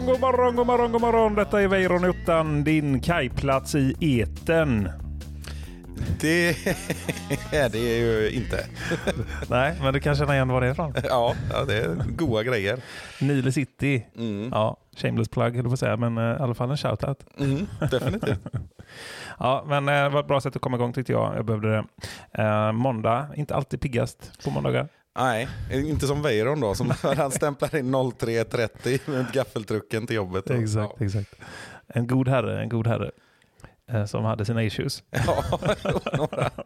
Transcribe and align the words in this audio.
morgon, 0.00 0.12
god 0.12 0.20
morgon, 0.20 0.56
god 0.56 0.66
morgon, 0.66 0.92
god 0.92 1.00
morgon. 1.00 1.34
Detta 1.34 1.62
är 1.62 1.68
Weiron 1.68 2.04
Uttan, 2.04 2.64
din 2.64 3.00
kajplats 3.00 3.74
i 3.74 3.96
eten. 4.00 4.88
Det 6.20 6.48
är 7.52 7.68
det 7.68 7.78
ju 7.78 8.30
inte. 8.30 8.66
Nej, 9.50 9.78
men 9.82 9.94
du 9.94 10.00
kan 10.00 10.16
känna 10.16 10.34
igen 10.34 10.48
var 10.48 10.60
det 10.60 10.66
är 10.66 10.70
ifrån. 10.72 10.94
Ja, 11.04 11.34
det 11.66 11.76
är 11.76 11.96
goa 12.16 12.42
grejer. 12.42 12.80
Nile 13.20 13.52
City. 13.52 14.06
Mm. 14.16 14.48
Ja, 14.52 14.76
shameless 14.96 15.28
plug 15.28 15.46
höll 15.46 15.56
jag 15.56 15.64
på 15.64 15.72
att 15.72 15.78
säga, 15.80 15.96
men 15.96 16.18
eh, 16.18 16.24
i 16.24 16.42
alla 16.42 16.54
fall 16.54 16.70
en 16.70 16.76
shoutout. 16.76 17.26
Mm, 17.38 17.66
definitivt. 17.90 18.40
Ja, 19.38 19.64
men 19.66 19.88
eh, 19.88 19.94
det 19.94 20.08
var 20.08 20.20
ett 20.20 20.28
bra 20.28 20.40
sätt 20.40 20.56
att 20.56 20.62
komma 20.62 20.76
igång 20.76 20.92
tyckte 20.92 21.12
jag. 21.12 21.36
Jag 21.36 21.44
behövde 21.44 21.68
det. 21.68 21.84
Eh, 22.42 22.72
måndag, 22.72 23.26
inte 23.36 23.54
alltid 23.54 23.80
piggast 23.80 24.44
på 24.44 24.50
måndagar. 24.50 24.88
Nej, 25.16 25.48
inte 25.70 26.06
som 26.06 26.22
Weiron 26.22 26.60
då, 26.60 26.74
som 26.74 26.90
han 27.16 27.30
stämplar 27.30 27.76
in 27.76 27.94
03.30 27.94 29.10
med 29.10 29.32
gaffeltrucken 29.32 30.06
till 30.06 30.16
jobbet. 30.16 30.50
Exakt, 30.50 30.92
Ja. 30.98 31.06
exakt. 31.06 31.34
En 31.88 32.06
god 32.06 32.28
herre, 32.28 32.62
en 32.62 32.68
god 32.68 32.86
herre. 32.86 33.10
eh, 33.90 34.04
Som 34.04 34.24
hade 34.24 34.44
sina 34.44 34.62
issues. 34.62 35.02
Ja, 35.10 35.44
några. 36.16 36.50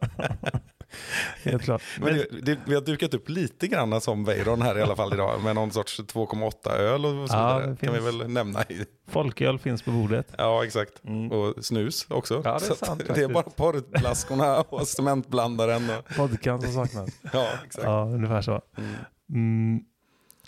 Helt 1.43 1.63
klart. 1.63 1.81
Men 1.99 2.13
det, 2.13 2.25
det, 2.41 2.59
vi 2.65 2.73
har 2.75 2.81
dukat 2.81 3.13
upp 3.13 3.29
lite 3.29 3.67
grann 3.67 4.01
som 4.01 4.23
Weiron 4.25 4.61
här 4.61 4.77
i 4.77 4.81
alla 4.81 4.95
fall 4.95 5.13
idag 5.13 5.43
med 5.43 5.55
någon 5.55 5.71
sorts 5.71 5.99
2,8 5.99 6.69
öl 6.71 7.05
och 7.05 7.29
så 7.29 7.35
Ja, 7.35 7.57
vidare. 7.59 7.75
kan 7.81 7.93
vi 7.93 7.99
väl 7.99 8.27
nämna. 8.29 8.63
I. 8.63 8.85
Folköl 9.09 9.59
finns 9.59 9.81
på 9.81 9.91
bordet. 9.91 10.27
Ja, 10.37 10.65
exakt. 10.65 11.03
Mm. 11.05 11.31
Och 11.31 11.65
snus 11.65 12.05
också. 12.09 12.41
Ja, 12.45 12.59
det 12.59 12.69
är 12.69 12.85
sant 12.85 13.03
det 13.15 13.21
är 13.21 13.27
bara 13.27 13.33
faktiskt. 13.43 13.57
porrflaskorna 13.57 14.61
och 14.61 14.87
cementblandaren. 14.87 15.89
Och, 15.89 16.05
Vodkan 16.17 16.61
som 16.61 16.71
saknas. 16.73 17.09
ja, 17.33 17.47
exakt. 17.65 17.85
Ja, 17.85 18.03
ungefär 18.05 18.41
så. 18.41 18.61
Mm. 18.77 18.89
Mm. 19.33 19.83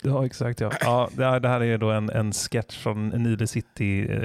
Ja, 0.02 0.26
exakt. 0.26 0.60
Ja. 0.60 0.70
Ja, 0.80 1.10
det, 1.12 1.48
här, 1.48 1.60
är 1.62 1.78
då 1.78 1.90
en, 1.90 2.10
en 2.10 2.32
sketch 2.32 2.78
från 2.78 3.08
Nile 3.08 3.46
City, 3.46 4.00
eh, 4.10 4.18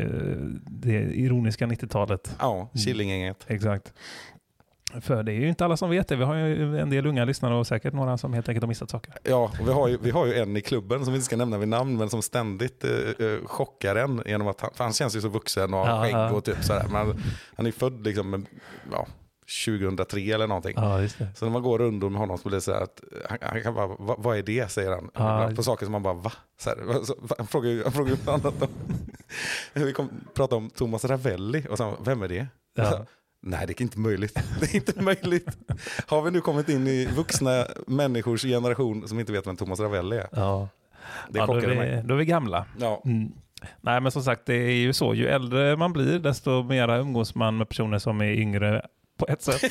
det 0.67 0.94
ironiska 1.00 1.66
90-talet. 1.66 2.36
Ja, 2.39 2.70
Killinggänget. 2.86 3.45
Exakt. 3.48 3.94
För 5.02 5.23
det 5.23 5.32
är 5.32 5.36
ju 5.36 5.50
inte 5.50 5.66
alla 5.66 5.78
som 5.78 5.90
vet 5.90 6.08
det. 6.08 6.16
Vi 6.16 6.23
har 6.23 6.36
ju 6.36 6.80
en 6.80 6.90
del 6.90 7.06
unga 7.06 7.26
lyssnare 7.26 7.56
och 7.56 7.68
säkert 7.68 7.94
några 7.94 8.18
som 8.18 8.34
helt 8.34 8.50
enkelt 8.50 8.64
har 8.64 8.68
missat 8.68 8.90
saker. 8.90 9.14
Ja, 9.23 9.52
och 9.62 9.68
vi 9.68 9.72
har, 9.72 9.88
ju, 9.88 9.98
vi 10.02 10.12
har 10.12 10.26
ju 10.26 10.34
en 10.36 10.58
i 10.58 10.62
klubben 10.62 11.04
som 11.06 11.14
vi 11.14 11.18
inte 11.18 11.26
ska 11.26 11.38
nämna 11.38 11.58
vid 11.58 11.68
namn, 11.68 11.98
men 11.98 12.09
som 12.09 12.22
ständigt 12.22 12.84
eh, 12.84 12.92
eh, 13.28 13.45
chockar 13.45 13.95
en 13.95 14.23
genom 14.26 14.48
att 14.48 14.62
han, 14.62 14.72
han 14.78 14.94
känns 14.94 15.16
ju 15.16 15.22
så 15.22 15.28
vuxen 15.30 15.73
och 15.73 15.80
har 15.80 16.04
skägg 16.04 16.34
och 16.38 16.44
typ 16.44 16.64
sådär. 16.64 16.86
Men 16.92 17.23
han 17.56 17.66
är 17.67 17.72
född 17.72 18.04
liksom, 18.06 18.45
ja, 18.92 19.08
2003 19.66 20.20
eller 20.34 20.48
någonting. 20.48 20.73
Ja. 20.76 21.08
Så 21.36 21.45
när 21.45 21.52
man 21.52 21.62
går 21.62 21.80
runt 21.80 22.04
med 22.04 22.20
honom 22.22 22.38
så 22.38 22.44
blir 22.50 22.58
det 22.58 22.62
så 22.62 22.73
här 22.73 22.82
att 22.82 23.02
han, 23.30 23.38
han 23.42 23.64
kan 23.64 23.73
bara, 23.73 23.88
"Va- 23.88 24.16
vad 24.17 24.38
är 24.38 24.44
det? 24.44 24.72
säger 24.72 24.92
han. 24.92 25.10
Ja. 25.14 25.52
På 25.56 25.64
saker 25.64 25.86
som 25.86 25.92
man 25.92 26.04
bara, 26.04 26.14
va? 26.14 26.32
Så 26.60 26.70
här, 26.70 27.04
så, 27.04 27.16
han 27.38 27.48
frågar 27.48 27.70
ju 27.70 27.76
ju 27.76 28.16
bland 28.23 28.45
annat 28.45 28.62
om, 28.62 28.67
vi 29.73 29.94
kom 29.94 30.10
prata 30.34 30.56
om 30.56 30.70
Thomas 30.70 31.06
Ravelli 31.06 31.66
och 31.70 31.78
så, 31.78 31.94
vem 32.04 32.22
är 32.22 32.28
det? 32.28 32.48
Ja. 32.76 33.06
Nej, 33.42 33.68
det 33.68 33.80
är 33.80 33.82
inte 33.82 34.00
möjligt. 34.00 34.34
Det 34.59 34.66
är 34.66 34.76
inte 34.76 35.02
möjligt. 35.02 35.58
Har 36.08 36.22
vi 36.22 36.32
nu 36.32 36.42
kommit 36.42 36.70
in 36.70 36.88
i 36.88 37.06
vuxna 37.06 37.66
människors 37.88 38.42
generation 38.42 39.08
som 39.08 39.20
inte 39.20 39.32
vet 39.32 39.48
vem 39.48 39.58
Thomas 39.58 39.80
Ravelli 39.80 40.17
är? 40.17 40.27
Ja. 40.32 40.70
Det 41.30 41.39
ja, 41.39 41.45
då, 41.45 41.54
är 41.54 41.67
vi, 41.67 41.76
mig. 41.76 42.04
då 42.05 42.14
är 42.14 42.17
vi 42.17 42.26
gamla. 42.26 42.66
Ja, 42.80 43.02
Mm. 43.05 43.32
Nej, 43.82 44.02
men 44.02 44.11
som 44.11 44.23
sagt, 44.23 44.45
det 44.45 44.55
är 44.55 44.72
ju 44.72 44.94
så. 44.94 45.14
Ju 45.14 45.28
äldre 45.28 45.76
man 45.76 45.94
blir, 45.94 46.20
desto 46.20 46.64
mera 46.64 46.98
umgås 46.98 47.36
man 47.36 47.58
med 47.58 47.70
personer 47.70 47.98
som 47.99 48.22
är 48.22 48.32
yngre 48.32 48.86
på 49.17 49.28
ett 49.28 49.42
sätt. 49.42 49.61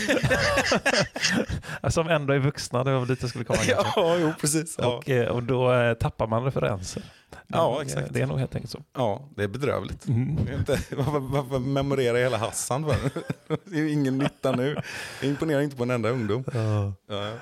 som 1.88 2.08
ändå 2.08 2.34
är 2.34 2.38
vuxna, 2.38 2.84
det 2.84 2.92
var 2.92 2.98
väl 2.98 3.08
dit 3.08 3.18
jag 3.20 3.30
skulle 3.30 3.44
komma. 3.44 3.58
ja 3.68 4.16
jo, 4.20 4.32
precis. 4.40 4.74
Ja. 4.78 4.96
Och, 4.96 5.10
eh, 5.10 5.28
och 5.28 5.42
då 5.42 5.72
eh, 5.72 5.94
tappar 5.94 6.26
man 6.26 6.44
referenser. 6.44 7.02
Ja, 7.52 7.76
Det- 7.78 7.84
exakt. 7.84 8.12
Det 8.14 8.20
är 8.20 8.26
nog 8.26 8.38
helt 8.38 8.54
enkelt 8.54 8.70
så. 8.70 8.78
ja, 8.96 9.28
det 9.36 9.42
är 9.42 9.48
bedrövligt. 9.48 10.08
Mm. 10.08 10.36
Varför, 10.96 11.18
varför 11.20 11.58
memorera 11.58 12.16
hela 12.18 12.36
Hassan 12.36 12.84
för? 12.84 13.10
Det 13.64 13.76
är 13.76 13.80
ju 13.80 13.90
ingen 13.90 14.18
nytta 14.18 14.52
nu. 14.52 14.76
Det 15.20 15.26
imponerar 15.26 15.60
inte 15.60 15.76
på 15.76 15.82
en 15.82 15.90
enda 15.90 16.08
ungdom. 16.10 16.44
Ja. 16.52 16.92
Ja. 17.08 17.32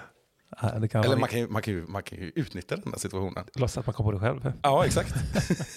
Det 0.50 0.94
Eller 0.94 1.06
vara 1.06 1.16
man 1.18 1.28
kan, 1.28 1.38
ju, 1.38 1.46
man, 1.48 1.62
kan 1.62 1.74
ju, 1.74 1.86
man 1.86 2.02
kan 2.02 2.18
ju 2.18 2.32
utnyttja 2.34 2.76
den 2.76 2.92
här 2.92 2.98
situationen. 2.98 3.44
låtsas 3.54 3.78
att 3.78 3.86
man 3.86 3.94
kommer 3.94 4.12
på 4.12 4.18
det 4.18 4.26
själv. 4.26 4.52
Ja, 4.62 4.84
exakt. 4.84 5.14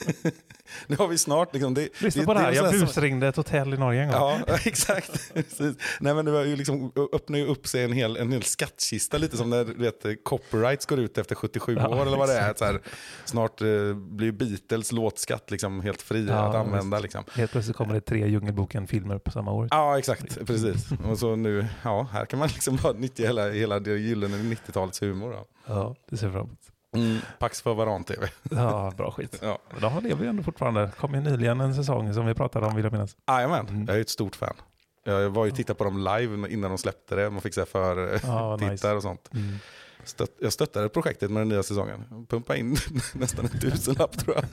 nu 0.88 0.96
har 0.96 1.08
vi 1.08 1.18
snart... 1.18 1.54
Liksom, 1.54 1.74
det, 1.74 2.02
Lyssna 2.02 2.24
på 2.24 2.34
det 2.34 2.40
här, 2.40 2.52
är 2.52 2.56
jag 2.56 2.72
busringde 2.72 3.28
ett 3.28 3.36
hotell 3.36 3.74
i 3.74 3.78
Norge 3.78 4.02
en 4.02 4.08
gång. 4.12 4.18
Ja, 4.48 4.58
exakt. 4.66 5.34
Precis. 5.34 5.76
Nej, 6.00 6.14
men 6.14 6.26
det 6.26 6.32
var 6.32 6.44
ju 6.44 6.56
liksom, 6.56 6.92
öppnar 7.14 7.38
ju 7.38 7.46
upp 7.46 7.68
sig 7.68 7.84
en 7.84 7.94
hel, 7.94 8.18
en 8.18 8.32
hel 8.32 8.44
skattkista, 8.44 9.18
lite 9.18 9.38
som 9.38 9.50
när 9.50 9.64
vet, 9.64 10.24
copyrights 10.24 10.86
går 10.86 11.00
ut 11.00 11.18
efter 11.18 11.36
77 11.36 11.76
Ja, 11.80 11.88
år 11.88 12.06
eller 12.06 12.18
vad 12.18 12.30
det 12.30 12.38
är. 12.38 12.42
här, 12.60 12.82
snart 13.26 13.62
eh, 13.62 13.94
blir 13.94 14.32
Beatles 14.32 14.92
låtskatt 14.92 15.52
liksom 15.52 15.82
helt 15.82 16.02
fri 16.02 16.28
Ja, 16.30 16.50
att 16.50 16.56
använda. 16.56 17.00
Liksom. 17.00 17.24
Helt 17.34 17.52
plötsligt 17.52 17.78
kommer 17.78 17.94
det 17.94 18.02
tre 18.02 18.28
Djungelboken-filmer 18.28 19.18
på 19.18 19.32
samma 19.32 19.52
år. 19.52 19.68
Ja, 19.72 19.98
exakt. 20.00 20.46
Precis. 20.46 20.88
Och 21.06 21.20
så 21.20 21.36
nu, 21.36 21.68
ja, 21.84 22.08
här 22.12 22.26
kan 22.26 22.40
man 22.40 22.48
liksom 22.48 22.76
bara 22.84 22.94
nyttja 22.94 23.26
hela, 23.26 23.50
hela 23.50 23.80
det 23.80 23.98
gyllene 23.98 24.38
90-talets 24.68 25.02
humor. 25.02 25.32
Då. 25.32 25.46
Ja, 25.74 25.96
det 26.10 26.18
ser 26.18 26.32
fram 26.32 26.42
emot. 26.46 26.60
Mm. 26.96 27.18
Pax 27.40 27.62
för 27.62 27.74
varan-tv. 27.74 28.30
Ja, 28.52 28.94
bra 28.98 29.12
skit. 29.12 29.40
Ja. 29.42 29.58
Men 29.72 29.82
De 29.82 30.04
lever 30.04 30.24
ju 30.24 30.30
ändå 30.30 30.44
fortfarande. 30.44 30.92
kom 31.00 31.14
ju 31.16 31.22
nyligen 31.22 31.62
en 31.62 31.76
säsong 31.76 32.14
som 32.14 32.26
vi 32.26 32.34
pratade 32.34 32.66
om, 32.66 32.76
vill 32.76 32.84
jag 32.86 32.92
minnas. 32.94 33.16
Jajamän, 33.28 33.68
Mm. 33.68 33.86
jag 33.88 33.98
är 33.98 34.02
ett 34.02 34.10
stort 34.10 34.36
fan. 34.36 34.54
Jag 35.04 35.30
var 35.30 35.46
ju 35.46 35.52
och 35.52 35.58
tittade 35.58 35.78
på 35.78 35.84
dem 35.84 35.98
live 35.98 36.50
innan 36.54 36.72
de 36.72 36.78
släppte 36.78 37.16
det. 37.16 37.30
Man 37.30 37.42
fick 37.42 37.54
se 37.54 37.66
för 37.66 38.14
eh, 38.14 38.20
Ja, 38.24 38.58
tittar 38.60 38.72
nice. 38.72 38.92
och 38.94 39.02
sånt. 39.02 39.30
Mm. 39.34 39.56
Stött, 40.04 40.32
jag 40.40 40.54
stöttade 40.54 40.90
projektet 40.90 41.32
med 41.32 41.42
den 41.42 41.50
nya 41.50 41.64
säsongen. 41.64 42.26
Pumpa 42.30 42.56
in 42.56 42.76
nästan 43.14 43.46
en 43.54 43.60
tusenlapp 43.60 44.18
tror 44.18 44.36
jag. 44.36 44.46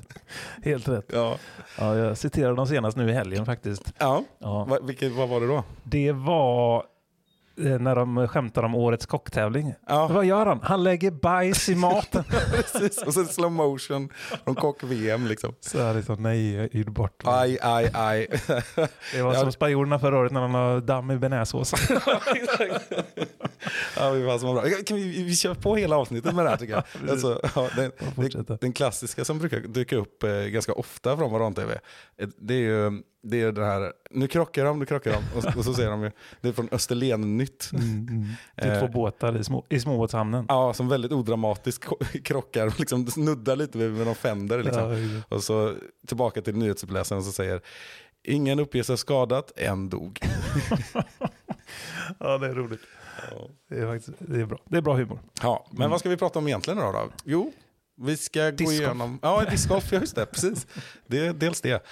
Helt 0.65 0.89
rätt. 0.89 1.11
Ja. 1.13 1.39
Ja, 1.79 1.97
jag 1.97 2.19
citerade 2.19 2.57
dem 2.57 2.67
senast 2.67 2.97
nu 2.97 3.11
i 3.11 3.13
helgen 3.13 3.47
faktiskt. 3.47 3.93
ja. 3.99 4.25
Ja. 4.39 4.65
Va, 4.65 4.79
vilket, 4.83 5.13
vad 5.13 5.29
var 5.29 5.41
det 5.41 5.47
då? 5.47 5.65
Det 5.83 6.13
var 6.13 6.85
när 7.57 7.97
de 7.97 8.29
skämtar 8.29 8.63
om 8.63 8.75
årets 8.75 9.07
kocktävling. 9.07 9.75
Ja, 9.89 10.09
Vad 10.09 10.25
gör 10.25 10.47
han? 10.47 10.61
Han 10.63 10.85
lägger 10.85 11.11
bajs 11.11 11.69
i 11.69 11.75
maten. 11.75 12.25
precis. 12.55 13.03
Och 13.03 13.15
sen 13.15 13.27
slow 13.27 13.53
motion 13.53 14.09
från 14.45 14.55
kock-VM 14.55 15.27
liksom. 15.27 15.55
Så 15.61 15.79
jag 15.79 15.97
liksom, 15.97 16.23
nej, 16.23 16.69
gjorde 16.77 16.91
bort. 16.91 17.23
Aj, 17.25 17.59
aj, 17.63 17.91
aj. 17.95 18.27
Det 19.13 19.23
var 19.23 19.35
Ja. 19.35 19.41
som 19.41 19.53
spanjorerna 19.53 19.99
förra 19.99 20.19
året 20.19 20.33
när 20.33 20.41
de 20.41 20.55
har 20.55 20.81
damm 20.81 21.11
i 21.11 21.17
bearnaisesås. 21.19 21.73
ja, 23.97 24.11
vi 24.11 24.23
var 24.23 24.39
som 24.39 24.49
var 24.55 24.63
bra. 24.63 24.71
Kan 24.87 24.97
vi, 24.97 25.23
vi 25.23 25.37
kör 25.37 25.55
på 25.55 25.77
hela 25.77 25.97
avsnittet 25.97 26.35
med 26.35 26.45
det 26.45 26.49
här 26.51 26.57
tycker 26.57 26.75
jag. 26.75 27.11
Alltså, 27.11 27.41
ja, 27.55 27.69
den, 27.77 27.93
den, 28.17 28.59
den 28.61 28.73
klassiska 28.73 29.25
som 29.25 29.39
brukar 29.39 29.61
dyka 29.61 29.97
upp 29.97 30.23
eh, 30.23 30.31
ganska 30.31 30.73
ofta 30.73 31.17
från 31.17 31.33
Varan-TV. 31.33 31.79
eh, 32.19 32.29
Det 32.39 32.55
är 32.55 32.59
ju 32.59 33.03
det, 33.31 33.41
är 33.43 33.53
det 33.53 33.65
här, 33.65 33.93
nu 34.11 34.29
krockar 34.29 34.65
de, 34.65 34.79
nu 34.79 34.87
krockar 34.87 35.13
de. 35.13 35.39
Och, 35.39 35.57
och 35.57 35.65
så 35.65 35.75
säger 35.75 35.91
de 35.91 36.03
ju, 36.03 36.11
det 36.41 36.49
är 36.49 36.53
från 36.53 36.69
Österlen-nytt. 36.73 37.71
Mm, 37.73 38.09
mm. 38.09 38.25
Det 38.57 38.63
är 38.63 38.75
Eh. 38.75 38.81
två 38.81 38.89
båtar 38.89 39.39
i, 39.39 39.45
små, 39.45 39.65
i 39.69 39.81
småbåtshamnen. 39.81 40.45
Ja, 40.49 40.75
som 40.75 40.89
väldigt 40.89 41.13
odramatiskt 41.13 41.85
krockar, 42.25 42.75
liksom 42.79 43.07
snuddar 43.07 43.57
lite 43.57 43.79
med, 43.79 43.91
med 43.91 44.07
någon 44.07 44.15
fender. 44.15 44.63
Liksom. 44.63 44.93
Ja. 44.93 45.37
Och 45.37 45.43
så 45.45 45.75
tillbaka 46.07 46.43
till 46.43 46.57
nyhetsuppläsaren 46.57 47.23
som 47.23 47.33
säger 47.33 47.61
Ingen 48.29 48.59
uppger 48.61 48.83
sig 48.83 48.99
skadat, 48.99 49.53
en 49.57 49.89
dog. 49.89 50.21
ja, 52.19 52.39
det 52.39 52.47
är 52.47 52.55
roligt. 52.55 52.81
Det 53.71 53.79
är, 53.79 53.87
faktiskt, 53.87 54.19
det 54.19 54.41
är 54.41 54.47
bra. 54.47 54.59
Det 54.65 54.77
är 54.77 54.81
bra 54.81 54.95
humor. 54.95 55.19
Ja, 55.43 55.67
men 55.71 55.91
vad 55.91 56.01
ska 56.01 56.09
vi 56.09 56.17
prata 56.17 56.39
om 56.39 56.47
egentligen 56.49 56.79
då? 56.81 56.93
då? 56.93 57.09
Jo, 57.25 57.53
vi 57.97 58.17
ska 58.17 58.45
gå 58.45 58.51
Discgolf. 58.51 58.81
igenom... 58.81 59.19
Ja, 59.23 59.45
discgolf, 59.51 59.93
ja 59.93 60.01
just 60.01 60.15
det, 60.17 60.27
precis. 60.27 60.67
Det 61.07 61.27
är 61.27 61.33
dels 61.33 61.61
det. 61.61 61.87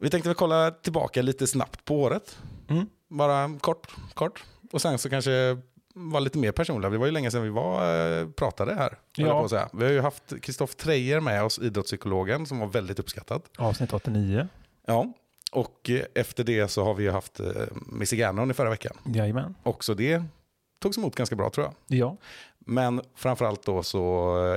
Vi 0.00 0.10
tänkte 0.10 0.28
väl 0.28 0.36
kolla 0.36 0.70
tillbaka 0.70 1.22
lite 1.22 1.46
snabbt 1.46 1.84
på 1.84 2.02
året. 2.02 2.38
Mm. 2.68 2.86
Bara 3.08 3.58
kort, 3.60 3.86
kort. 4.14 4.44
Och 4.72 4.82
sen 4.82 4.98
så 4.98 5.10
kanske 5.10 5.58
vara 5.94 6.20
lite 6.20 6.38
mer 6.38 6.52
personliga. 6.52 6.90
Det 6.90 6.98
var 6.98 7.06
ju 7.06 7.12
länge 7.12 7.30
sedan 7.30 7.42
vi 7.42 7.48
var, 7.48 8.00
eh, 8.20 8.28
pratade 8.28 8.74
här. 8.74 8.98
Ja. 9.16 9.68
Vi 9.72 9.84
har 9.84 9.92
ju 9.92 10.00
haft 10.00 10.40
Kristoff 10.42 10.74
Treijer 10.74 11.20
med 11.20 11.44
oss, 11.44 11.58
idrottspsykologen, 11.58 12.46
som 12.46 12.58
var 12.58 12.66
väldigt 12.66 12.98
uppskattad. 12.98 13.42
Avsnitt 13.58 13.92
89. 13.92 14.48
Ja, 14.86 15.12
och 15.52 15.90
eh, 15.90 16.02
efter 16.14 16.44
det 16.44 16.68
så 16.68 16.84
har 16.84 16.94
vi 16.94 17.04
ju 17.04 17.10
haft 17.10 17.40
eh, 17.40 17.46
Missy 17.86 18.16
Gannon 18.16 18.50
i 18.50 18.54
förra 18.54 18.70
veckan. 18.70 18.96
Jajamän. 19.04 19.54
Också 19.62 19.94
det 19.94 20.22
togs 20.78 20.98
emot 20.98 21.14
ganska 21.14 21.36
bra 21.36 21.50
tror 21.50 21.66
jag. 21.66 21.98
Ja. 21.98 22.16
Men 22.58 23.02
framförallt 23.14 23.66
då 23.66 23.82
så 23.82 24.00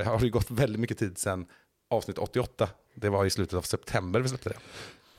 har 0.04 0.20
det 0.20 0.28
gått 0.28 0.50
väldigt 0.50 0.80
mycket 0.80 0.98
tid 0.98 1.18
sedan 1.18 1.46
avsnitt 1.90 2.18
88. 2.18 2.68
Det 2.94 3.08
var 3.08 3.24
i 3.24 3.30
slutet 3.30 3.54
av 3.54 3.62
september 3.62 4.20
vi 4.20 4.28
släppte 4.28 4.48
det. 4.48 4.56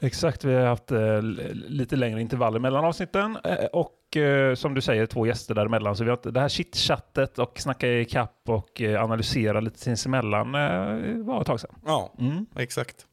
Exakt, 0.04 0.44
vi 0.44 0.54
har 0.54 0.66
haft 0.66 0.92
eh, 0.92 1.22
lite 1.52 1.96
längre 1.96 2.22
intervaller 2.22 2.60
mellan 2.60 2.86
avsnitten 2.86 3.38
eh, 3.44 3.66
och 3.66 4.18
eh, 4.18 4.56
som 4.56 4.74
du 4.74 4.82
säger 4.82 5.06
två 5.06 5.26
gäster 5.26 5.56
däremellan. 5.56 5.96
Så 5.96 6.04
vi 6.04 6.10
har 6.10 6.18
inte- 6.18 6.32
det 6.32 6.40
här 6.40 6.50
chitchattet 6.50 7.40
och 7.40 7.60
snacka 7.60 7.88
i 7.88 8.06
kapp 8.06 8.36
och 8.48 8.82
eh, 8.82 9.04
analysera 9.04 9.60
lite 9.60 9.80
sinsemellan 9.80 10.56
eh, 10.56 11.18
var 11.26 11.42
ett 11.42 11.48
tag 11.48 11.60
sedan. 11.60 11.76
Ja, 11.86 12.14
Mm. 12.20 12.46
exakt. 12.56 13.06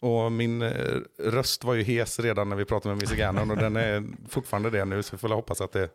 Och 0.00 0.32
min 0.32 0.62
eh, 0.62 0.70
röst 1.18 1.64
var 1.64 1.74
ju 1.74 1.82
hes 1.82 2.20
redan 2.20 2.48
när 2.48 2.56
vi 2.56 2.64
pratade 2.64 2.94
med 2.94 3.08
Gannon 3.18 3.50
och 3.50 3.56
den 3.56 3.76
är 3.76 4.04
fortfarande 4.28 4.70
det 4.70 4.84
nu 4.84 5.02
så 5.02 5.16
vi 5.16 5.18
får 5.20 5.28
hoppas 5.28 5.60
att 5.60 5.72
det 5.72 5.88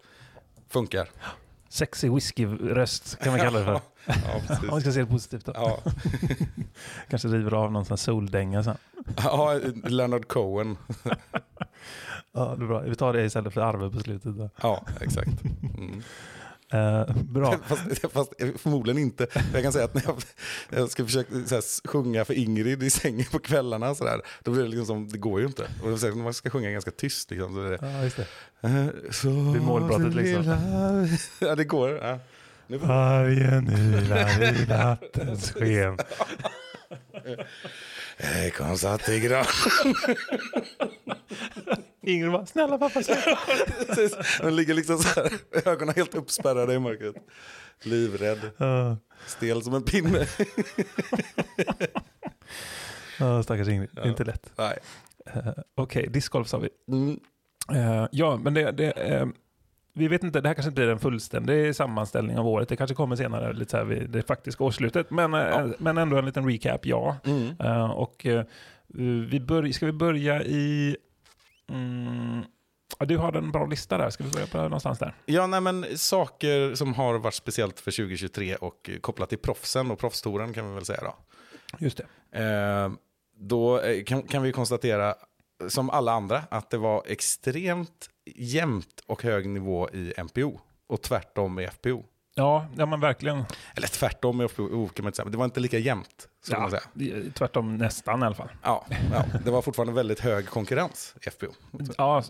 funkar. 0.69 1.07
Sexy 1.69 2.09
whisky-röst 2.09 3.19
kan 3.19 3.31
man 3.31 3.39
kalla 3.41 3.59
det 3.59 3.65
för. 3.65 3.81
Ja, 4.07 4.55
Om 4.61 4.67
man 4.67 4.81
ska 4.81 4.91
se 4.91 4.99
det 4.99 5.05
positivt 5.05 5.45
då. 5.45 5.51
Ja, 5.55 5.79
Kanske 7.09 7.27
river 7.27 7.53
av 7.53 7.71
någon 7.71 7.85
sån 7.85 7.97
soldänga 7.97 8.63
sen. 8.63 8.77
ja, 9.17 9.59
Leonard 9.83 10.27
Cohen. 10.27 10.77
Ja, 12.37 12.55
det 12.57 12.63
är 12.63 12.67
bra. 12.67 12.79
Vi 12.79 12.95
tar 12.95 13.13
det 13.13 13.23
istället 13.25 13.53
för 13.53 13.61
Arve 13.61 13.89
på 13.89 13.99
slutet. 13.99 14.37
Då. 14.37 14.49
Ja, 14.61 14.85
exakt. 15.01 15.43
Mm. 15.77 16.03
Eh, 16.75 17.15
bra. 17.23 17.55
Fast, 17.67 18.11
fast 18.13 18.31
förmodligen 18.57 19.01
inte. 19.01 19.27
Jag 19.53 19.63
kan 19.63 19.73
säga 19.73 19.85
att 19.85 19.93
när 19.93 20.03
jag, 20.05 20.15
jag 20.69 20.89
ska 20.89 21.05
försöka 21.05 21.29
så 21.45 21.55
här, 21.55 21.87
sjunga 21.87 22.25
för 22.25 22.33
Ingrid 22.33 22.83
i 22.83 22.89
sängen 22.89 23.25
på 23.31 23.39
kvällarna, 23.39 23.95
så 23.95 24.03
där, 24.05 24.21
då 24.43 24.51
blir 24.51 24.63
det 24.63 24.69
liksom 24.69 24.85
som, 24.85 25.07
det 25.07 25.17
går 25.17 25.39
ju 25.39 25.45
inte. 25.47 25.67
Och 25.83 25.99
så 25.99 26.07
här, 26.07 26.13
man 26.13 26.33
ska 26.33 26.49
sjunga 26.49 26.71
ganska 26.71 26.91
tyst. 26.91 27.31
Liksom, 27.31 27.53
så 27.53 27.61
är 27.61 27.71
det, 27.71 27.77
Ja, 27.81 28.03
just 28.03 28.15
det. 28.17 28.27
eh, 28.61 28.85
så 29.11 29.27
Det 29.27 29.33
är 29.33 29.61
målbrottet, 29.61 30.15
liksom. 30.15 30.41
lilla- 30.41 31.07
Ja, 31.49 31.55
det 31.55 31.63
går. 31.63 31.89
Ja. 31.89 32.19
Nu, 32.67 32.77
Vargen 32.77 33.67
ylar 33.69 34.43
i 34.43 34.65
nattens 34.69 35.51
sken. 35.51 35.97
eh, 38.17 38.51
kom 38.57 38.77
satt 38.77 39.09
i 39.09 39.19
gran. 39.19 39.45
Ingrid 42.05 42.31
bara, 42.31 42.45
snälla 42.45 42.77
pappa 42.77 43.03
sluta. 43.03 43.37
Den 44.41 44.55
ligger 44.55 44.73
liksom 44.73 44.97
så 44.97 45.21
här, 45.21 45.31
ögonen 45.65 45.95
helt 45.95 46.15
uppspärrade 46.15 46.73
i 46.73 46.79
mörkret. 46.79 47.15
Livrädd, 47.83 48.39
stel 49.25 49.63
som 49.63 49.73
en 49.73 49.83
pinne. 49.83 50.25
ja, 53.19 53.43
stackars 53.43 53.67
Ingrid. 53.67 53.89
Ja. 53.95 54.07
inte 54.07 54.23
lätt. 54.23 54.51
Nej. 54.57 54.77
Eh, 55.25 55.47
Okej, 55.75 56.07
discgolf 56.09 56.47
sa 56.47 56.57
vi. 56.57 56.69
Mm. 56.87 57.19
Eh, 57.73 58.07
ja, 58.11 58.37
men 58.37 58.53
det, 58.53 58.71
det, 58.71 58.91
eh, 58.91 59.25
vi 59.93 60.07
vet 60.07 60.23
inte, 60.23 60.41
det 60.41 60.47
här 60.49 60.53
kanske 60.53 60.69
inte 60.69 60.81
blir 60.81 60.89
en 60.91 60.99
fullständig 60.99 61.75
sammanställning 61.75 62.37
av 62.37 62.47
året. 62.47 62.69
Det 62.69 62.75
kanske 62.75 62.95
kommer 62.95 63.15
senare, 63.15 63.53
lite 63.53 63.71
så 63.71 63.77
här 63.77 63.83
vid 63.83 64.09
det 64.09 64.27
faktiska 64.27 64.63
årsslutet. 64.63 65.11
Men, 65.11 65.33
Ja. 65.33 65.67
men 65.79 65.97
ändå 65.97 66.17
en 66.17 66.25
liten 66.25 66.49
recap, 66.49 66.85
ja. 66.85 67.17
Mm. 67.25 67.55
Eh, 67.59 67.91
och 67.91 68.25
eh, 68.25 68.43
vi 69.29 69.39
börj, 69.39 69.73
ska 69.73 69.85
vi 69.85 69.91
börja 69.91 70.43
i... 70.43 70.97
Mm, 71.69 72.43
du 72.99 73.17
har 73.17 73.33
en 73.33 73.51
bra 73.51 73.65
lista 73.65 73.97
där. 73.97 74.09
Ska 74.09 74.23
vi 74.23 74.29
börja 74.29 74.47
på 74.47 74.57
någonstans 74.57 74.99
där? 74.99 75.15
Ja, 75.25 75.47
nej, 75.47 75.61
men 75.61 75.97
saker 75.97 76.75
som 76.75 76.93
har 76.93 77.19
varit 77.19 77.33
speciellt 77.33 77.79
för 77.79 77.91
2023 77.91 78.55
och 78.55 78.89
kopplat 79.01 79.29
till 79.29 79.37
proffsen 79.37 79.91
och 79.91 79.99
proffstouren 79.99 80.53
kan 80.53 80.69
vi 80.69 80.75
väl 80.75 80.85
säga 80.85 81.01
då. 81.03 81.15
Just 81.79 81.97
det. 81.97 82.39
Eh, 82.43 82.91
då 83.37 83.79
eh, 83.79 84.03
kan, 84.03 84.23
kan 84.23 84.43
vi 84.43 84.51
konstatera, 84.51 85.15
som 85.67 85.89
alla 85.89 86.11
andra, 86.11 86.43
att 86.49 86.69
det 86.69 86.77
var 86.77 87.03
extremt 87.07 88.09
jämnt 88.35 89.01
och 89.05 89.23
hög 89.23 89.49
nivå 89.49 89.89
i 89.89 90.13
MPO 90.23 90.59
och 90.87 91.01
tvärtom 91.01 91.59
i 91.59 91.67
FPO. 91.67 92.03
Ja, 92.37 92.67
ja 92.77 92.85
men 92.85 92.99
verkligen. 92.99 93.43
Eller 93.75 93.87
tvärtom 93.87 94.37
det 95.31 95.37
var 95.37 95.45
inte 95.45 95.59
lika 95.59 95.77
jämnt. 95.77 96.27
Ja, 96.49 96.69
säga. 96.69 97.31
tvärtom 97.33 97.77
nästan 97.77 98.23
i 98.23 98.25
alla 98.25 98.35
fall. 98.35 98.49
Ja, 98.63 98.85
ja, 99.11 99.25
det 99.45 99.51
var 99.51 99.61
fortfarande 99.61 99.93
väldigt 99.93 100.19
hög 100.19 100.49
konkurrens 100.49 101.15
i 101.21 101.29
FPO. 101.29 101.47
Ja, 101.97 102.23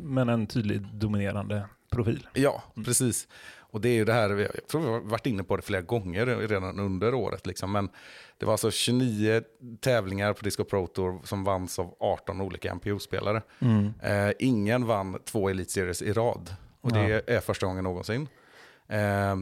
men 0.00 0.28
en 0.28 0.46
tydlig 0.46 0.80
dominerande 0.80 1.68
profil. 1.90 2.28
Ja, 2.32 2.62
precis. 2.84 3.28
Och 3.58 3.80
det 3.80 3.88
är 3.88 3.94
ju 3.94 4.04
det 4.04 4.12
här, 4.12 4.30
jag 4.30 4.66
tror 4.68 4.80
vi 4.80 4.88
har 4.88 5.00
varit 5.00 5.26
inne 5.26 5.44
på 5.44 5.56
det 5.56 5.62
flera 5.62 5.82
gånger 5.82 6.26
redan 6.26 6.80
under 6.80 7.14
året. 7.14 7.46
Liksom. 7.46 7.72
Men 7.72 7.88
det 8.38 8.46
var 8.46 8.52
alltså 8.52 8.70
29 8.70 9.42
tävlingar 9.80 10.32
på 10.32 10.44
Disco 10.44 10.64
Pro 10.64 10.86
Tour 10.86 11.20
som 11.24 11.44
vanns 11.44 11.78
av 11.78 11.94
18 12.00 12.40
olika 12.40 12.74
MPO-spelare. 12.74 13.42
Eh, 14.02 14.32
ingen 14.38 14.86
vann 14.86 15.18
två 15.24 15.48
Elite 15.48 15.72
Series 15.72 16.02
i 16.02 16.12
rad. 16.12 16.54
Och 16.80 16.92
det 16.92 17.30
är 17.30 17.40
första 17.40 17.66
gången 17.66 17.84
någonsin. 17.84 18.28
Eh, 18.88 19.36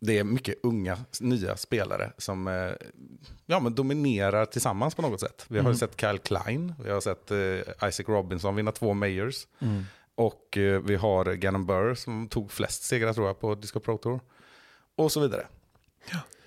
det 0.00 0.18
är 0.18 0.24
mycket 0.24 0.54
unga, 0.62 0.98
nya 1.20 1.56
spelare 1.56 2.12
som 2.18 2.48
eh, 2.48 2.72
ja, 3.46 3.60
men 3.60 3.74
dominerar 3.74 4.46
tillsammans 4.46 4.94
på 4.94 5.02
något 5.02 5.20
sätt. 5.20 5.46
Vi 5.48 5.58
har 5.58 5.70
ju 5.70 5.76
sett 5.76 6.00
Kyle 6.00 6.18
Klein, 6.18 6.74
vi 6.84 6.90
har 6.90 7.00
sett 7.00 7.30
eh, 7.30 7.88
Isaac 7.88 8.04
Robinson 8.08 8.56
vinna 8.56 8.72
två 8.72 8.94
majors. 8.94 9.46
Och 10.14 10.58
eh, 10.58 10.80
vi 10.80 10.96
har 10.96 11.34
Gannon 11.34 11.66
Burr 11.66 11.94
som 11.94 12.28
tog 12.28 12.52
flest 12.52 12.82
segrar 12.82 13.12
tror 13.12 13.26
jag 13.26 13.40
på 13.40 13.54
Disco 13.54 13.80
Pro 13.80 13.98
Tour. 13.98 14.20
Och 14.96 15.12
så 15.12 15.20
vidare. 15.20 15.46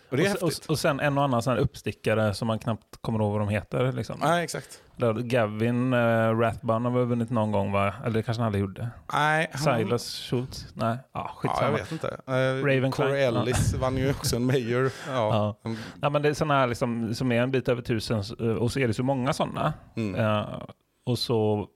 Och 0.09 0.17
det 0.17 0.25
är 0.25 0.35
och, 0.35 0.41
och, 0.43 0.47
häftigt. 0.49 0.69
och 0.69 0.79
sen 0.79 0.99
en 0.99 1.17
och 1.17 1.23
annan 1.23 1.41
sån 1.41 1.53
här 1.53 1.59
uppstickare 1.59 2.33
som 2.33 2.47
man 2.47 2.59
knappt 2.59 3.01
kommer 3.01 3.19
ihåg 3.19 3.31
vad 3.31 3.41
de 3.41 3.49
heter. 3.49 3.91
Liksom. 3.91 4.19
Nej, 4.21 4.43
exakt. 4.43 4.81
Där 4.95 5.13
Gavin 5.13 5.93
uh, 5.93 6.39
Rathbun 6.39 6.85
har 6.85 6.91
väl 6.91 7.05
vunnit 7.05 7.29
någon 7.29 7.51
gång 7.51 7.71
va? 7.71 7.93
Eller 8.03 8.13
det 8.13 8.23
kanske 8.23 8.41
han 8.41 8.45
aldrig 8.45 8.61
gjorde. 8.61 8.89
Nej, 9.13 9.49
han- 9.53 9.77
Silas 9.79 10.15
Schultz? 10.29 10.67
Nej, 10.73 10.97
ja, 10.97 11.05
Ja, 11.13 11.31
skitsamma. 11.35 11.67
jag 11.71 11.77
vet 11.77 11.91
inte. 11.91 12.07
Eh, 12.27 12.65
Raven 12.65 12.91
Corey 12.91 13.11
Klein, 13.11 13.33
ja. 13.33 13.41
Ellis 13.41 13.73
vann 13.73 13.97
ju 13.97 14.09
också 14.09 14.35
en 14.35 14.45
major. 14.45 14.91
Ja. 15.07 15.55
Ja. 15.63 15.71
Ja, 16.01 16.09
men 16.09 16.21
det 16.21 16.29
är 16.29 16.33
sådana 16.33 16.53
här 16.53 16.67
liksom, 16.67 17.15
som 17.15 17.31
är 17.31 17.41
en 17.41 17.51
bit 17.51 17.69
över 17.69 17.81
tusen 17.81 18.23
eh, 18.39 18.47
och 18.47 18.71
så 18.71 18.79
är 18.79 18.87
det 18.87 18.93
så 18.93 19.03
många 19.03 19.33
sådana. 19.33 19.73
Mm. 19.95 20.15
Eh, 20.15 20.45
och 21.05 21.19
så 21.19 21.67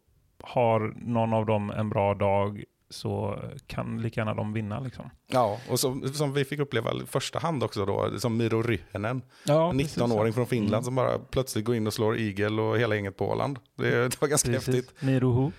har 0.43 0.93
någon 0.95 1.33
av 1.33 1.45
dem 1.45 1.71
en 1.71 1.89
bra 1.89 2.13
dag 2.13 2.63
så 2.91 3.39
kan 3.67 4.01
lika 4.01 4.21
gärna 4.21 4.33
de 4.33 4.53
vinna. 4.53 4.79
Liksom. 4.79 5.09
ja, 5.27 5.59
och 5.69 5.79
som, 5.79 6.13
som 6.13 6.33
vi 6.33 6.45
fick 6.45 6.59
uppleva 6.59 6.91
i 6.93 7.05
första 7.05 7.39
hand 7.39 7.63
också 7.63 7.85
då, 7.85 8.19
som 8.19 8.38
Miro 8.38 8.61
Ryhänen. 8.61 9.21
Ja, 9.43 9.69
En 9.69 9.79
19-åring 9.79 10.33
från 10.33 10.47
Finland 10.47 10.73
Mm. 10.73 10.83
som 10.83 10.95
bara 10.95 11.19
plötsligt 11.19 11.65
går 11.65 11.75
in 11.75 11.88
och 11.88 11.93
slår 11.93 12.17
Eagle 12.19 12.61
och 12.61 12.79
hela 12.79 12.95
gänget 12.95 13.17
på 13.17 13.29
Åland. 13.29 13.59
Det, 13.77 13.89
det 14.09 14.21
var 14.21 14.27
ganska 14.27 14.51
häftigt. 14.51 14.93
Mirohu. 15.01 15.51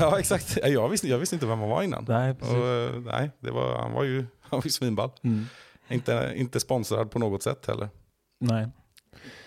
Ja, 0.00 0.18
exakt. 0.18 0.58
Jag 0.64 0.88
visste, 0.88 1.08
jag 1.08 1.18
visste 1.18 1.36
inte 1.36 1.46
vem 1.46 1.58
han 1.58 1.68
var 1.68 1.82
innan. 1.82 2.04
Nej, 2.08 2.34
precis. 2.34 2.54
Och, 2.54 2.66
eh, 2.66 2.90
nej, 3.00 3.30
det 3.40 3.50
var, 3.50 3.78
han 3.78 3.92
var 3.92 4.04
ju, 4.04 4.18
han 4.40 4.58
var 4.58 4.64
ju 4.64 4.70
svinball. 4.70 5.10
Mm. 5.22 5.44
Inte, 5.88 6.32
inte 6.36 6.60
sponsrad 6.60 7.10
på 7.10 7.18
något 7.18 7.42
sätt 7.42 7.66
heller. 7.66 7.88
Nej. 8.40 8.68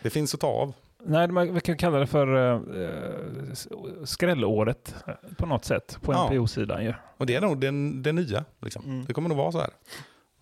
Det 0.02 0.10
finns 0.10 0.34
att 0.34 0.40
ta 0.40 0.48
av. 0.48 0.74
Nej, 1.06 1.28
man 1.28 1.54
vi 1.54 1.62
kan 1.62 1.78
kalla 1.78 2.00
det 2.00 2.08
för 2.08 2.28
uh, 2.36 3.54
skrällåret 4.04 4.96
eh, 5.08 5.14
på 5.38 5.46
något 5.46 5.66
sätt 5.66 5.98
på 6.02 6.14
Ja. 6.14 6.26
NPO-sidan 6.30 6.84
ju. 6.84 6.94
Och 7.18 7.26
det 7.26 7.36
är 7.36 7.42
nog 7.42 7.60
det, 7.60 8.02
det 8.02 8.12
nya. 8.12 8.46
Liksom. 8.62 8.84
Mm. 8.86 9.06
Det 9.06 9.14
kommer 9.14 9.30
nog 9.30 9.38
vara 9.38 9.52
så 9.52 9.60
här. 9.60 9.70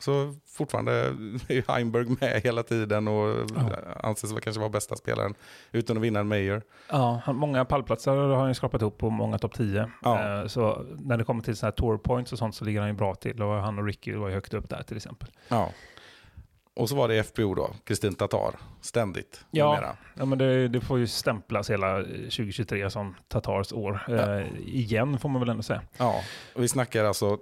Så 0.02 0.36
fortfarande 0.48 0.92
är 1.48 1.72
Heimberg 1.74 2.06
med 2.22 2.42
hela 2.44 2.64
tiden 2.64 3.08
och 3.08 3.36
Ja. 3.56 3.72
anses 4.04 4.32
väl 4.34 4.42
kanske 4.42 4.60
vara 4.60 4.70
bästa 4.70 4.96
spelaren 4.96 5.34
utan 5.72 5.98
att 5.98 6.04
vinna 6.04 6.20
en 6.20 6.28
major. 6.28 6.62
Ja, 6.90 7.22
många 7.28 7.66
pallplatser 7.66 8.12
har 8.12 8.36
han 8.36 8.48
ju 8.48 8.54
skrapat 8.54 8.82
ihop 8.82 8.98
på 8.98 9.10
många 9.10 9.38
topp 9.38 9.54
10. 9.54 9.90
Ja. 10.04 10.40
Eh, 10.42 10.48
Så 10.48 10.86
när 11.00 11.18
det 11.18 11.24
kommer 11.24 11.44
till 11.44 11.56
så 11.56 11.66
här 11.66 11.72
tour 11.72 11.98
points 11.98 12.32
och 12.34 12.40
sånt 12.40 12.56
så 12.56 12.66
ligger 12.66 12.80
han 12.80 12.90
ju 12.90 12.96
bra 12.96 13.16
till. 13.16 13.42
Och 13.44 13.54
han 13.54 13.80
och 13.80 13.86
Ricky 13.86 14.16
var 14.16 14.28
ju 14.28 14.34
högt 14.34 14.54
upp 14.54 14.70
där 14.70 14.84
till 14.84 14.98
exempel. 14.98 15.30
Ja. 15.48 15.70
Och 16.76 16.90
så 16.90 16.96
var 16.96 17.08
det 17.08 17.24
FPO 17.24 17.56
då, 17.56 17.72
Kristin 17.84 18.16
Tatar, 18.16 18.56
ständigt. 18.82 19.46
Ja. 19.52 19.66
numera. 19.76 19.98
Ja, 20.14 20.26
men 20.26 20.38
det, 20.38 20.68
det 20.68 20.82
får 20.82 21.00
ju 21.00 21.08
stämplas 21.08 21.70
hela 21.70 22.04
2023 22.04 22.90
som 22.90 23.16
Tatars 23.28 23.74
år. 23.74 24.02
Eh, 24.10 24.48
igen 24.68 25.20
får 25.20 25.30
man 25.30 25.40
väl 25.40 25.50
ändå 25.50 25.64
säga. 25.64 25.82
ja. 25.98 26.22
Vi 26.56 26.68
snackar 26.68 27.06
alltså 27.06 27.38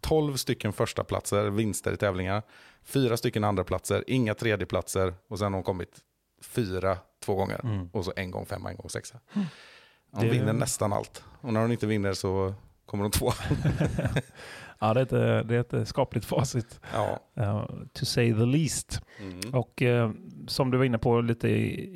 12 0.00 0.36
stycken 0.36 0.72
första 0.72 1.04
platser, 1.04 1.50
vinster 1.50 1.92
i 1.92 1.96
tävlingar. 1.96 2.42
Fyra 2.84 3.16
stycken 3.16 3.44
andra 3.44 3.64
platser, 3.64 4.04
inga 4.06 4.34
tredjeplatser 4.34 5.14
och 5.28 5.38
sen 5.38 5.44
har 5.46 5.52
hon 5.54 5.62
kommit 5.62 5.98
fyra 6.42 6.98
två 7.24 7.34
gånger. 7.34 7.60
Mm. 7.64 7.88
Och 7.92 8.04
så 8.04 8.12
en 8.16 8.30
gång 8.30 8.46
femma, 8.46 8.70
en 8.70 8.76
gång 8.76 8.90
sexa. 8.90 9.18
Hon 9.32 9.46
Det- 10.24 10.28
vinner 10.28 10.52
nästan 10.52 10.92
allt. 10.92 11.22
Och 11.40 11.52
när 11.52 11.60
hon 11.60 11.72
inte 11.72 11.86
vinner 11.86 12.12
så 12.12 12.54
kommer 12.86 13.04
hon 13.04 13.10
två. 13.10 13.32
Ja, 14.80 14.94
det 14.94 15.00
är 15.00 15.40
ett, 15.40 15.48
det 15.48 15.54
är 15.74 15.74
ett 15.82 15.88
skapligt 15.88 16.26
facit. 16.26 16.80
Ja. 16.94 17.18
eh, 17.42 17.64
to 17.92 18.04
say 18.04 18.34
the 18.34 18.44
least. 18.46 19.02
Mm. 19.22 19.54
Och 19.54 19.82
eh, 19.82 20.10
som 20.46 20.70
du 20.70 20.78
var 20.78 20.84
inne 20.84 20.98
på 20.98 21.20
lite 21.20 21.48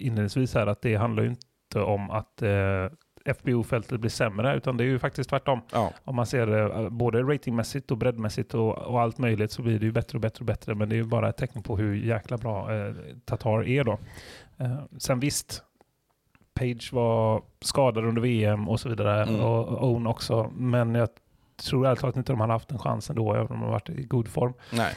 inledningsvis 0.02 0.54
här, 0.54 0.66
att 0.66 0.82
det 0.82 0.94
handlar 0.96 1.22
ju 1.22 1.28
inte 1.28 1.80
om 1.80 2.10
att 2.10 2.42
eh, 2.42 2.86
FBO-fältet 3.34 4.00
blir 4.00 4.10
sämre, 4.10 4.56
utan 4.56 4.76
det 4.76 4.84
är 4.84 4.88
ju 4.88 4.98
faktiskt 4.98 5.30
tvärtom. 5.30 5.60
Ja. 5.72 5.92
Om 6.04 6.16
man 6.16 6.26
ser 6.26 6.46
det 6.46 6.90
både 6.90 7.22
ratingmässigt 7.22 7.90
och 7.90 7.98
breddmässigt 7.98 8.54
och, 8.54 8.78
och 8.78 9.00
allt 9.00 9.18
möjligt 9.18 9.52
så 9.52 9.62
blir 9.62 9.78
det 9.78 9.86
ju 9.86 9.92
bättre 9.92 10.16
och 10.18 10.22
bättre 10.22 10.42
och 10.42 10.46
bättre. 10.46 10.74
Men 10.74 10.88
det 10.88 10.94
är 10.94 10.96
ju 10.96 11.04
bara 11.04 11.28
ett 11.28 11.36
tecken 11.36 11.62
på 11.62 11.76
hur 11.76 11.94
jäkla 11.94 12.36
bra 12.38 12.74
eh, 12.74 12.94
Tatar 13.24 13.68
är 13.68 13.84
då. 13.84 13.98
Eh, 14.58 14.76
sen 14.98 15.20
visst, 15.20 15.62
Page 16.54 16.92
var 16.92 17.42
skadad 17.60 18.04
under 18.04 18.22
VM 18.22 18.68
och 18.68 18.80
så 18.80 18.88
vidare 18.88 19.22
Mm. 19.22 19.40
och 19.40 19.90
Owen 19.90 20.06
också. 20.06 20.50
Men 20.56 20.94
jag 20.94 21.08
tror 21.64 21.87
ärligt 21.87 22.00
talat 22.00 22.16
inte 22.16 22.33
de 22.33 22.40
hade 22.40 22.52
haft 22.52 22.71
en 22.71 22.78
chans 22.78 23.11
ändå, 23.11 23.35
även 23.35 23.47
om 23.47 23.61
de 23.61 23.62
har 23.62 23.71
varit 23.71 23.90
i 23.90 24.04
god 24.04 24.28
form. 24.28 24.52
Nej. 24.71 24.97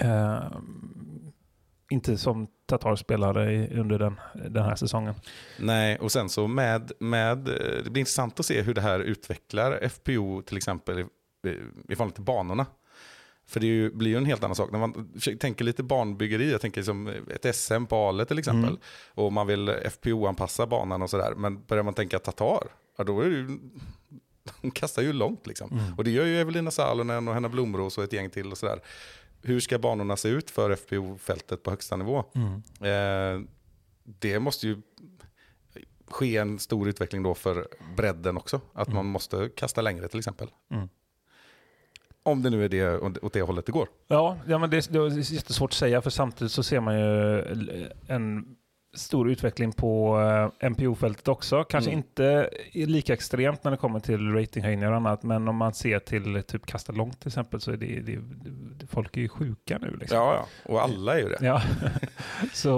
Eh, 0.00 0.42
inte 1.90 2.18
som 2.18 2.46
Tatar 2.66 2.96
spelade 2.96 3.68
under 3.68 3.98
den, 3.98 4.20
den 4.34 4.64
här 4.64 4.76
säsongen. 4.76 5.14
Nej, 5.58 5.98
och 5.98 6.12
sen 6.12 6.28
så 6.28 6.46
med, 6.46 6.92
med, 6.98 7.48
eh, 7.48 7.84
det 7.84 7.90
blir 7.90 8.00
intressant 8.00 8.40
att 8.40 8.46
se 8.46 8.62
hur 8.62 8.74
det 8.74 8.80
här 8.80 9.00
utvecklar 9.00 9.88
FPO 9.88 10.42
till 10.42 10.56
exempel 10.56 10.98
i, 10.98 11.02
i 11.02 11.06
förhållande 11.88 12.14
till 12.14 12.24
banorna. 12.24 12.66
För 13.46 13.60
det 13.60 13.66
ju, 13.66 13.90
blir 13.90 14.10
ju 14.10 14.16
en 14.16 14.24
helt 14.24 14.44
annan 14.44 14.54
sak. 14.54 14.72
När 14.72 14.78
man 14.78 15.12
tänker 15.40 15.64
lite 15.64 15.82
barnbyggeri, 15.82 16.52
jag 16.52 16.60
tänker 16.60 16.82
som 16.82 17.08
ett 17.30 17.56
SM 17.56 17.84
på 17.84 17.96
Ale 17.96 18.24
till 18.24 18.38
exempel. 18.38 18.70
Mm. 18.70 18.80
Och 19.14 19.32
man 19.32 19.46
vill 19.46 19.68
FPO-anpassa 19.68 20.66
banan 20.66 21.02
och 21.02 21.10
sådär. 21.10 21.34
Men 21.36 21.64
börjar 21.64 21.84
man 21.84 21.94
tänka 21.94 22.18
Tatar, 22.18 22.68
ja 22.98 23.04
då 23.04 23.20
är 23.20 23.24
det 23.24 23.36
ju... 23.36 23.58
De 24.62 24.70
kastar 24.70 25.02
ju 25.02 25.12
långt 25.12 25.46
liksom. 25.46 25.72
Mm. 25.72 25.94
Och 25.94 26.04
det 26.04 26.10
gör 26.10 26.24
ju 26.24 26.40
Evelina 26.40 26.70
Salonen 26.70 27.28
och 27.28 27.34
Henna 27.34 27.48
Blomros 27.48 27.98
och 27.98 28.04
ett 28.04 28.12
gäng 28.12 28.30
till 28.30 28.52
och 28.52 28.58
sådär. 28.58 28.80
Hur 29.42 29.60
ska 29.60 29.78
banorna 29.78 30.16
se 30.16 30.28
ut 30.28 30.50
för 30.50 30.76
FPO-fältet 30.76 31.62
på 31.62 31.70
högsta 31.70 31.96
nivå? 31.96 32.24
Mm. 32.34 32.62
Eh, 32.80 33.48
det 34.04 34.38
måste 34.38 34.66
ju 34.66 34.82
ske 36.08 36.36
en 36.36 36.58
stor 36.58 36.88
utveckling 36.88 37.22
då 37.22 37.34
för 37.34 37.68
bredden 37.96 38.36
också. 38.36 38.60
Att 38.72 38.88
man 38.88 39.06
måste 39.06 39.50
kasta 39.56 39.80
längre 39.82 40.08
till 40.08 40.18
exempel. 40.18 40.48
Mm. 40.70 40.88
Om 42.22 42.42
det 42.42 42.50
nu 42.50 42.64
är 42.64 42.68
det 42.68 42.98
åt 42.98 43.32
det 43.32 43.42
hållet 43.42 43.66
det 43.66 43.72
går. 43.72 43.88
Ja, 44.06 44.38
ja 44.46 44.58
men 44.58 44.70
det, 44.70 44.92
det 44.92 44.98
är 44.98 45.32
jättesvårt 45.32 45.70
att 45.70 45.76
säga 45.76 46.02
för 46.02 46.10
samtidigt 46.10 46.52
så 46.52 46.62
ser 46.62 46.80
man 46.80 47.00
ju 47.00 47.42
en 48.06 48.56
stor 48.94 49.30
utveckling 49.30 49.72
på 49.72 50.20
eh, 50.60 50.70
MPO-fältet 50.70 51.28
också. 51.28 51.64
Kanske 51.64 51.90
Mm. 51.90 51.98
inte 51.98 52.50
är 52.72 52.86
lika 52.86 53.12
extremt 53.12 53.64
när 53.64 53.70
det 53.70 53.76
kommer 53.76 54.00
till 54.00 54.32
ratinghöjningar 54.32 54.90
och 54.90 54.96
annat, 54.96 55.22
men 55.22 55.48
om 55.48 55.56
man 55.56 55.74
ser 55.74 55.98
till 55.98 56.42
typ 56.42 56.66
kasta 56.66 56.92
långt 56.92 57.20
till 57.20 57.28
exempel 57.28 57.60
så 57.60 57.72
är 57.72 57.76
det, 57.76 58.00
det, 58.00 58.18
det 58.78 58.86
folk 58.86 59.16
är 59.16 59.20
ju 59.20 59.28
sjuka 59.28 59.78
nu. 59.78 59.96
Liksom. 60.00 60.18
Ja, 60.18 60.34
ja. 60.64 60.72
Och 60.72 60.82
alla 60.82 61.14
är 61.14 61.18
ju 61.18 61.28
det. 61.28 61.38
Ja, 61.40 61.62
så 62.52 62.68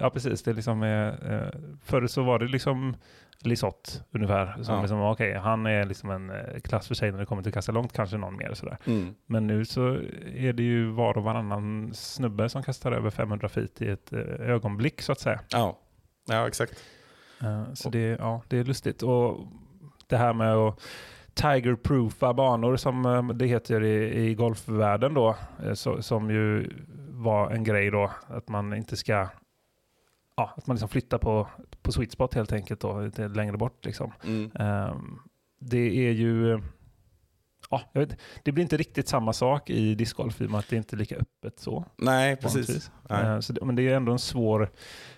ja 0.00 0.10
precis. 0.10 0.42
Det 0.42 0.50
är 0.50 0.54
liksom, 0.54 0.82
eh, 0.82 1.08
eh, 1.34 1.48
förr 1.84 2.06
så 2.06 2.22
var 2.22 2.38
det 2.38 2.46
liksom 2.46 2.96
Lisotte 3.40 3.90
ungefär. 4.10 4.62
Som 4.62 4.74
Ja. 4.74 4.80
liksom, 4.80 5.00
okej, 5.02 5.34
han 5.34 5.66
är 5.66 5.84
liksom 5.84 6.10
en 6.10 6.30
eh, 6.30 6.60
klass 6.64 6.88
för 6.88 6.94
sig 6.94 7.12
när 7.12 7.18
det 7.18 7.26
kommer 7.26 7.42
till 7.42 7.50
att 7.50 7.54
kasta 7.54 7.72
långt, 7.72 7.92
kanske 7.92 8.16
någon 8.16 8.36
mer 8.36 8.54
sådär. 8.54 8.78
Mm. 8.86 9.14
Men 9.26 9.46
nu 9.46 9.64
så 9.64 9.86
är 10.34 10.52
det 10.52 10.62
ju 10.62 10.86
var 10.90 11.18
och 11.18 11.24
varannan 11.24 11.90
snubbe 11.94 12.48
som 12.48 12.62
kastar 12.62 12.92
över 12.92 13.10
500 13.10 13.48
feet 13.48 13.82
i 13.82 13.88
ett 13.88 14.12
eh, 14.12 14.20
ögonblick 14.50 15.02
så 15.02 15.12
att 15.12 15.20
säga. 15.20 15.40
Ja. 15.50 15.78
ja, 16.28 16.46
exakt. 16.48 16.72
Eh, 17.42 17.72
Så 17.74 17.90
det, 17.90 17.98
ja, 18.18 18.42
det 18.48 18.58
är 18.58 18.64
lustigt. 18.64 19.02
Och 19.02 19.38
det 20.06 20.16
här 20.16 20.32
med 20.32 20.54
att 20.54 20.80
tiger-proofa 21.34 22.34
banor 22.34 22.76
som 22.76 23.30
det 23.34 23.46
heter 23.46 23.82
i, 23.84 24.26
i 24.30 24.34
golfvärlden 24.34 25.14
då, 25.14 25.36
så, 25.74 26.02
som 26.02 26.30
ju 26.30 26.70
var 27.10 27.50
en 27.50 27.64
grej 27.64 27.90
då, 27.90 28.10
att 28.28 28.48
man 28.48 28.74
inte 28.74 28.96
ska 28.96 29.28
Ja, 30.36 30.54
att 30.56 30.66
man 30.66 30.74
liksom 30.74 30.88
flyttar 30.88 31.18
på, 31.18 31.48
på 31.82 31.92
sweet 31.92 32.12
spot 32.12 32.34
helt 32.34 32.52
enkelt 32.52 32.80
då, 32.80 33.00
lite 33.00 33.28
längre 33.28 33.56
bort 33.56 33.84
liksom. 33.84 34.12
Mm. 34.24 34.50
Ehm, 34.54 35.18
det 35.58 36.08
är 36.08 36.12
ju... 36.12 36.60
Ja, 37.70 37.82
vet, 37.92 38.16
det 38.42 38.52
blir 38.52 38.62
inte 38.62 38.76
riktigt 38.76 39.08
samma 39.08 39.32
sak 39.32 39.70
i 39.70 39.94
discgolf 39.94 40.40
i 40.40 40.46
och 40.46 40.50
med 40.50 40.58
att 40.58 40.68
det 40.68 40.76
inte 40.76 40.96
är 40.96 40.98
lika 40.98 41.16
öppet 41.16 41.60
så. 41.60 41.84
Nej, 41.96 42.36
precis. 42.36 42.90
Nej. 43.08 43.26
Ehm, 43.26 43.42
så 43.42 43.52
det, 43.52 43.64
men 43.64 43.76
det 43.76 43.88
är 43.88 43.96
ändå 43.96 44.12
en 44.12 44.18
svår 44.18 44.70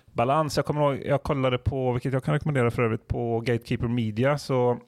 balans. 0.05 0.57
Jag 0.57 0.65
kommer 0.65 0.81
ihåg, 0.81 1.05
jag 1.05 1.23
kollade 1.23 1.57
på, 1.57 1.91
vilket 1.91 2.13
jag 2.13 2.23
kan 2.23 2.33
rekommendera 2.33 2.71
för 2.71 2.81
övrigt, 2.81 3.07
på 3.07 3.39
Gatekeeper 3.39 3.87
Media 3.87 4.37
så 4.37 4.79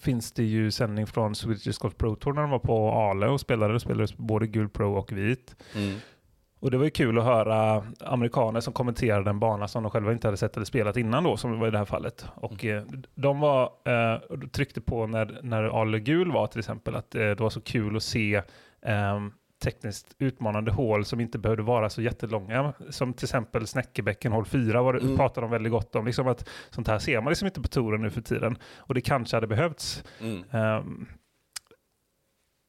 finns 0.00 0.32
det 0.32 0.44
ju 0.44 0.70
sändning 0.70 1.06
från 1.06 1.34
Swedish 1.34 1.64
Disc 1.64 1.78
Golf 1.78 1.96
Pro 1.96 2.16
Tour 2.16 2.32
när 2.32 2.42
de 2.42 2.50
var 2.50 2.58
på 2.58 2.92
Ale 2.92 3.26
och 3.26 3.40
spelade. 3.40 3.72
Det 3.72 3.80
spelades 3.80 4.16
både 4.16 4.46
gul 4.46 4.68
pro 4.68 4.94
och 4.94 5.12
vit. 5.12 5.56
Mm. 5.74 5.98
Och 6.60 6.70
det 6.70 6.76
var 6.78 6.84
ju 6.84 6.90
kul 6.90 7.18
att 7.18 7.24
höra 7.24 7.84
amerikaner 8.00 8.60
som 8.60 8.72
kommenterade 8.72 9.30
en 9.30 9.38
bana 9.40 9.68
som 9.68 9.82
de 9.82 9.90
själva 9.90 10.12
inte 10.12 10.26
hade 10.26 10.36
sett 10.36 10.56
eller 10.56 10.66
spelat 10.66 10.96
innan 10.96 11.24
då, 11.24 11.36
som 11.36 11.52
det 11.52 11.58
var 11.58 11.68
i 11.68 11.70
det 11.70 11.78
här 11.78 11.84
fallet. 11.84 12.26
Och 12.34 12.64
eh, 12.64 12.82
de 13.14 13.40
var, 13.40 13.62
eh, 13.84 14.38
tryckte 14.52 14.80
på 14.80 15.06
när, 15.06 15.40
när 15.42 15.80
Ale 15.80 16.00
Gul 16.00 16.32
var 16.32 16.46
till 16.46 16.58
exempel, 16.58 16.94
att 16.96 17.14
eh, 17.14 17.20
det 17.20 17.40
var 17.40 17.50
så 17.50 17.60
kul 17.60 17.96
att 17.96 18.02
se 18.02 18.34
eh, 18.82 19.20
tekniskt 19.64 20.14
utmanande 20.18 20.70
hål 20.72 21.04
som 21.04 21.20
inte 21.20 21.38
behövde 21.38 21.62
vara 21.62 21.90
så 21.90 22.02
jättelånga. 22.02 22.72
Som 22.90 23.12
till 23.12 23.24
exempel 23.24 23.66
Snäckebäcken 23.66 24.32
hål 24.32 24.44
4 24.44 24.82
var 24.82 24.92
det, 24.92 25.00
Mm. 25.00 25.16
pratade 25.16 25.44
de 25.46 25.50
väldigt 25.50 25.72
gott 25.72 25.96
om. 25.96 26.06
Liksom 26.06 26.28
att 26.28 26.48
sånt 26.70 26.88
här 26.88 26.98
ser 26.98 27.20
man 27.20 27.30
liksom 27.30 27.46
inte 27.46 27.60
på 27.62 27.68
touren 27.68 28.02
nu 28.02 28.10
för 28.10 28.20
tiden. 28.20 28.56
Och 28.76 28.94
det 28.94 29.00
kanske 29.00 29.36
hade 29.36 29.46
behövts. 29.46 30.04
Mm. 30.20 30.42
Ehm, 30.50 31.06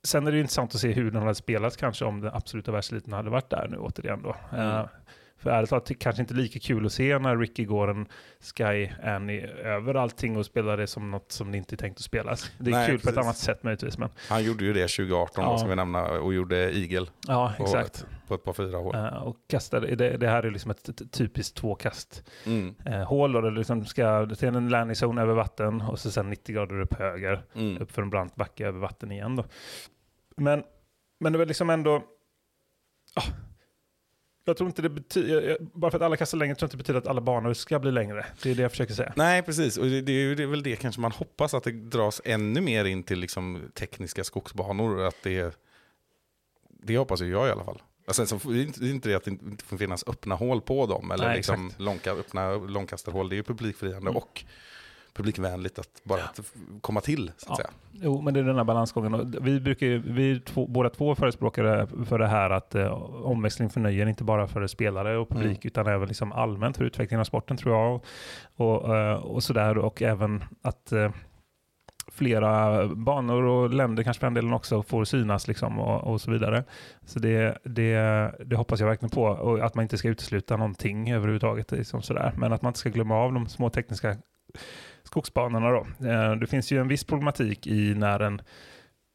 sen 0.03 0.27
är 0.27 0.31
det 0.31 0.39
intressant 0.39 0.75
att 0.75 0.81
se 0.81 0.91
hur 0.91 1.11
den 1.11 1.21
hade 1.21 1.35
spelats 1.35 1.77
kanske 1.77 2.05
om 2.05 2.21
den 2.21 2.33
absoluta 2.33 2.71
världseliten 2.71 3.13
hade 3.13 3.29
varit 3.29 3.49
där 3.49 3.67
nu 3.71 3.77
återigen 3.77 4.21
då. 4.21 4.35
Mm. 4.53 4.67
Eh, 4.67 4.85
för 5.39 5.49
ärligt 5.49 5.69
talat, 5.69 5.85
det 5.85 5.93
kanske 5.93 6.21
inte 6.21 6.33
lika 6.33 6.59
kul 6.59 6.85
att 6.85 6.91
se 6.93 7.19
när 7.19 7.37
Ricky 7.37 7.65
går 7.65 7.89
en 7.89 8.07
Sky 8.55 8.89
Annie 9.03 9.47
över 9.47 9.93
allting 9.95 10.37
och 10.37 10.45
spelar 10.45 10.77
det 10.77 10.87
som 10.87 11.11
något 11.11 11.31
som 11.31 11.51
det 11.51 11.57
inte 11.57 11.75
är 11.75 11.77
tänkt 11.77 11.97
att 11.97 12.03
spelas. 12.03 12.51
Det 12.57 12.69
är 12.71 12.75
Nej, 12.75 12.87
kul 12.87 12.95
på 12.99 13.09
ett 13.09 13.15
precis. 13.15 13.17
annat 13.25 13.37
sätt 13.37 13.63
möjligtvis. 13.63 13.97
Men, 13.97 14.09
Han 14.29 14.43
gjorde 14.43 14.65
ju 14.65 14.73
det 14.73 14.87
2018 14.87 15.43
Ja. 15.43 15.57
som 15.57 15.69
vi 15.69 15.75
nämna 15.75 16.09
och 16.19 16.33
gjorde 16.33 16.57
Eagle 16.77 17.07
ja, 17.27 17.53
exakt. 17.59 18.05
på 18.27 18.35
ett 18.35 18.43
par 18.43 18.53
fyra 18.53 18.77
hål. 18.77 18.95
Eh, 18.95 19.07
och 19.23 19.35
kastade, 19.49 19.95
det, 19.95 20.17
det 20.17 20.27
här 20.27 20.43
är 20.43 20.51
liksom 20.51 20.71
ett, 20.71 20.89
ett 20.89 21.11
typiskt 21.11 21.57
tvåkast 21.57 22.23
Mm. 22.45 22.75
eh, 22.85 23.03
hål. 23.03 23.31
Då, 23.31 23.41
det 23.41 23.51
liksom 23.51 23.85
ska 23.85 24.25
till 24.35 24.47
en 24.47 24.69
landing 24.69 24.95
zone 24.95 25.21
över 25.21 25.33
vatten 25.33 25.81
och 25.81 25.99
så 25.99 26.11
sen 26.11 26.29
90 26.29 26.55
grader 26.55 26.81
upp 26.81 26.93
höger. 26.93 27.43
Mm. 27.55 27.81
upp 27.81 27.91
för 27.91 28.01
en 28.01 28.09
brant 28.09 28.35
backe 28.35 28.67
över 28.67 28.79
vatten 28.79 29.11
igen. 29.11 29.35
Då. 29.35 29.45
Men, 30.37 30.63
men 31.19 31.33
det 31.33 31.39
var 31.39 31.45
liksom 31.45 31.69
ändå... 31.69 32.03
Ah, 33.15 33.23
jag 34.45 34.57
tror 34.57 34.67
inte 34.69 34.81
det 34.81 34.89
betyder... 34.89 35.57
Bara 35.73 35.91
för 35.91 35.97
att 35.97 36.01
alla 36.03 36.17
kastar 36.17 36.37
längre 36.37 36.55
tror 36.55 36.63
jag 36.63 36.67
inte 36.67 36.77
det 36.77 36.83
betyder 36.83 36.99
att 36.99 37.07
alla 37.07 37.21
banor 37.21 37.53
ska 37.53 37.79
bli 37.79 37.91
längre. 37.91 38.25
Det 38.43 38.51
är 38.51 38.55
det 38.55 38.61
jag 38.61 38.71
försöker 38.71 38.93
säga. 38.93 39.13
Nej, 39.15 39.41
precis. 39.41 39.77
Och 39.77 39.85
det, 39.85 40.01
det, 40.01 40.11
är 40.11 40.19
ju- 40.19 40.35
det 40.35 40.43
är 40.43 40.47
väl 40.47 40.63
det 40.63 40.75
kanske 40.75 41.01
man 41.01 41.11
hoppas 41.11 41.53
att 41.53 41.63
det 41.63 41.71
dras 41.71 42.21
ännu 42.25 42.61
mer 42.61 42.85
in 42.85 43.03
till 43.03 43.19
liksom, 43.19 43.61
tekniska 43.73 44.23
skogsbanor. 44.23 45.01
Att 45.03 45.15
det, 45.23 45.59
det 46.83 46.97
hoppas 46.97 47.21
jag 47.21 47.47
i 47.47 47.51
alla 47.51 47.63
fall. 47.63 47.81
Alltså, 48.07 48.25
så, 48.25 48.49
det 48.49 48.59
är 48.59 48.63
inte- 48.63 48.79
det 48.79 48.87
är 48.87 48.91
inte 48.91 49.09
det 49.09 49.15
att 49.15 49.23
det 49.23 49.31
inte 49.31 49.63
får 49.65 49.77
finnas 49.77 50.03
öppna 50.07 50.35
hål 50.35 50.61
på 50.61 50.85
dem. 50.85 51.11
Eller 51.11 51.27
Nej, 51.27 51.35
liksom 51.37 51.71
långka, 51.77 52.11
öppna 52.11 52.55
långkastarhål. 52.55 53.29
Det 53.29 53.35
är 53.35 53.37
ju 53.37 53.43
publikfriande 53.43 53.97
Mm. 54.09 54.15
och 54.17 54.43
publikvänligt 55.23 55.79
att 55.79 56.01
bara 56.03 56.23
att 56.23 56.39
f- 56.39 56.53
komma 56.81 57.01
till. 57.01 57.31
Så 57.37 57.53
att 57.53 57.59
Ja. 57.59 57.63
säga. 57.65 57.69
Jo, 57.91 58.21
men 58.21 58.33
det 58.33 58.39
är 58.39 58.43
den 58.43 58.55
här 58.57 58.63
balansgången. 58.63 59.13
Och 59.13 59.47
vi, 59.47 59.59
brukar, 59.59 59.87
ju- 59.87 60.03
vi 60.05 60.39
två, 60.39 60.67
båda 60.67 60.89
två 60.89 61.15
förespråkare 61.15 61.87
för 62.05 62.19
det 62.19 62.27
här 62.27 62.49
att 62.49 62.75
eh, 62.75 62.91
omväxling 63.23 63.69
förnöjer 63.69 64.05
inte 64.05 64.23
bara 64.23 64.47
för 64.47 64.67
spelare 64.67 65.17
och 65.17 65.29
publik 65.29 65.45
Mm. 65.47 65.59
utan 65.63 65.87
även 65.87 66.07
liksom 66.07 66.31
allmänt 66.31 66.77
för 66.77 66.83
utvecklingen 66.85 67.19
av 67.19 67.25
sporten 67.25 67.57
tror 67.57 67.75
jag. 67.75 67.95
Och, 67.95 68.05
och, 68.85 68.97
eh, 68.97 69.13
och 69.13 69.43
sådär. 69.43 69.77
Och 69.77 70.01
även 70.01 70.43
att 70.61 70.91
eh, 70.91 71.11
flera 72.11 72.87
banor 72.87 73.43
och 73.43 73.69
länder 73.73 74.03
kanske 74.03 74.19
för 74.19 74.27
den 74.27 74.33
delen 74.33 74.53
också 74.53 74.83
får 74.83 75.03
synas 75.05 75.47
liksom 75.47 75.79
och, 75.79 76.11
och 76.13 76.21
så 76.21 76.31
vidare. 76.31 76.63
Så 77.05 77.19
det, 77.19 77.57
det, 77.63 77.95
det 78.45 78.55
hoppas 78.55 78.79
jag 78.79 78.87
verkligen 78.87 79.09
på. 79.09 79.23
Och 79.23 79.59
att 79.59 79.75
man 79.75 79.83
inte 79.83 79.97
ska 79.97 80.07
utesluta 80.07 80.57
någonting 80.57 81.11
överhuvudtaget. 81.11 81.71
Liksom 81.71 82.01
sådär. 82.01 82.33
Men 82.37 82.53
att 82.53 82.61
man 82.61 82.69
inte 82.69 82.79
ska 82.79 82.89
glömma 82.89 83.15
av 83.15 83.33
de 83.33 83.47
små 83.47 83.69
tekniska 83.69 84.15
skogsbanorna. 85.03 85.69
Då. 85.71 86.07
Eh, 86.09 86.31
Det 86.35 86.47
finns 86.47 86.71
ju 86.71 86.81
en 86.81 86.87
viss 86.87 87.03
problematik 87.03 87.67
i 87.67 87.93
när 87.95 88.19
en 88.19 88.41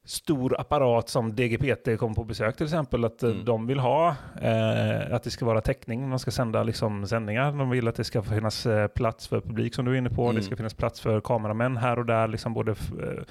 stor 0.06 0.60
apparat 0.60 1.08
som 1.08 1.34
DGPT 1.36 1.98
kommer 1.98 2.14
på 2.14 2.24
besök 2.24 2.56
till 2.56 2.66
exempel, 2.66 3.04
att 3.04 3.22
eh, 3.22 3.30
Mm. 3.30 3.44
de 3.44 3.66
vill 3.66 3.78
ha 3.78 4.08
eh, 4.42 5.14
att 5.14 5.22
det 5.22 5.30
ska 5.30 5.44
vara 5.46 5.60
täckning, 5.60 6.10
de 6.10 6.18
ska 6.18 6.30
sända 6.30 6.62
liksom 6.62 7.06
sändningar, 7.06 7.52
de 7.52 7.70
vill 7.70 7.88
att 7.88 7.94
det 7.96 8.04
ska 8.04 8.22
finnas 8.22 8.66
eh, 8.66 8.86
plats 8.88 9.28
för 9.28 9.40
publik 9.40 9.74
som 9.74 9.84
du 9.84 9.92
är 9.92 9.96
inne 9.96 10.10
på, 10.10 10.22
Mm. 10.24 10.36
det 10.36 10.42
ska 10.42 10.56
finnas 10.56 10.74
plats 10.74 11.00
för 11.00 11.20
kameramän 11.20 11.76
här 11.76 11.98
och 11.98 12.06
där, 12.06 12.28
liksom 12.28 12.54
både 12.54 12.70
eh, 12.72 13.22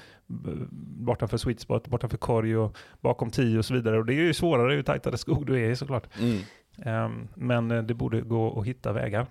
bortanför 0.80 1.36
sweet 1.36 1.60
spot, 1.60 1.88
bortanför 1.88 2.16
korg 2.18 2.56
och 2.56 2.76
bakom 3.00 3.30
tio 3.30 3.58
och 3.58 3.64
så 3.64 3.74
vidare. 3.74 3.98
Och 3.98 4.06
det 4.06 4.14
är 4.14 4.22
ju 4.22 4.34
svårare 4.34 4.74
ju 4.74 4.82
tajtare 4.82 5.16
skog 5.18 5.46
du 5.46 5.64
är 5.66 5.70
i 5.70 5.76
såklart. 5.76 6.06
Mm. 6.20 6.38
Ehm, 6.84 7.28
men 7.34 7.86
det 7.86 7.94
borde 7.94 8.20
gå 8.20 8.60
att 8.60 8.66
hitta 8.66 8.92
vägar, 8.92 9.26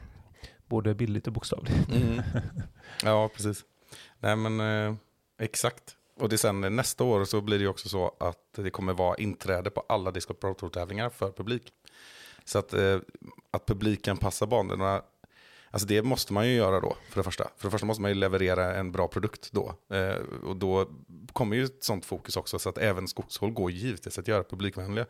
både 0.73 0.95
billigt 0.95 1.27
och 1.27 1.33
bokstavligt. 1.33 1.89
Mm. 1.91 2.21
Ja, 3.03 3.29
precis. 3.35 3.65
Nej, 4.19 4.35
men 4.35 4.59
eh, 4.59 4.95
exakt. 5.39 5.95
Och 6.19 6.29
det 6.29 6.37
sen 6.37 6.63
eh, 6.63 6.69
nästa 6.69 7.03
år 7.03 7.25
så 7.25 7.41
blir 7.41 7.59
det 7.59 7.67
också 7.67 7.89
så 7.89 8.15
att 8.19 8.37
det 8.55 8.69
kommer 8.69 8.93
vara 8.93 9.15
inträde 9.15 9.69
på 9.69 9.83
alla 9.89 10.11
Discord 10.11 10.39
Pro 10.39 10.53
Tour-tävlingar 10.53 11.09
för 11.09 11.31
publik. 11.31 11.73
Så 12.45 12.59
att, 12.59 12.73
eh, 12.73 12.99
att 13.51 13.65
publiken 13.65 14.17
passar 14.17 14.47
banorna, 14.47 15.01
alltså 15.71 15.87
det 15.87 16.03
måste 16.03 16.33
man 16.33 16.47
ju 16.47 16.53
göra 16.55 16.79
då 16.79 16.97
för 17.09 17.19
det 17.19 17.23
första. 17.23 17.49
För 17.57 17.67
det 17.67 17.71
första 17.71 17.85
måste 17.85 18.01
man 18.01 18.11
ju 18.11 18.15
leverera 18.15 18.75
en 18.75 18.91
bra 18.91 19.07
produkt 19.07 19.49
då. 19.51 19.75
Eh, 19.89 20.15
och 20.43 20.55
då 20.55 20.89
kommer 21.33 21.55
ju 21.55 21.63
ett 21.63 21.83
sånt 21.83 22.05
fokus 22.05 22.37
också 22.37 22.59
så 22.59 22.69
att 22.69 22.77
även 22.77 23.07
skogshål 23.07 23.51
går 23.51 23.71
givetvis 23.71 24.19
att 24.19 24.27
göra 24.27 24.43
publikvänliga. 24.43 25.05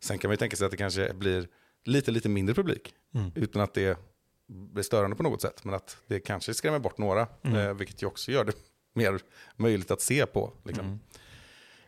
Sen 0.00 0.18
kan 0.18 0.28
man 0.28 0.32
ju 0.32 0.36
tänka 0.38 0.56
sig 0.56 0.64
att 0.64 0.70
det 0.70 0.76
kanske 0.76 1.14
blir 1.14 1.48
lite, 1.84 2.10
lite 2.10 2.28
mindre 2.28 2.54
publik 2.54 2.94
Mm. 3.14 3.32
utan 3.34 3.62
att 3.62 3.74
det 3.74 3.98
blir 4.46 4.82
störande 4.82 5.16
på 5.16 5.22
något 5.22 5.42
sätt. 5.42 5.64
Men 5.64 5.74
att 5.74 5.96
det 6.06 6.20
kanske 6.20 6.54
skrämmer 6.54 6.78
bort 6.78 6.98
några, 6.98 7.26
Mm. 7.42 7.56
eh, 7.58 7.74
vilket 7.74 8.02
ju 8.02 8.06
också 8.06 8.32
gör 8.32 8.44
det 8.44 8.52
mer 8.94 9.20
möjligt 9.56 9.90
att 9.90 10.00
se 10.00 10.26
på. 10.26 10.52
Liksom. 10.64 10.98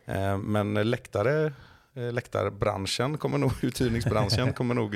Mm. 0.05 0.31
Eh, 0.31 0.37
men 0.37 0.89
läktare, 0.89 1.53
eh, 1.93 2.11
läktarbranschen, 2.13 3.17
kommer 3.17 3.37
nog, 3.37 3.51
uthyrningsbranschen 3.63 4.53
kommer 4.53 4.75
nog 4.75 4.95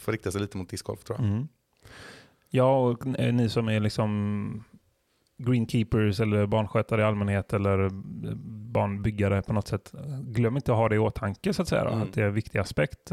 få 0.00 0.10
rikta 0.12 0.30
sig 0.32 0.40
lite 0.40 0.56
mot 0.56 0.68
discgolf 0.68 1.04
tror 1.04 1.18
jag. 1.18 1.28
Mm. 1.28 1.48
Ja, 2.50 2.78
och 2.88 3.06
ni 3.06 3.48
som 3.48 3.68
är 3.68 3.80
liksom 3.80 4.64
greenkeepers 5.38 6.20
eller 6.20 6.46
barnskötare 6.46 7.00
i 7.00 7.04
allmänhet 7.04 7.52
eller 7.52 7.88
banbyggare 8.72 9.42
på 9.42 9.52
något 9.52 9.68
sätt, 9.68 9.92
glöm 10.22 10.56
inte 10.56 10.72
att 10.72 10.78
ha 10.78 10.88
det 10.88 10.94
i 10.94 10.98
åtanke 10.98 11.52
så 11.52 11.62
att 11.62 11.68
säga. 11.68 11.84
då, 11.84 11.90
Mm. 11.90 12.02
Att 12.02 12.12
det 12.12 12.22
är 12.22 12.26
en 12.26 12.34
viktig 12.34 12.58
aspekt 12.58 13.08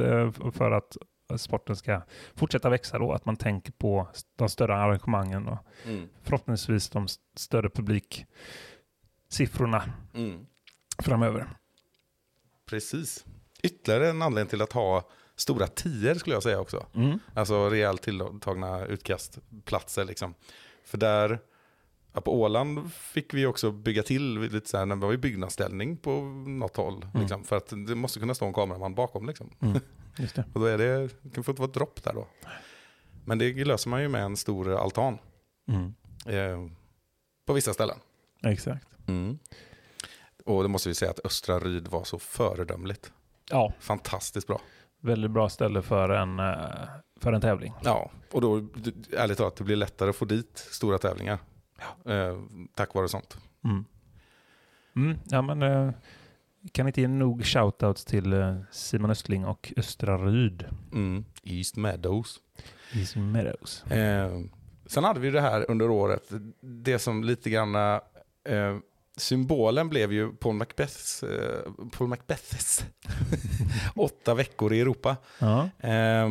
för 0.54 0.72
att 0.72 0.98
sporten 1.38 1.76
ska 1.76 2.02
fortsätta 2.36 2.70
växa 2.70 3.00
då. 3.00 3.12
Att 3.14 3.26
man 3.26 3.36
tänker 3.36 3.72
på 3.72 4.08
de 4.36 4.50
större 4.50 4.76
arrangemangen 4.76 5.48
och 5.48 5.58
Mm. 5.86 6.10
förhoppningsvis 6.24 6.90
de 6.90 7.06
st- 7.06 7.24
större 7.36 7.70
publiksiffrorna 7.70 9.84
Mm. 10.14 10.46
framöver. 11.04 11.50
Precis. 12.66 13.26
Ytterligare 13.64 14.10
en 14.10 14.22
anledning 14.22 14.50
till 14.50 14.62
att 14.62 14.74
ha 14.74 15.10
stora 15.36 15.68
tior 15.68 16.14
skulle 16.16 16.36
jag 16.36 16.44
säga 16.44 16.60
också. 16.60 16.86
Mm. 16.96 17.20
Alltså 17.34 17.70
rejält 17.70 18.02
tilltagna 18.02 18.86
utkastplatser 18.86 20.06
liksom. 20.06 20.34
För 20.86 20.98
där, 20.98 21.40
ja, 22.14 22.22
på 22.22 22.42
Åland 22.42 22.94
fick 22.94 23.34
vi 23.34 23.46
också 23.46 23.72
bygga 23.72 24.04
till 24.04 24.40
lite 24.40 24.70
så 24.70 24.78
här, 24.78 24.86
när 24.86 24.96
det 24.96 25.02
var 25.02 25.12
ju 25.12 25.18
byggnadsställning 25.18 25.98
på 25.98 26.22
något 26.48 26.76
håll. 26.78 27.04
Mm. 27.04 27.22
Liksom, 27.22 27.44
för 27.44 27.58
att 27.58 27.68
det 27.88 27.96
måste 27.96 28.20
kunna 28.20 28.34
stå 28.36 28.46
en 28.46 28.54
kameraman 28.54 28.96
bakom 28.96 29.28
liksom. 29.28 29.50
Just 30.18 30.36
det. 30.36 30.46
Och 30.54 30.60
då 30.60 30.66
är 30.66 30.78
det, 30.78 31.10
det 31.22 31.30
kan 31.30 31.44
få 31.44 31.54
vara 31.54 31.68
ett 31.68 31.74
dropp 31.74 32.04
där 32.04 32.14
då. 32.14 32.28
Men 33.26 33.38
det 33.38 33.66
löser 33.66 33.90
man 33.90 34.02
ju 34.02 34.08
med 34.08 34.24
en 34.24 34.38
stor 34.38 34.76
altan. 34.76 35.18
Mm. 35.68 35.94
Eh, 36.26 36.72
på 37.46 37.54
vissa 37.54 37.74
ställen. 37.74 37.98
Exakt. 38.44 38.88
Och 40.46 40.64
det 40.64 40.70
måste 40.70 40.90
vi 40.90 40.96
säga 40.96 41.12
att 41.12 41.26
Östra 41.26 41.60
Ryd 41.60 41.88
var 41.88 42.04
så 42.04 42.20
föredömligt. 42.20 43.12
Ja, 43.50 43.74
Fantastiskt 43.80 44.48
bra. 44.48 44.62
väldigt 45.02 45.32
bra 45.32 45.50
ställe 45.50 45.82
för 45.82 46.10
en, 46.10 46.40
eh, 46.40 46.56
för 47.20 47.34
en 47.34 47.42
tävling. 47.42 47.74
Ja, 47.84 48.12
och 48.32 48.42
då 48.42 48.58
ärligt 49.18 49.38
talat, 49.38 49.56
det 49.56 49.64
blir 49.64 49.76
lättare 49.76 50.10
att 50.10 50.16
få 50.16 50.26
dit 50.26 50.58
stora 50.58 50.98
tävlingar. 50.98 51.40
Eh, 52.06 52.40
tack 52.76 52.94
vare 52.94 53.08
sånt. 53.08 53.38
Mm. 53.64 53.86
Mm, 54.96 55.18
ja, 55.30 55.42
men, 55.42 55.62
eh, 55.62 55.94
kan 56.72 56.88
inte 56.88 57.02
ge 57.02 57.08
nog 57.08 57.46
shoutouts 57.46 58.06
till 58.06 58.34
eh, 58.34 58.56
Simon 58.72 59.12
Östling 59.12 59.46
och 59.46 59.74
Östra 59.78 60.18
Ryd. 60.18 60.66
Mm. 60.94 61.26
East 61.44 61.76
Meadows. 61.76 62.40
Easy 62.94 63.20
Meadows. 63.20 63.84
Eh, 63.84 64.40
sen 64.86 65.04
hade 65.04 65.20
vi 65.20 65.30
det 65.30 65.42
här 65.42 65.72
under 65.72 65.90
året, 65.90 66.32
det 66.62 67.00
som 67.00 67.24
lite 67.24 67.50
grann, 67.50 67.76
eh, 67.76 68.78
symbolen 69.18 69.90
blev 69.90 70.14
ju 70.14 70.36
Paul 70.36 70.56
Macbeths, 70.56 71.24
eh, 71.24 71.72
Paul 71.98 72.08
Macbeths 72.08 72.86
åtta 73.96 74.34
veckor 74.34 74.74
i 74.74 74.82
Europa. 74.82 75.18
Ja. 75.40 75.70
Eh, 75.80 76.30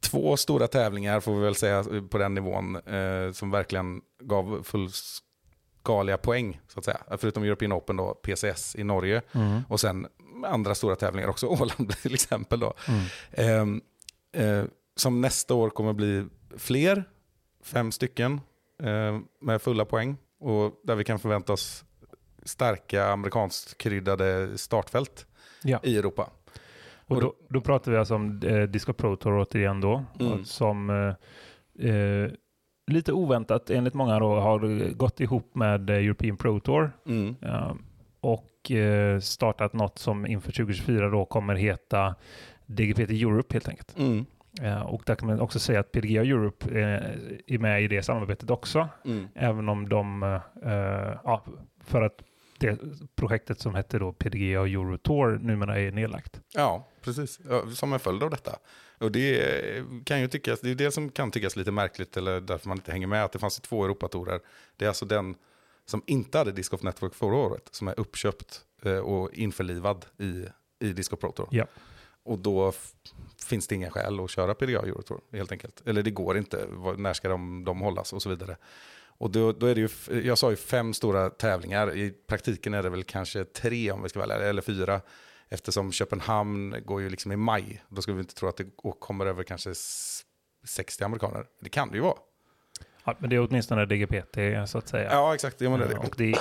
två 0.00 0.36
stora 0.36 0.66
tävlingar 0.66 1.20
får 1.20 1.34
vi 1.34 1.40
väl 1.40 1.54
säga 1.54 1.84
på 2.10 2.18
den 2.18 2.34
nivån 2.34 2.76
eh, 2.76 3.32
som 3.32 3.50
verkligen 3.50 4.00
gav 4.22 4.62
fullskaliga 5.80 6.18
poäng. 6.18 6.60
Så 6.68 6.78
att 6.78 6.84
säga. 6.84 7.00
Förutom 7.18 7.42
European 7.42 7.72
Open 7.72 7.96
då, 7.96 8.14
PCS 8.14 8.76
i 8.76 8.84
Norge 8.84 9.22
Mm. 9.34 9.60
och 9.68 9.80
sen 9.80 10.06
andra 10.46 10.74
stora 10.74 10.96
tävlingar 10.96 11.28
också, 11.28 11.46
Åland 11.60 11.96
till 12.02 12.14
exempel. 12.14 12.60
Då. 12.60 12.74
Mm. 12.88 13.02
Ehm, 13.32 13.80
eh, 14.32 14.64
som 14.96 15.20
nästa 15.20 15.54
år 15.54 15.70
kommer 15.70 15.92
bli 15.92 16.26
fler, 16.56 17.04
fem 17.64 17.92
stycken 17.92 18.40
eh, 18.82 19.18
med 19.40 19.62
fulla 19.62 19.84
poäng. 19.84 20.16
Och 20.40 20.80
där 20.84 20.94
vi 20.96 21.04
kan 21.04 21.18
förvänta 21.18 21.52
oss 21.52 21.84
starka 22.44 23.06
amerikanskt 23.06 23.78
kryddade 23.78 24.58
startfält 24.58 25.26
Ja. 25.62 25.80
i 25.82 25.96
Europa. 25.98 26.30
Och 27.08 27.20
då, 27.20 27.34
då 27.48 27.60
pratar 27.60 27.92
vi 27.92 27.98
alltså 27.98 28.14
om 28.14 28.40
eh, 28.42 28.62
Disco 28.62 28.92
Pro 28.92 29.16
Tour 29.16 29.40
återigen 29.42 29.80
då. 29.80 30.04
Mm. 30.20 30.44
Som 30.44 30.90
eh, 30.90 31.88
eh, 31.90 32.30
lite 32.86 33.12
oväntat 33.12 33.70
enligt 33.70 33.94
många 33.94 34.18
då 34.18 34.40
har 34.40 34.92
gått 34.92 35.20
ihop 35.20 35.54
med 35.54 35.90
eh, 35.90 35.96
European 35.96 36.36
Pro 36.36 36.60
Tour. 36.60 36.92
Mm. 37.06 37.36
eh, 37.42 37.72
och 38.20 38.70
eh, 38.70 39.20
startat 39.20 39.72
något 39.72 39.98
som 39.98 40.26
inför 40.26 40.52
2024 40.52 41.08
då 41.08 41.24
kommer 41.24 41.54
heta 41.54 42.14
DGPT 42.66 43.10
Europe 43.10 43.54
helt 43.54 43.68
enkelt. 43.68 43.98
Mm. 43.98 44.26
Och 44.84 45.02
där 45.06 45.14
kan 45.14 45.28
man 45.28 45.40
också 45.40 45.58
säga 45.58 45.80
att 45.80 45.92
PDGA 45.92 46.20
Europe 46.20 46.66
är 47.46 47.58
med 47.58 47.82
i 47.82 47.88
det 47.88 48.02
samarbetet 48.02 48.50
också. 48.50 48.88
Mm. 49.04 49.28
Även 49.34 49.68
om 49.68 49.88
de, 49.88 50.40
ja, 51.24 51.44
för 51.84 52.02
att 52.02 52.22
det 52.58 52.78
projektet 53.16 53.60
som 53.60 53.74
hette 53.74 53.98
då 53.98 54.12
PDGA 54.12 54.60
Euro 54.60 54.98
Tour 54.98 55.38
numera 55.38 55.80
är 55.80 55.92
nedlagt. 55.92 56.40
Ja, 56.54 56.88
precis. 57.04 57.40
Som 57.74 57.92
en 57.92 58.00
följd 58.00 58.22
av 58.22 58.30
detta. 58.30 58.52
Och 59.00 59.12
det 59.12 59.84
kan 60.04 60.20
ju 60.20 60.28
tyckas, 60.28 60.60
det 60.60 60.70
är 60.70 60.74
det 60.74 60.90
som 60.90 61.10
kan 61.10 61.30
tyckas 61.30 61.56
lite 61.56 61.70
märkligt 61.70 62.16
eller 62.16 62.40
därför 62.40 62.68
man 62.68 62.78
inte 62.78 62.92
hänger 62.92 63.06
med, 63.06 63.24
att 63.24 63.32
det 63.32 63.38
fanns 63.38 63.60
två 63.60 63.84
Europatorer. 63.84 64.40
Det 64.76 64.84
är 64.84 64.88
alltså 64.88 65.04
den 65.04 65.34
som 65.86 66.02
inte 66.06 66.38
hade 66.38 66.52
Disc 66.52 66.70
Golf 66.70 66.82
Network 66.82 67.14
förra 67.14 67.36
året, 67.36 67.68
som 67.70 67.88
är 67.88 68.00
uppköpt 68.00 68.64
eh, 68.82 68.98
och 68.98 69.34
införlivad 69.34 70.06
i, 70.18 70.44
i 70.80 70.92
Disc 70.92 71.10
Golf 71.10 71.20
Pro 71.20 71.32
Tour. 71.32 71.48
Ja. 71.50 71.66
Och 72.22 72.38
då 72.38 72.72
finns 73.46 73.66
det 73.66 73.74
inga 73.74 73.90
skäl 73.90 74.20
att 74.20 74.30
köra 74.30 74.54
PDA 74.54 74.82
Eurotour 74.82 75.20
helt 75.32 75.52
enkelt. 75.52 75.82
Eller 75.86 76.02
det 76.02 76.10
går 76.10 76.38
inte, 76.38 76.66
när 76.96 77.12
ska 77.12 77.28
de, 77.28 77.64
de 77.64 77.80
hållas 77.80 78.12
och 78.12 78.22
så 78.22 78.28
vidare. 78.28 78.56
Och 79.02 79.30
då, 79.30 79.52
då 79.52 79.66
är 79.66 79.74
det 79.74 79.80
ju, 79.80 80.22
jag 80.26 80.38
sa 80.38 80.50
ju 80.50 80.56
fem 80.56 80.94
stora 80.94 81.30
tävlingar, 81.30 81.96
i 81.96 82.10
praktiken 82.26 82.74
är 82.74 82.82
det 82.82 82.90
väl 82.90 83.04
kanske 83.04 83.44
tre 83.44 83.92
om 83.92 84.02
vi 84.02 84.08
ska 84.08 84.22
ärliga, 84.22 84.38
eller 84.38 84.62
fyra. 84.62 85.00
Eftersom 85.50 85.92
Köpenhamn 85.92 86.76
går 86.84 87.02
ju 87.02 87.10
liksom 87.10 87.32
i 87.32 87.36
maj, 87.36 87.82
då 87.88 88.02
ska 88.02 88.12
vi 88.12 88.20
inte 88.20 88.34
tro 88.34 88.48
att 88.48 88.56
det 88.56 88.66
kommer 88.98 89.26
över 89.26 89.42
kanske 89.42 89.70
s- 89.70 90.22
60 90.66 91.04
amerikaner. 91.04 91.44
Det 91.60 91.68
kan 91.68 91.88
det 91.90 91.94
ju 91.96 92.00
vara. 92.02 92.16
Ja, 93.04 93.16
men 93.18 93.30
det 93.30 93.36
är 93.36 93.46
åtminstone 93.48 93.86
DGPT 93.86 94.38
så 94.70 94.78
att 94.78 94.88
säga. 94.88 95.10
Ja, 95.12 95.34
exakt. 95.34 95.60
Ja, 95.60 95.70
men 95.70 95.78
det 95.78 95.84
är 95.86 95.88
Eh, 95.90 96.00
det. 96.00 96.06
och, 96.08 96.14
det 96.18 96.32
är, 96.32 96.38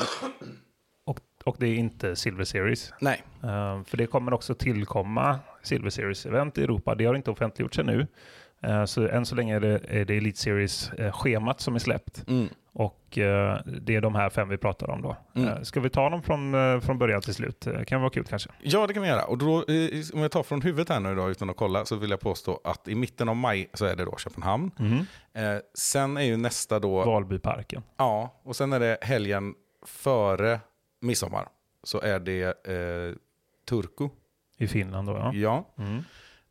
och, 1.05 1.19
och 1.43 1.55
det 1.59 1.67
är 1.67 1.75
inte 1.75 2.15
Silver 2.15 2.43
Series. 2.43 2.93
Nej. 3.01 3.23
Eh, 3.43 3.83
för 3.83 3.97
det 3.97 4.07
kommer 4.07 4.33
också 4.33 4.55
tillkomma 4.55 5.39
Silver 5.63 5.89
Series-event 5.89 6.59
i 6.59 6.63
Europa. 6.63 6.95
Det 6.95 7.05
har 7.05 7.15
inte 7.15 7.31
offentliggjorts 7.31 7.79
ännu. 7.79 8.07
Eh, 8.61 8.85
så 8.85 9.07
än 9.07 9.25
så 9.25 9.35
länge 9.35 9.55
är 9.55 9.59
det, 9.59 9.81
är 9.87 10.05
det 10.05 10.17
Elite 10.17 10.39
Series-schemat 10.39 11.61
som 11.61 11.75
är 11.75 11.79
släppt. 11.79 12.27
Mm. 12.27 12.47
Och 12.73 13.17
eh, 13.17 13.59
det 13.81 13.95
är 13.95 14.01
de 14.01 14.15
här 14.15 14.29
fem 14.29 14.49
vi 14.49 14.57
pratar 14.57 14.89
om 14.89 15.01
då. 15.01 15.17
Mm. 15.35 15.49
Eh, 15.49 15.61
ska 15.61 15.79
vi 15.79 15.89
ta 15.89 16.09
dem 16.09 16.23
från, 16.23 16.53
eh, 16.53 16.79
från 16.79 16.97
början 16.97 17.21
till 17.21 17.33
slut? 17.33 17.67
Eh, 17.67 17.83
kan 17.83 18.01
vara 18.01 18.09
kul 18.09 18.25
kanske. 18.25 18.49
Ja, 18.61 18.87
det 18.87 18.93
kan 18.93 19.03
vi 19.03 19.09
göra. 19.09 19.23
Och 19.23 19.37
då, 19.37 19.55
eh, 19.55 19.89
om 20.13 20.21
jag 20.21 20.31
tar 20.31 20.43
från 20.43 20.61
huvudet 20.61 20.89
här 20.89 20.99
nu 20.99 21.15
då, 21.15 21.29
utan 21.29 21.49
att 21.49 21.57
kolla, 21.57 21.85
så 21.85 21.95
vill 21.95 22.09
jag 22.09 22.19
påstå 22.19 22.61
att 22.63 22.87
i 22.87 22.95
mitten 22.95 23.29
av 23.29 23.35
maj 23.35 23.69
så 23.73 23.85
är 23.85 23.95
det 23.95 24.05
då 24.05 24.17
Köpenhamn. 24.17 24.71
Eh, 25.33 25.43
sen 25.73 26.17
är 26.17 26.21
ju 26.21 26.37
nästa 26.37 26.79
då... 26.79 27.05
Valbyparken. 27.05 27.83
Ja, 27.97 28.41
och 28.43 28.55
sen 28.55 28.73
är 28.73 28.79
det 28.79 28.97
helgen 29.01 29.53
före 29.85 30.59
midsommar. 31.01 31.47
Så 31.83 32.01
är 32.01 32.19
det 32.19 32.67
eh, 32.67 33.15
Turku. 33.69 34.09
I 34.57 34.67
Finland 34.67 35.07
då 35.07 35.13
ja. 35.13 35.33
Ja. 35.33 35.65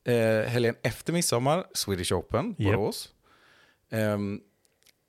Eh, 0.09 0.49
helgen 0.49 0.75
efter 0.83 1.13
midsommar, 1.13 1.65
Swedish 1.75 2.13
Open. 2.13 2.55
Borås. 2.55 3.09
Ehm, 3.91 4.41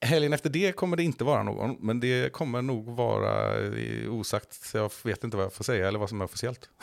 helgen 0.01 0.33
efter 0.33 0.49
det 0.49 0.71
kommer 0.71 0.97
det 0.97 1.03
inte 1.03 1.23
vara 1.23 1.43
någon, 1.43 1.77
men 1.79 1.99
det 1.99 2.31
kommer 2.31 2.61
nog 2.61 2.85
vara 2.95 3.57
eh, 3.57 4.13
osagt. 4.13 4.71
Jag 4.73 4.91
vet 5.03 5.23
inte 5.23 5.37
vad 5.37 5.45
jag 5.45 5.53
får 5.53 5.63
säga 5.63 5.87
eller 5.87 5.99
vad 5.99 6.09
som 6.09 6.21
är 6.21 6.25
officiellt. 6.25 6.69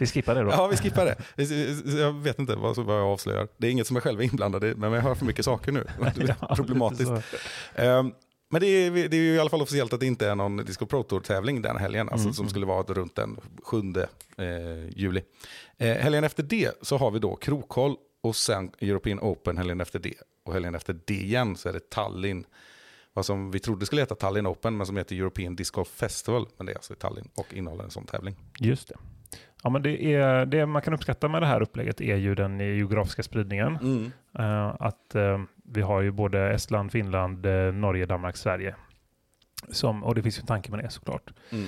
Vi 0.00 0.06
skippar 0.06 0.34
det 0.34 0.42
då. 0.42 0.50
Ja, 0.50 0.66
vi 0.66 0.76
skippar 0.76 1.04
det. 1.04 1.16
Jag 2.00 2.12
vet 2.12 2.38
inte 2.38 2.54
vad, 2.56 2.78
jag 2.78 2.90
avslöjar. 2.90 3.48
Det 3.56 3.66
är 3.66 3.70
inget 3.70 3.86
som 3.86 3.96
jag 3.96 4.02
själv 4.02 4.20
är 4.20 4.24
inblandad 4.24 4.64
i, 4.64 4.74
men 4.74 4.92
jag 4.92 5.00
hör 5.00 5.14
för 5.14 5.24
mycket 5.24 5.44
saker 5.44 5.72
nu. 5.72 5.86
Ja, 6.40 6.54
problematiskt. 6.56 7.12
Men 8.52 8.60
det 8.60 8.66
är, 8.66 8.90
det 9.08 9.16
är 9.16 9.20
ju 9.20 9.34
i 9.34 9.38
alla 9.40 9.50
fall 9.50 9.62
officiellt 9.62 9.92
att 9.92 10.00
det 10.00 10.06
inte 10.06 10.28
är 10.28 10.34
någon 10.34 10.56
Disco 10.56 10.86
Pro 10.86 11.02
Tour-tävling 11.02 11.62
den 11.62 11.76
helgen, 11.76 12.08
alltså, 12.08 12.26
Mm. 12.26 12.34
som 12.34 12.48
skulle 12.48 12.66
vara 12.66 12.82
runt 12.82 13.14
den 13.14 13.36
7 13.62 13.76
eh, 14.38 14.88
juli. 14.96 15.22
Eh, 15.78 15.96
helgen 15.96 16.24
efter 16.24 16.42
det 16.42 16.78
så 16.82 16.96
har 16.96 17.10
vi 17.10 17.18
då 17.18 17.36
Krokhåll 17.36 17.96
och 18.20 18.36
sen 18.36 18.70
European 18.80 19.20
Open 19.20 19.56
helgen 19.58 19.80
efter 19.80 19.98
det. 19.98 20.14
Och 20.44 20.52
helgen 20.52 20.74
efter 20.74 20.96
det 21.04 21.14
igen 21.14 21.56
så 21.56 21.68
är 21.68 21.72
det 21.72 21.90
Tallinn, 21.90 22.44
vad 23.12 23.26
som 23.26 23.50
vi 23.50 23.58
trodde 23.58 23.86
skulle 23.86 24.02
heta 24.02 24.14
Tallinn 24.14 24.46
Open, 24.46 24.76
men 24.76 24.86
som 24.86 24.96
heter 24.96 25.16
European 25.16 25.56
Disc 25.56 25.70
Golf 25.70 25.88
Festival. 25.88 26.46
Men 26.56 26.66
det 26.66 26.72
är 26.72 26.76
alltså 26.76 26.92
i 26.92 26.96
Tallinn 26.96 27.28
och 27.34 27.54
innehåller 27.54 27.84
en 27.84 27.90
sån 27.90 28.06
tävling. 28.06 28.36
Just 28.58 28.88
det. 28.88 28.94
Ja, 29.62 29.70
men 29.70 29.82
det, 29.82 30.04
är, 30.14 30.46
det 30.46 30.66
man 30.66 30.82
kan 30.82 30.94
uppskatta 30.94 31.28
med 31.28 31.42
det 31.42 31.46
här 31.46 31.62
upplägget 31.62 32.00
är 32.00 32.16
ju 32.16 32.34
den 32.34 32.60
geografiska 32.60 33.22
spridningen. 33.22 33.76
Eh, 34.38 34.66
att 34.80 35.14
eh, 35.14 35.42
vi 35.72 35.82
har 35.82 36.00
ju 36.00 36.10
både 36.10 36.52
Estland, 36.52 36.92
Finland, 36.92 37.46
eh, 37.46 37.72
Norge, 37.72 38.06
Danmark, 38.06 38.36
Sverige. 38.36 38.74
Som, 39.68 40.04
och 40.04 40.14
det 40.14 40.22
finns 40.22 40.38
ju 40.38 40.40
en 40.40 40.46
tanke 40.46 40.70
med 40.70 40.84
det 40.84 40.90
såklart. 40.90 41.30
Mm. 41.50 41.66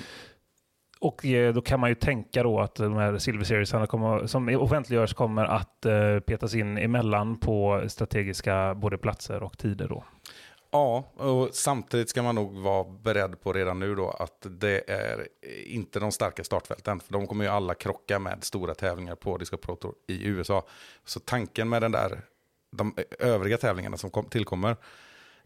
Och 0.98 1.26
eh, 1.26 1.54
då 1.54 1.62
kan 1.62 1.80
man 1.80 1.88
ju 1.88 1.94
tänka 1.94 2.42
då 2.42 2.60
att 2.60 2.74
de 2.74 2.96
här 2.96 3.18
Silver 3.18 3.44
Seriesarna 3.44 3.86
kommer, 3.86 4.26
som 4.26 4.48
offentliggörs 4.48 5.14
kommer 5.14 5.44
att 5.44 5.86
eh, 5.86 6.18
petas 6.20 6.54
in 6.54 6.78
emellan 6.78 7.36
på 7.36 7.84
strategiska 7.88 8.74
både 8.74 8.98
platser 8.98 9.42
och 9.42 9.58
tider 9.58 9.88
då. 9.88 10.04
Ja, 10.74 11.04
och 11.16 11.54
samtidigt 11.54 12.08
ska 12.08 12.22
man 12.22 12.34
nog 12.34 12.58
vara 12.58 12.84
beredd 12.84 13.40
på 13.40 13.52
redan 13.52 13.78
nu 13.78 13.94
då 13.94 14.10
att 14.10 14.46
det 14.60 14.90
är 14.90 15.28
inte 15.66 16.00
de 16.00 16.12
starka 16.12 16.44
startfälten. 16.44 17.00
För 17.00 17.12
de 17.12 17.26
kommer 17.26 17.44
ju 17.44 17.50
alla 17.50 17.74
krocka 17.74 18.18
med 18.18 18.44
stora 18.44 18.74
tävlingar 18.74 19.14
på 19.14 19.38
Disco 19.38 19.56
Pro 19.56 19.76
Tour 19.76 19.94
i 20.06 20.26
USA. 20.26 20.66
Så 21.04 21.20
tanken 21.20 21.68
med 21.68 21.82
den 21.82 21.92
där, 21.92 22.20
de 22.76 22.94
övriga 23.18 23.58
tävlingarna 23.58 23.96
som 23.96 24.10
kom, 24.10 24.28
tillkommer 24.28 24.76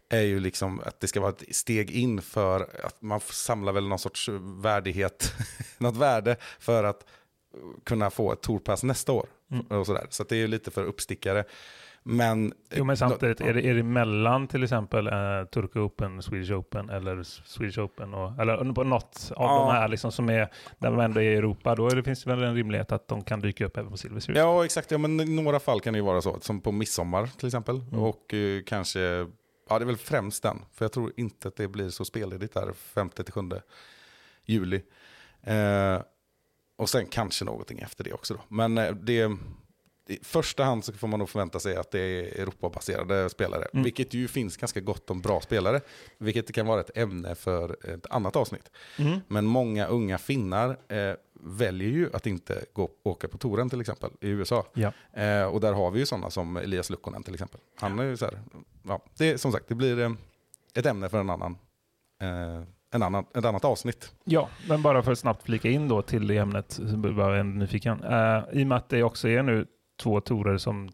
är 0.09 0.21
ju 0.21 0.39
liksom 0.39 0.79
att 0.85 0.99
det 0.99 1.07
ska 1.07 1.21
vara 1.21 1.31
ett 1.31 1.55
steg 1.55 1.91
in 1.91 2.21
för 2.21 2.69
att 2.83 3.01
man 3.01 3.19
samlar 3.19 3.73
väl 3.73 3.87
någon 3.87 3.99
sorts 3.99 4.29
värdighet, 4.61 5.33
något 5.77 5.97
värde 5.97 6.35
för 6.59 6.83
att 6.83 7.05
kunna 7.83 8.09
få 8.09 8.31
ett 8.31 8.41
tourpass 8.41 8.83
nästa 8.83 9.11
år. 9.11 9.27
Mm. 9.51 9.65
Och 9.65 9.85
sådär. 9.85 10.07
Så 10.09 10.23
det 10.23 10.35
är 10.35 10.39
ju 10.39 10.47
lite 10.47 10.71
för 10.71 10.83
uppstickare. 10.83 11.45
Men, 12.03 12.53
Jo, 12.71 12.83
men 12.83 12.97
samtidigt, 12.97 13.41
är 13.41 13.53
det, 13.53 13.65
är 13.65 13.73
det 13.73 13.83
mellan 13.83 14.47
till 14.47 14.63
exempel 14.63 15.07
eh, 15.07 15.13
Turku 15.51 15.79
Open, 15.79 16.21
Swedish 16.21 16.51
Open 16.51 16.89
eller 16.89 17.23
Swedish 17.23 17.79
Open, 17.79 18.13
och, 18.13 18.39
eller 18.39 18.73
på 18.73 18.83
något 18.83 19.31
av 19.35 19.45
Ja. 19.45 19.59
de 19.65 19.71
här 19.71 19.87
liksom 19.87 20.11
som 20.11 20.29
är, 20.29 20.51
där 20.79 20.91
de 20.91 20.99
ändå 20.99 21.19
är 21.19 21.23
i 21.31 21.35
Europa, 21.35 21.75
då 21.75 21.87
är 21.89 21.95
det, 21.95 22.03
finns 22.03 22.23
det 22.23 22.29
väl 22.29 22.43
en 22.43 22.55
rimlighet 22.55 22.91
att 22.91 23.07
de 23.07 23.23
kan 23.23 23.39
dyka 23.39 23.65
upp 23.65 23.77
även 23.77 23.91
på 23.91 23.97
Silver. 23.97 24.33
Ja, 24.35 24.65
exakt. 24.65 24.91
Ja, 24.91 24.97
men 24.97 25.19
I 25.19 25.41
några 25.41 25.59
fall 25.59 25.81
kan 25.81 25.93
det 25.93 25.97
ju 25.99 26.05
vara 26.05 26.21
så, 26.21 26.39
som 26.39 26.61
på 26.61 26.71
midsommar 26.71 27.27
till 27.37 27.47
exempel. 27.47 27.75
Mm. 27.75 27.99
Och 27.99 28.33
eh, 28.33 28.61
kanske, 28.65 28.99
ja 29.69 29.79
det 29.79 29.83
är 29.83 29.85
väl 29.85 29.97
främst 29.97 30.43
den. 30.43 30.57
För 30.73 30.85
jag 30.85 30.91
tror 30.91 31.13
inte 31.17 31.47
att 31.47 31.55
det 31.55 31.67
blir 31.67 31.89
så 31.89 32.05
spelledigt 32.05 32.53
där 32.53 32.73
5-7 32.93 33.61
juli. 34.45 34.81
Eh, 35.43 36.01
och 36.77 36.89
sen 36.89 37.05
kanske 37.05 37.45
någonting 37.45 37.79
efter 37.79 38.03
det 38.03 38.13
också 38.13 38.33
då. 38.33 38.39
Men 38.47 38.77
eh, 38.77 38.93
det, 38.93 39.31
i 40.09 40.19
första 40.21 40.63
hand 40.63 40.85
så 40.85 40.93
får 40.93 41.07
man 41.07 41.19
nog 41.19 41.29
förvänta 41.29 41.59
sig 41.59 41.75
att 41.75 41.91
det 41.91 41.99
är 41.99 42.41
Europabaserade 42.41 43.29
spelare. 43.29 43.65
Mm. 43.73 43.83
Vilket 43.83 44.13
ju 44.13 44.27
finns 44.27 44.57
ganska 44.57 44.79
gott 44.79 45.09
om 45.09 45.21
bra 45.21 45.41
spelare. 45.41 45.81
Vilket 46.17 46.53
kan 46.53 46.65
vara 46.65 46.79
ett 46.79 46.97
ämne 46.97 47.35
för 47.35 47.93
ett 47.93 48.05
annat 48.09 48.35
avsnitt. 48.35 48.71
Mm. 48.97 49.19
Men 49.27 49.45
många 49.45 49.87
unga 49.87 50.17
finnar 50.17 50.69
eh, 50.87 51.13
väljer 51.33 51.89
ju 51.89 52.09
att 52.13 52.27
inte 52.27 52.65
gå, 52.73 52.89
åka 53.03 53.27
på 53.27 53.37
touren 53.37 53.69
till 53.69 53.81
exempel 53.81 54.09
i 54.21 54.29
USA. 54.29 54.65
Ja. 54.73 54.91
Eh, 55.13 55.43
och 55.43 55.59
där 55.59 55.73
har 55.73 55.91
vi 55.91 55.99
ju 55.99 56.05
sådana 56.05 56.29
som 56.29 56.57
Elias 56.57 56.89
Lukkonen 56.89 57.23
till 57.23 57.33
exempel. 57.33 57.59
Han 57.75 57.99
är 57.99 58.03
ju 58.03 58.17
så 58.17 58.25
här, 58.25 58.39
ja, 58.87 59.01
det 59.17 59.29
är 59.29 59.37
som 59.37 59.51
sagt, 59.51 59.67
det 59.67 59.75
blir 59.75 59.99
eh, 59.99 60.11
ett 60.73 60.85
ämne 60.85 61.09
för 61.09 61.19
en 61.19 61.29
annan, 61.29 61.57
eh, 62.21 62.63
en 62.91 63.03
annan, 63.03 63.25
ett 63.35 63.45
annat 63.45 63.65
avsnitt. 63.65 64.13
Ja, 64.23 64.49
men 64.67 64.81
bara 64.81 65.03
för 65.03 65.11
att 65.11 65.19
snabbt 65.19 65.43
flika 65.43 65.69
in 65.69 65.87
då 65.87 66.01
till 66.01 66.27
det 66.27 66.37
ämnet, 66.37 66.79
jag 67.03 67.39
ändå 67.39 67.59
nyfiken. 67.59 68.03
Uh, 68.03 68.43
I 68.51 68.63
och 68.63 68.67
med 68.67 68.77
att 68.77 68.89
det 68.89 69.03
också 69.03 69.27
är 69.27 69.43
nu 69.43 69.65
två 69.99 70.21
torer 70.21 70.57
som 70.57 70.89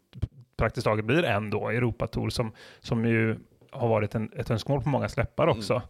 praktiskt 0.58 0.86
taget 0.86 1.06
blir 1.06 1.24
en 1.24 1.50
då, 1.50 1.70
Europatour, 1.70 2.30
som, 2.30 2.52
som 2.80 3.06
ju 3.06 3.38
har 3.72 3.88
varit 3.88 4.15
en, 4.15 4.32
ett 4.36 4.52
önskemål 4.52 4.82
på 4.82 4.89
många 4.89 5.10
släppar 5.10 5.48
också, 5.48 5.82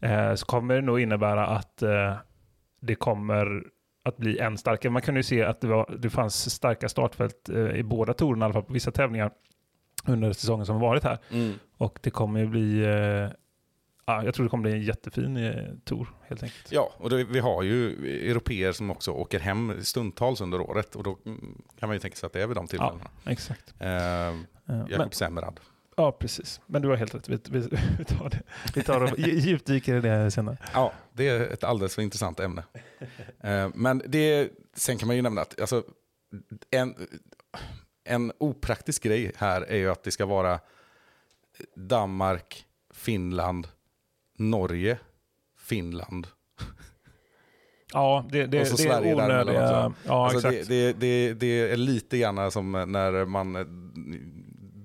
eh, 0.00 0.34
så 0.34 0.46
kommer 0.46 0.74
det 0.74 0.80
nog 0.80 1.00
innebära 1.00 1.46
att 1.46 1.82
eh, 1.82 2.14
det 2.80 2.94
kommer 2.94 3.62
att 4.04 4.16
bli 4.16 4.38
än 4.38 4.58
starkare. 4.58 4.92
Man 4.92 5.02
kunde 5.02 5.18
ju 5.18 5.22
se 5.22 5.42
att 5.42 5.60
det, 5.60 5.66
var, 5.66 5.94
det 5.98 6.10
fanns 6.10 6.50
starka 6.50 6.88
startfält 6.88 7.48
eh, 7.48 7.70
i 7.70 7.82
båda 7.82 8.14
torerna, 8.14 8.44
i 8.44 8.46
alla 8.46 8.52
fall 8.52 8.62
på 8.62 8.72
vissa 8.72 8.90
tävlingar 8.90 9.30
under 10.06 10.32
säsongen 10.32 10.66
som 10.66 10.74
har 10.76 10.82
varit 10.82 11.04
här. 11.04 11.18
Och 11.76 11.98
det 12.02 12.10
kommer 12.10 12.40
ju 12.40 12.46
bli, 12.46 12.84
eh, 12.84 13.28
ja, 14.06 14.24
jag 14.24 14.34
tror 14.34 14.44
det 14.44 14.50
kommer 14.50 14.62
bli 14.62 14.72
en 14.72 14.82
jättefin 14.82 15.36
eh, 15.36 15.64
tour 15.84 16.08
helt 16.28 16.42
enkelt. 16.42 16.72
Ja, 16.72 16.92
och 16.96 17.10
det, 17.10 17.24
vi 17.24 17.38
har 17.38 17.62
ju 17.62 17.90
europeer 18.30 18.72
som 18.72 18.90
också 18.90 19.10
åker 19.10 19.38
hem 19.40 19.84
stundtals 19.84 20.40
under 20.40 20.60
året. 20.60 20.96
Och 20.96 21.02
då 21.02 21.14
kan 21.78 21.88
man 21.88 21.92
ju 21.92 21.98
tänka 22.00 22.16
sig 22.16 22.26
att 22.26 22.32
det 22.32 22.42
är 22.42 22.46
vid 22.46 22.56
de 22.56 22.66
tillfällena. 22.66 23.10
Exakt. 23.26 23.74
Eh, 23.78 23.88
Eh, 24.68 24.72
men, 24.76 24.86
Jakob 24.90 25.14
Semrad. 25.14 25.60
ja, 25.96 26.12
precis. 26.12 26.60
Men 26.66 26.82
du 26.82 26.88
har 26.88 26.96
helt 26.96 27.14
rätt. 27.14 27.28
Vi, 27.28 27.38
vi, 27.50 27.58
vi 27.98 28.04
tar 28.04 28.30
det. 28.30 28.42
Vi 28.74 28.82
tar 28.82 29.00
och 29.02 29.08
dj- 29.08 29.38
djupdyker 29.40 29.96
i 29.96 30.00
det 30.00 30.30
senare. 30.30 30.56
Ja, 30.72 30.92
det 31.12 31.28
är 31.28 31.40
ett 31.40 31.64
alldeles 31.64 31.94
för 31.94 32.02
intressant 32.02 32.40
ämne. 32.40 32.64
Eh, 33.40 33.68
men 33.74 34.02
det, 34.06 34.50
sen 34.74 34.98
kan 34.98 35.06
man 35.06 35.16
ju 35.16 35.22
nämna 35.22 35.40
att 35.40 35.60
alltså, 35.60 35.82
en, 36.70 36.94
en 38.04 38.32
opraktisk 38.38 39.02
grej 39.02 39.32
här 39.36 39.60
är 39.62 39.76
ju 39.76 39.90
att 39.90 40.02
det 40.02 40.10
ska 40.10 40.26
vara 40.26 40.60
Danmark, 41.74 42.64
Finland, 42.94 43.68
Norge, 44.36 44.98
Finland. 45.58 46.26
Ja, 47.92 48.26
det, 48.30 48.46
det, 48.46 48.60
Och 48.60 48.66
så 48.66 48.76
det 48.76 48.82
är 48.82 48.86
Sverige 48.86 49.14
däremellan 49.14 49.48
onödiga... 49.48 49.94
Ja, 50.06 50.24
alltså 50.30 50.48
exakt. 50.48 50.68
det, 50.68 50.92
det, 50.92 51.34
det, 51.34 51.70
är 51.70 51.76
lite 51.76 52.18
grann 52.18 52.50
som 52.50 52.72
när 52.72 53.24
man 53.24 53.56
eh, 53.56 53.64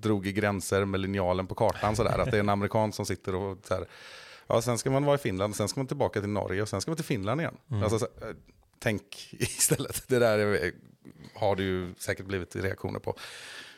drog 0.02 0.26
i 0.26 0.32
gränser 0.32 0.84
med 0.84 1.00
linjalen 1.00 1.46
på 1.46 1.54
kartan. 1.54 1.96
Sådär, 1.96 2.18
att 2.18 2.30
det 2.30 2.36
är 2.36 2.40
en 2.40 2.48
amerikan 2.48 2.92
som 2.92 3.06
sitter 3.06 3.34
och 3.34 3.58
så 3.64 3.74
här, 3.74 3.86
ja, 4.46 4.62
sen 4.62 4.78
ska 4.78 4.90
man 4.90 5.04
vara 5.04 5.14
i 5.14 5.18
Finland, 5.18 5.56
sen 5.56 5.68
ska 5.68 5.80
man 5.80 5.86
tillbaka 5.86 6.20
till 6.20 6.28
Norge 6.28 6.62
och 6.62 6.68
sen 6.68 6.80
ska 6.80 6.90
man 6.90 6.96
till 6.96 7.04
Finland 7.04 7.40
igen. 7.40 7.56
Mm. 7.70 7.82
Alltså, 7.82 7.98
så, 7.98 8.04
eh, 8.04 8.34
tänk 8.78 9.02
istället, 9.32 10.08
det 10.08 10.18
där 10.18 10.72
har 11.34 11.56
det 11.56 11.62
ju 11.62 11.94
säkert 11.98 12.26
blivit 12.26 12.56
reaktioner 12.56 12.98
på. 12.98 13.16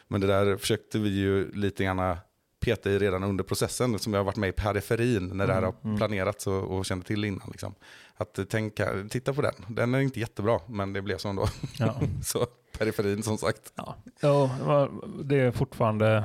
Men 0.08 0.20
det 0.20 0.26
där 0.26 0.56
försökte 0.56 0.98
vi 0.98 1.08
ju 1.08 1.52
lite 1.52 1.84
grann 1.84 2.16
peta 2.64 2.90
i 2.90 2.98
redan 2.98 3.24
under 3.24 3.44
processen, 3.44 3.98
som 3.98 4.12
jag 4.12 4.20
har 4.20 4.24
varit 4.24 4.36
med 4.36 4.48
i 4.48 4.52
periferin 4.52 5.28
när 5.28 5.46
det 5.46 5.52
här 5.52 5.62
Mm, 5.62 5.74
har 5.82 5.88
mm. 5.88 5.96
planerats 5.96 6.46
och, 6.46 6.76
och 6.76 6.84
kände 6.84 7.06
till 7.06 7.24
innan. 7.24 7.48
Liksom. 7.50 7.74
Att 8.16 8.38
eh, 8.38 8.44
tänka, 8.44 8.88
titta 9.10 9.32
på 9.32 9.42
den, 9.42 9.54
den 9.68 9.94
är 9.94 10.00
inte 10.00 10.20
jättebra, 10.20 10.60
men 10.66 10.92
det 10.92 11.02
blev 11.02 11.18
så 11.18 11.28
ändå. 11.28 11.46
Ja. 11.78 11.94
så 12.22 12.46
periferin 12.78 13.22
som 13.22 13.38
sagt. 13.38 13.72
Ja. 13.74 13.96
Ja, 14.20 14.90
det 15.24 15.40
är 15.40 15.50
fortfarande... 15.50 16.24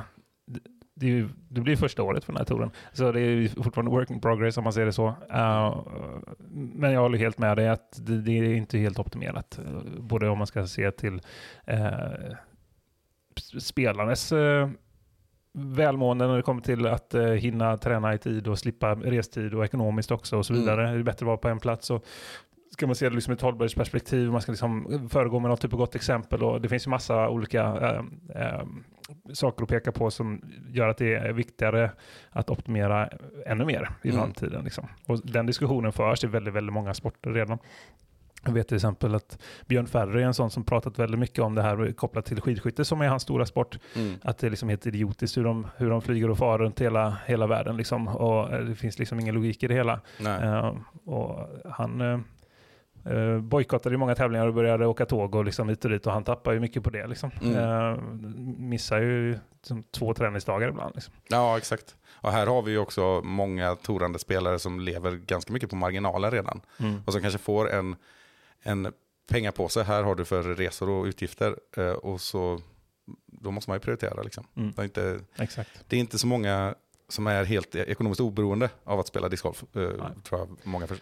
Det, 0.94 1.06
ju, 1.06 1.28
det 1.48 1.60
blir 1.60 1.76
första 1.76 2.02
året 2.02 2.24
för 2.24 2.32
den 2.32 2.38
här 2.38 2.44
touren. 2.44 2.70
Så 2.92 3.12
det 3.12 3.20
är 3.20 3.48
fortfarande 3.62 3.90
work 3.90 4.10
in 4.10 4.20
progress 4.20 4.56
om 4.56 4.64
man 4.64 4.72
ser 4.72 4.86
det 4.86 4.92
så. 4.92 5.08
Uh, 5.08 5.86
men 6.74 6.92
jag 6.92 7.00
håller 7.00 7.18
helt 7.18 7.38
med 7.38 7.56
dig 7.56 7.68
att 7.68 8.06
det, 8.06 8.20
det 8.20 8.32
är 8.32 8.54
inte 8.54 8.78
helt 8.78 8.98
optimerat. 8.98 9.58
Uh, 9.58 10.00
Både 10.00 10.28
om 10.28 10.38
man 10.38 10.46
ska 10.46 10.66
se 10.66 10.90
till 10.90 11.20
uh, 11.70 12.34
spelarnas 13.58 14.32
uh, 14.32 14.68
välmående 15.52 16.26
när 16.26 16.36
det 16.36 16.42
kommer 16.42 16.60
till 16.62 16.86
att 16.86 17.14
uh, 17.14 17.26
hinna 17.32 17.76
träna 17.76 18.14
i 18.14 18.18
tid 18.18 18.48
och 18.48 18.58
slippa 18.58 18.94
restid 18.94 19.54
och 19.54 19.64
ekonomiskt 19.64 20.10
också 20.10 20.36
och 20.36 20.46
så 20.46 20.52
Mm. 20.52 20.64
vidare. 20.64 20.82
Det 20.92 20.98
är 20.98 21.02
bättre 21.02 21.24
att 21.24 21.26
vara 21.26 21.36
på 21.36 21.48
en 21.48 21.58
plats. 21.60 21.90
Och, 21.90 22.04
ska 22.72 22.86
man 22.86 22.96
se 22.96 23.08
det 23.08 23.14
liksom 23.14 23.32
i 23.32 23.34
ett 23.34 23.40
hållbarhetsperspektiv, 23.40 24.30
man 24.30 24.40
ska 24.40 24.52
liksom 24.52 25.08
föregå 25.10 25.38
med 25.40 25.50
något 25.50 25.60
typ 25.60 25.72
av 25.72 25.78
gott 25.78 25.94
exempel 25.94 26.42
och 26.42 26.60
det 26.60 26.68
finns 26.68 26.86
ju 26.86 26.90
massa 26.90 27.28
olika 27.28 27.62
eh, 27.62 28.42
eh, 28.42 28.62
saker 29.32 29.62
att 29.62 29.68
peka 29.68 29.92
på 29.92 30.10
som 30.10 30.42
gör 30.68 30.88
att 30.88 30.98
det 30.98 31.14
är 31.14 31.32
viktigare 31.32 31.90
att 32.30 32.50
optimera 32.50 33.08
ännu 33.46 33.64
mer 33.64 33.88
i 34.02 34.08
Mm. 34.08 34.20
framtiden. 34.20 34.64
Liksom. 34.64 34.86
Och 35.06 35.20
den 35.24 35.46
diskussionen 35.46 35.92
förs 35.92 36.24
i 36.24 36.26
väldigt, 36.26 36.54
väldigt 36.54 36.72
många 36.72 36.94
sporter 36.94 37.30
redan. 37.30 37.58
Jag 38.44 38.52
vet 38.52 38.68
till 38.68 38.76
exempel 38.76 39.14
att 39.14 39.38
Björn 39.66 39.86
Ferry 39.86 40.22
är 40.22 40.26
en 40.26 40.34
sån 40.34 40.50
som 40.50 40.64
pratat 40.64 40.98
väldigt 40.98 41.20
mycket 41.20 41.38
om 41.38 41.54
det 41.54 41.62
här 41.62 41.92
kopplat 41.92 42.24
till 42.24 42.40
skidskytte 42.40 42.84
som 42.84 43.00
är 43.00 43.08
hans 43.08 43.22
stora 43.22 43.46
sport. 43.46 43.78
Mm. 43.96 44.14
Att 44.22 44.38
det 44.38 44.46
är 44.46 44.50
liksom 44.50 44.68
helt 44.68 44.86
idiotiskt 44.86 45.36
hur 45.36 45.44
de, 45.44 45.66
hur 45.76 45.90
de 45.90 46.02
flyger 46.02 46.30
och 46.30 46.38
far 46.38 46.58
runt 46.58 46.80
hela, 46.80 47.16
hela 47.26 47.46
världen. 47.46 47.76
Liksom. 47.76 48.08
Och 48.08 48.52
eh, 48.52 48.64
det 48.64 48.74
finns 48.74 48.98
liksom 48.98 49.20
ingen 49.20 49.34
logik 49.34 49.62
i 49.62 49.66
det 49.66 49.74
hela. 49.74 50.00
Eh, 50.18 50.74
och 51.04 51.48
han 51.70 52.00
eh, 53.04 53.38
bojkottade 53.40 53.94
ju 53.94 53.98
många 53.98 54.14
tävlingar 54.14 54.46
och 54.46 54.54
började 54.54 54.86
åka 54.86 55.06
tåg 55.06 55.34
och 55.34 55.44
liksom 55.44 55.68
hit 55.68 55.84
och 55.84 55.90
dit 55.90 56.06
och 56.06 56.12
han 56.12 56.24
tappar 56.24 56.52
ju 56.52 56.60
mycket 56.60 56.82
på 56.82 56.90
det. 56.90 57.06
Liksom. 57.06 57.30
Mm. 57.42 57.56
Eh, 57.56 57.98
missar 58.58 59.00
ju 59.00 59.38
som 59.62 59.82
två 59.82 60.14
träningsdagar 60.14 60.68
ibland. 60.68 60.94
Liksom. 60.94 61.14
Ja, 61.28 61.58
exakt. 61.58 61.96
Och 62.22 62.32
här 62.32 62.46
har 62.46 62.62
vi 62.62 62.70
ju 62.70 62.78
också 62.78 63.20
många 63.24 63.74
torande 63.74 64.18
spelare 64.18 64.58
som 64.58 64.80
lever 64.80 65.12
ganska 65.12 65.52
mycket 65.52 65.70
på 65.70 65.76
marginalen 65.76 66.30
redan. 66.30 66.60
Och 67.06 67.12
som 67.12 67.22
kanske 67.22 67.38
får 67.38 67.70
en, 67.70 67.96
en 68.62 68.92
pengapåse. 69.28 69.82
Här 69.82 70.02
har 70.02 70.14
du 70.14 70.24
för 70.24 70.42
resor 70.42 70.88
och 70.88 71.04
utgifter. 71.04 71.56
Eh, 71.76 71.90
och 71.90 72.20
så, 72.20 72.60
då 73.26 73.50
måste 73.50 73.70
man 73.70 73.76
ju 73.76 73.80
prioritera. 73.80 74.22
Liksom. 74.22 74.46
Mm. 74.56 74.72
Det, 74.76 74.82
är 74.82 74.84
inte, 74.84 75.20
det 75.88 75.96
är 75.96 76.00
inte 76.00 76.18
så 76.18 76.26
många 76.26 76.74
som 77.08 77.26
är 77.26 77.44
helt 77.44 77.74
ekonomiskt 77.74 78.20
oberoende 78.20 78.70
av 78.84 79.00
att 79.00 79.06
spela 79.06 79.28
discgolf. 79.28 79.64
Eh, 79.76 80.12
tror 80.22 80.40
jag 80.40 80.48
många 80.62 80.86
för, 80.86 80.98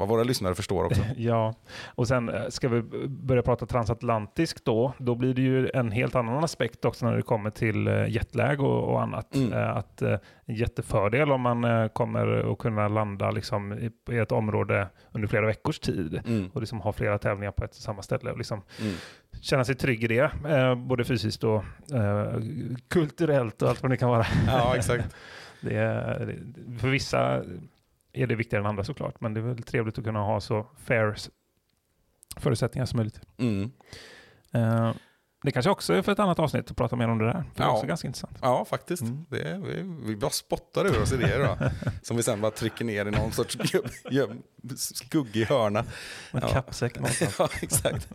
vad 0.00 0.08
våra 0.08 0.22
lyssnare 0.22 0.54
förstår 0.54 0.84
också. 0.84 1.02
Ja, 1.16 1.54
och 1.86 2.08
sen 2.08 2.28
eh, 2.28 2.48
ska 2.48 2.68
vi 2.68 2.82
börja 3.08 3.42
prata 3.42 3.66
transatlantiskt 3.66 4.64
då. 4.64 4.92
Då 4.98 5.14
blir 5.14 5.34
det 5.34 5.42
ju 5.42 5.70
en 5.74 5.92
helt 5.92 6.14
annan 6.14 6.44
aspekt 6.44 6.84
också 6.84 7.06
när 7.06 7.16
det 7.16 7.22
kommer 7.22 7.50
till 7.50 7.88
eh, 7.88 8.08
jetlag 8.08 8.60
och, 8.60 8.84
och 8.92 9.02
annat. 9.02 9.34
Mm. 9.34 9.52
Eh, 9.52 9.76
Att 9.76 10.02
en 10.02 10.54
jättefördel 10.54 11.32
om 11.32 11.40
man 11.40 11.88
kommer 11.88 12.52
att 12.52 12.58
kunna 12.58 12.88
landa 12.88 13.30
liksom 13.30 13.72
i, 13.72 14.16
ett 14.18 14.32
område 14.32 14.88
under 15.12 15.28
flera 15.28 15.46
veckors 15.46 15.78
tid 15.78 16.20
Mm. 16.26 16.50
och 16.54 16.60
liksom 16.60 16.80
ha 16.80 16.92
flera 16.92 17.18
tävlingar 17.18 17.52
på 17.52 17.64
ett 17.64 17.70
och 17.70 17.76
samma 17.76 18.02
ställe 18.02 18.30
och 18.30 18.38
liksom 18.38 18.62
Mm. 18.80 18.94
känna 19.40 19.64
sig 19.64 19.74
trygg 19.74 20.04
i 20.04 20.06
det, 20.06 20.30
både 20.76 21.04
fysiskt 21.04 21.44
och 21.44 21.62
kulturellt 22.88 23.62
och 23.62 23.68
allt 23.68 23.82
vad 23.82 23.90
det 23.90 23.96
kan 23.96 24.08
vara. 24.10 24.26
Ja, 24.46 24.76
exakt. 24.76 25.16
Det 25.62 25.74
är, 25.76 26.36
för 26.78 26.88
vissa 26.88 27.42
är 28.12 28.26
det 28.26 28.34
viktigare 28.34 28.62
än 28.62 28.66
andra 28.70 28.84
såklart, 28.84 29.20
men 29.20 29.34
det 29.34 29.40
är 29.40 29.44
väl 29.44 29.62
trevligt 29.62 29.98
att 29.98 30.04
kunna 30.04 30.20
ha 30.22 30.40
så 30.40 30.66
fair 30.84 31.16
förutsättningar 32.36 32.86
som 32.86 32.96
möjligt. 32.96 33.20
Mm. 33.38 33.70
Eh, 34.52 34.92
det 35.42 35.50
kanske 35.52 35.70
också 35.70 35.94
är 35.94 36.02
för 36.02 36.12
ett 36.12 36.18
annat 36.18 36.38
avsnitt 36.38 36.70
att 36.70 36.76
prata 36.76 36.96
mer 36.96 37.08
om 37.08 37.18
det 37.18 37.24
där, 37.24 37.32
för 37.32 37.42
det 37.56 37.62
är 37.62 37.66
Ja. 37.66 37.72
också 37.72 37.86
ganska 37.86 38.06
intressant. 38.08 38.38
Ja, 38.42 38.64
faktiskt. 38.64 39.02
Mm. 39.02 39.26
Det 39.28 39.60
vi, 39.66 39.82
vi 40.06 40.16
bara 40.16 40.30
spottar 40.30 40.86
ur 40.86 41.02
oss 41.02 41.12
idéer 41.12 41.38
då. 41.60 41.70
som 42.02 42.16
vi 42.16 42.22
sen 42.22 42.40
bara 42.40 42.50
trycker 42.50 42.84
ner 42.84 43.06
i 43.06 43.10
någon 43.10 43.32
sorts 43.32 43.58
skuggig 44.76 45.44
hörna. 45.44 45.78
En 45.80 45.86
Ja. 46.42 46.48
kappsäck 46.48 46.94
någonstans. 46.98 47.36
ja, 47.38 47.48
exakt. 47.62 48.08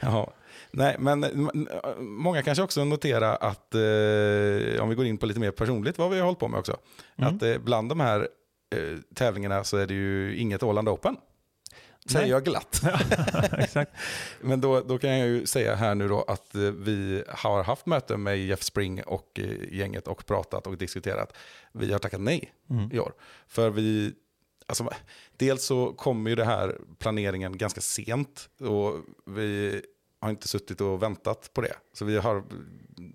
Ja. 0.00 0.30
Nej, 0.70 0.96
men 0.98 1.24
m- 1.24 1.68
många 1.98 2.42
kanske 2.42 2.62
också 2.64 2.84
notera 2.84 3.36
att, 3.36 3.74
eh, 3.74 4.82
om 4.82 4.88
vi 4.88 4.94
går 4.94 5.04
in 5.06 5.18
på 5.18 5.26
lite 5.26 5.40
mer 5.40 5.50
personligt 5.50 5.98
vad 5.98 6.10
vi 6.10 6.16
har 6.18 6.24
hållit 6.24 6.38
på 6.38 6.48
med 6.48 6.58
också, 6.60 6.76
Mm. 7.16 7.36
att 7.36 7.42
eh, 7.42 7.58
bland 7.58 7.88
de 7.88 8.00
här 8.00 8.28
eh, 8.70 8.98
tävlingarna 9.14 9.64
så 9.64 9.76
är 9.76 9.86
det 9.86 9.94
ju 9.94 10.36
inget 10.36 10.62
Åland 10.62 10.88
Open. 10.88 11.16
Säger 12.06 12.20
Nej. 12.20 12.30
jag 12.30 12.44
glatt. 12.44 12.80
Exakt. 13.58 13.92
Men 14.40 14.60
då, 14.60 14.80
då 14.80 14.98
kan 14.98 15.10
jag 15.18 15.28
ju 15.28 15.46
säga 15.46 15.74
här 15.74 15.94
nu 15.94 16.08
då 16.08 16.22
att 16.22 16.54
eh, 16.54 16.60
vi 16.60 17.24
har 17.28 17.62
haft 17.64 17.86
möte 17.86 18.16
med 18.16 18.38
Jeff 18.38 18.62
Spring 18.62 19.02
och 19.02 19.40
eh, 19.40 19.74
gänget 19.74 20.08
och 20.08 20.26
pratat 20.26 20.66
och 20.66 20.78
diskuterat. 20.78 21.36
Vi 21.72 21.92
har 21.92 21.98
tackat 21.98 22.20
nej 22.20 22.52
Mm. 22.70 22.92
i 22.92 22.98
år. 22.98 23.12
För 23.48 23.70
vi, 23.70 24.12
alltså, 24.66 24.90
dels 25.36 25.64
så 25.64 25.92
kommer 25.92 26.30
ju 26.30 26.36
det 26.36 26.44
här 26.44 26.76
planeringen 26.98 27.58
ganska 27.58 27.80
sent 27.80 28.48
och 28.60 28.94
vi 29.26 29.82
har 30.20 30.30
inte 30.30 30.48
suttit 30.48 30.80
och 30.80 31.02
väntat 31.02 31.50
på 31.54 31.60
det. 31.60 31.74
Så 31.92 32.04
vi 32.04 32.18
har 32.18 32.44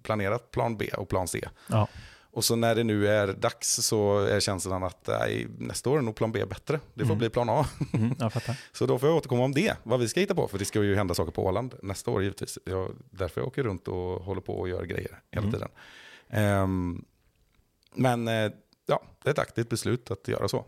planerat 0.04 0.52
plan 0.52 0.78
B 0.78 0.90
och 0.98 1.10
plan 1.10 1.28
C. 1.28 1.48
Ja. 1.68 1.88
Och 2.34 2.44
så 2.46 2.56
när 2.56 2.76
det 2.76 2.84
nu 2.84 3.08
är 3.08 3.28
dags 3.34 3.76
så 3.76 4.20
är 4.20 4.40
känslan 4.40 4.84
att 4.84 5.08
nej, 5.08 5.48
nästa 5.58 5.90
år 5.90 5.98
är 5.98 6.02
nog 6.02 6.16
plan 6.16 6.32
B 6.32 6.46
bättre. 6.46 6.80
Det 6.94 7.00
får 7.06 7.06
Mm. 7.14 7.18
bli 7.18 7.30
plan 7.30 7.50
A. 7.50 7.66
Mm. 7.94 8.16
Så 8.72 8.86
då 8.86 9.00
får 9.00 9.10
jag 9.10 9.18
återkomma 9.18 9.44
om 9.44 9.52
det, 9.52 9.78
vad 9.84 10.00
vi 10.00 10.08
ska 10.08 10.20
hitta 10.20 10.36
på. 10.36 10.48
För 10.48 10.58
det 10.60 10.66
ska 10.66 10.84
ju 10.84 10.96
hända 10.96 11.14
saker 11.14 11.32
på 11.32 11.46
Åland 11.46 11.74
nästa 11.82 12.12
år 12.12 12.24
givetvis. 12.24 12.60
Jag, 12.66 12.92
därför 13.12 13.42
jag 13.42 13.48
åker 13.48 13.64
runt 13.64 13.88
och 13.88 14.24
håller 14.24 14.42
på 14.42 14.54
och 14.60 14.70
gör 14.70 14.84
grejer 14.84 15.20
hela 15.32 15.42
Mm. 15.48 15.52
tiden. 15.54 15.70
Ehm, 16.30 17.06
men 17.96 18.28
eh, 18.28 18.52
ja, 18.86 19.04
det 19.24 19.30
är 19.30 19.32
ett 19.34 19.40
aktivt 19.40 19.70
beslut 19.70 20.12
att 20.12 20.28
göra 20.28 20.48
så. 20.48 20.66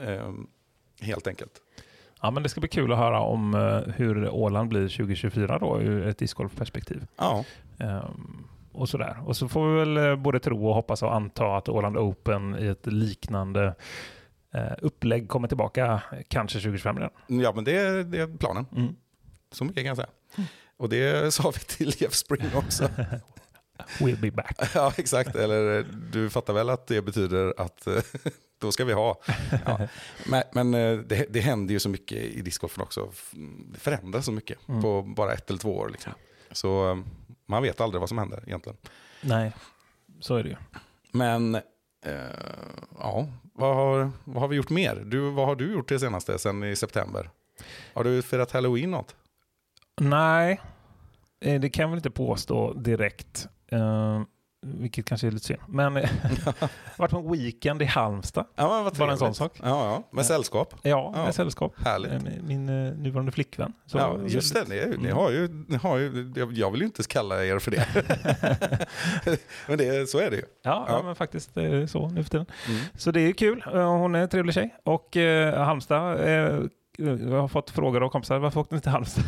Ehm, 0.00 0.46
helt 1.00 1.26
enkelt. 1.26 1.52
Ja, 2.22 2.30
men 2.30 2.42
det 2.42 2.48
ska 2.48 2.60
bli 2.60 2.68
kul 2.68 2.92
att 2.92 2.98
höra 2.98 3.20
om 3.20 3.54
eh, 3.54 3.92
hur 3.94 4.28
Åland 4.28 4.68
blir 4.68 4.88
2024 4.88 5.58
då 5.58 5.80
ur 5.80 6.06
ett 6.06 6.18
discgolfperspektiv. 6.18 7.06
Ja, 7.16 7.44
Ehm, 7.78 8.44
och 8.72 8.88
sådär. 8.88 9.16
Och 9.26 9.36
så 9.36 9.48
får 9.48 9.68
vi 9.72 9.78
väl 9.78 9.96
eh, 9.96 10.16
både 10.16 10.40
tro 10.40 10.68
och 10.68 10.74
hoppas 10.74 11.02
och 11.02 11.14
anta 11.14 11.56
att 11.56 11.68
Åland 11.68 11.96
Open 11.98 12.56
i 12.58 12.66
ett 12.66 12.86
liknande 12.86 13.74
eh, 14.54 14.72
upplägg 14.82 15.28
kommer 15.28 15.48
tillbaka 15.48 16.02
eh, 16.12 16.18
kanske 16.28 16.58
2025 16.58 16.96
redan. 16.98 17.10
ja 17.26 17.52
men 17.54 17.64
det, 17.64 17.76
är- 17.78 18.04
det 18.04 18.18
är 18.18 18.36
planen. 18.38 18.66
Mm. 18.76 18.94
Så 19.52 19.64
mycket 19.64 19.76
kan 19.82 19.86
jag 19.86 19.96
säga. 19.96 20.08
Och 20.76 20.88
det 20.88 21.34
sa 21.34 21.50
vi 21.50 21.58
till 21.58 22.02
Jeff 22.02 22.14
Spring 22.14 22.46
också. 22.54 22.88
We'll 23.98 24.20
be 24.20 24.30
back. 24.30 24.56
ja, 24.74 24.92
exakt. 24.96 25.36
Eller 25.36 25.78
eh, 25.78 25.84
du 26.12 26.30
fattar 26.30 26.52
väl 26.54 26.70
att 26.70 26.86
det 26.86 27.02
betyder 27.02 27.54
att 27.60 27.88
då 28.60 28.72
ska 28.72 28.84
vi 28.84 28.92
ha. 28.92 29.20
Ja. 29.66 29.88
Men, 30.26 30.42
men 30.52 30.70
det, 31.08 31.26
det 31.30 31.40
händer 31.40 31.72
ju 31.74 31.80
så 31.80 31.88
mycket 31.88 32.18
i 32.18 32.42
discgolfen 32.42 32.82
också. 32.82 33.08
Det 33.72 33.78
förändras 33.80 34.24
så 34.24 34.32
mycket 34.32 34.58
Mm. 34.68 34.82
på 34.82 35.02
bara 35.02 35.32
ett 35.32 35.50
eller 35.50 35.58
två 35.60 35.76
år. 35.76 35.88
Liksom. 35.88 36.12
Så 36.52 37.02
man 37.52 37.62
vet 37.62 37.80
aldrig 37.80 38.00
vad 38.00 38.08
som 38.08 38.18
händer 38.18 38.44
egentligen. 38.46 38.78
Nej, 39.20 39.52
så 40.20 40.36
är 40.36 40.42
det 40.42 40.48
ju. 40.48 40.56
Men 41.12 41.54
eh, 41.54 41.62
ja, 42.98 43.26
vad 43.54 43.76
har, 43.76 44.10
vad 44.24 44.40
har 44.40 44.48
vi 44.48 44.56
gjort 44.56 44.70
mer? 44.70 45.02
Du, 45.06 45.30
vad 45.30 45.46
har 45.46 45.56
du 45.56 45.72
gjort 45.72 45.88
det 45.88 45.98
senaste 45.98 46.38
sen 46.38 46.64
i 46.64 46.76
september? 46.76 47.30
Har 47.94 48.04
du 48.04 48.22
firat 48.22 48.52
halloween 48.52 48.90
något? 48.90 49.16
Nej, 50.00 50.60
eh, 51.40 51.60
det 51.60 51.70
kan 51.70 51.82
jag 51.82 51.88
väl 51.88 51.98
inte 51.98 52.10
påstå 52.10 52.72
direkt. 52.72 53.48
Vilket 54.66 55.04
kanske 55.06 55.26
är 55.26 55.30
lite 55.30 55.46
synd. 55.46 55.60
Men 55.68 55.96
eh, 55.96 56.10
varit 56.96 57.10
på 57.10 57.18
en 57.18 57.32
weekend 57.32 57.82
i 57.82 57.84
Halmstad. 57.84 58.44
Ja, 58.56 58.90
Bara 58.98 59.10
en 59.12 59.18
sån 59.18 59.34
sak. 59.34 59.52
Ja, 59.62 59.68
ja, 59.68 60.08
med 60.12 60.26
sällskap. 60.26 60.74
Ja, 60.82 61.12
Ja. 61.16 61.24
med 61.24 61.34
sällskap. 61.34 61.74
Härligt. 61.84 62.12
Eh, 62.12 62.20
med 62.22 62.44
Min 62.44 62.68
eh, 62.68 62.92
nuvarande 62.94 63.32
flickvän. 63.32 63.72
Så 63.86 63.98
ja, 63.98 64.18
just 64.26 64.54
det. 64.54 64.68
Ni, 64.68 64.76
ni 64.86 64.94
Mm. 64.94 65.12
har 65.16 65.30
ju, 65.30 65.64
ni 65.68 65.76
har 65.76 65.98
ju, 65.98 66.32
jag- 66.54 66.70
vill 66.70 66.80
ju 66.80 66.86
inte 66.86 67.02
kalla 67.02 67.44
er 67.44 67.58
för 67.58 67.70
det. 67.70 67.86
men 69.68 69.78
det, 69.78 70.08
så 70.10 70.18
är 70.18 70.30
det 70.30 70.36
ju. 70.36 70.42
Ja, 70.62 70.84
ja. 70.88 70.96
Ja. 70.96 71.02
men 71.02 71.14
faktiskt 71.14 71.50
så 71.88 72.08
nu 72.08 72.22
för 72.24 72.30
tiden. 72.30 72.46
Mm. 72.68 72.80
Så 72.96 73.10
det 73.10 73.20
är 73.20 73.32
kul. 73.32 73.62
Hon 73.72 74.14
är 74.14 74.22
en 74.22 74.28
trevlig 74.28 74.54
tjej. 74.54 74.74
Och 74.84 75.16
eh, 75.16 75.64
Halmstad, 75.64 76.20
eh, 76.20 76.60
jag 77.06 77.40
har 77.40 77.48
fått 77.48 77.70
frågor 77.70 78.02
av 78.02 78.08
kompisar, 78.08 78.38
varför 78.38 78.60
åkte 78.60 78.74
ni 78.74 78.80
till 78.80 78.90
Halmstad? 78.90 79.24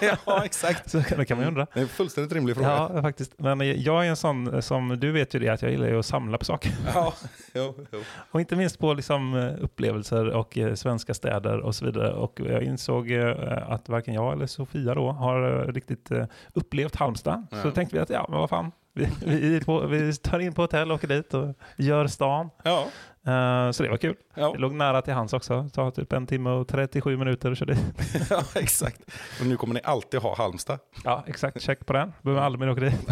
ja, 0.26 0.44
exakt. 0.44 0.90
Så 0.90 0.98
det 1.16 1.24
kan 1.24 1.36
man 1.36 1.44
ju 1.44 1.48
undra. 1.48 1.66
Det 1.74 1.80
är 1.80 1.82
en 1.82 1.88
fullständigt 1.88 2.32
rimlig 2.32 2.56
fråga. 2.56 2.90
Ja, 2.94 3.02
faktiskt. 3.02 3.32
Men 3.38 3.82
jag 3.82 4.06
är 4.06 4.10
en 4.10 4.16
sån 4.16 4.62
som, 4.62 4.88
du 5.00 5.12
vet 5.12 5.34
ju 5.34 5.38
det, 5.38 5.48
att 5.48 5.62
jag 5.62 5.70
gillar 5.70 5.86
ju 5.88 5.98
att 5.98 6.06
samla 6.06 6.38
på 6.38 6.44
saker. 6.44 6.72
Ja, 6.94 7.14
jo, 7.54 7.74
jo. 7.92 7.98
Och 8.30 8.40
inte 8.40 8.56
minst 8.56 8.78
på 8.78 8.94
liksom, 8.94 9.34
eh, 9.36 9.64
upplevelser 9.64 10.28
och 10.30 10.58
eh, 10.58 10.74
svenska 10.74 11.14
städer 11.14 11.58
och 11.60 11.74
så 11.74 11.84
vidare. 11.84 12.12
Och 12.12 12.40
jag 12.46 12.62
insåg 12.62 13.10
eh, 13.10 13.70
att 13.72 13.88
varken 13.88 14.14
jag 14.14 14.32
eller 14.32 14.46
Sofia 14.46 14.94
då 14.94 15.10
har 15.12 15.66
riktigt 15.72 16.10
upplevt 16.54 16.96
Halmstad. 16.96 17.46
Så 17.50 17.56
Ja. 17.68 17.70
tänkte 17.70 17.96
vi 17.96 18.02
att, 18.02 18.10
ja 18.10 18.26
men 18.28 18.38
vad 18.38 18.50
fan, 18.50 18.72
vi, 18.92 19.08
vi, 19.26 19.60
på, 19.60 19.86
vi 19.86 20.12
tar 20.12 20.38
in 20.38 20.52
på 20.52 20.62
hotell, 20.62 20.92
åker 20.92 21.08
dit 21.08 21.34
och 21.34 21.54
gör 21.76 22.06
stan. 22.06 22.50
Ja, 22.62 22.86
Eh, 23.26 23.70
så 23.70 23.82
det 23.82 23.88
var 23.88 23.96
kul. 23.96 24.14
ja. 24.34 24.52
Det 24.52 24.58
låg 24.58 24.72
nära 24.74 25.02
till 25.02 25.14
hans 25.14 25.32
också. 25.32 25.62
Det 25.62 25.70
tar 25.70 25.90
typ 25.90 26.12
en 26.12 26.26
timme 26.26 26.50
och 26.50 26.68
37 26.68 27.16
minuter 27.16 27.52
att 27.52 27.58
köra 27.58 27.74
dit. 27.74 27.84
ja, 28.30 28.42
exakt. 28.54 29.02
Och 29.40 29.46
nu 29.46 29.56
kommer 29.56 29.74
ni 29.74 29.80
alltid 29.84 30.20
ha 30.20 30.36
Halmstad. 30.36 30.78
Ja, 31.04 31.24
exakt. 31.26 31.62
Check 31.62 31.86
på 31.86 31.92
den. 31.92 32.12
Behöver 32.22 32.42
aldrig 32.42 32.60
mer 32.60 32.70
åka 32.70 32.80
dit. 32.80 33.06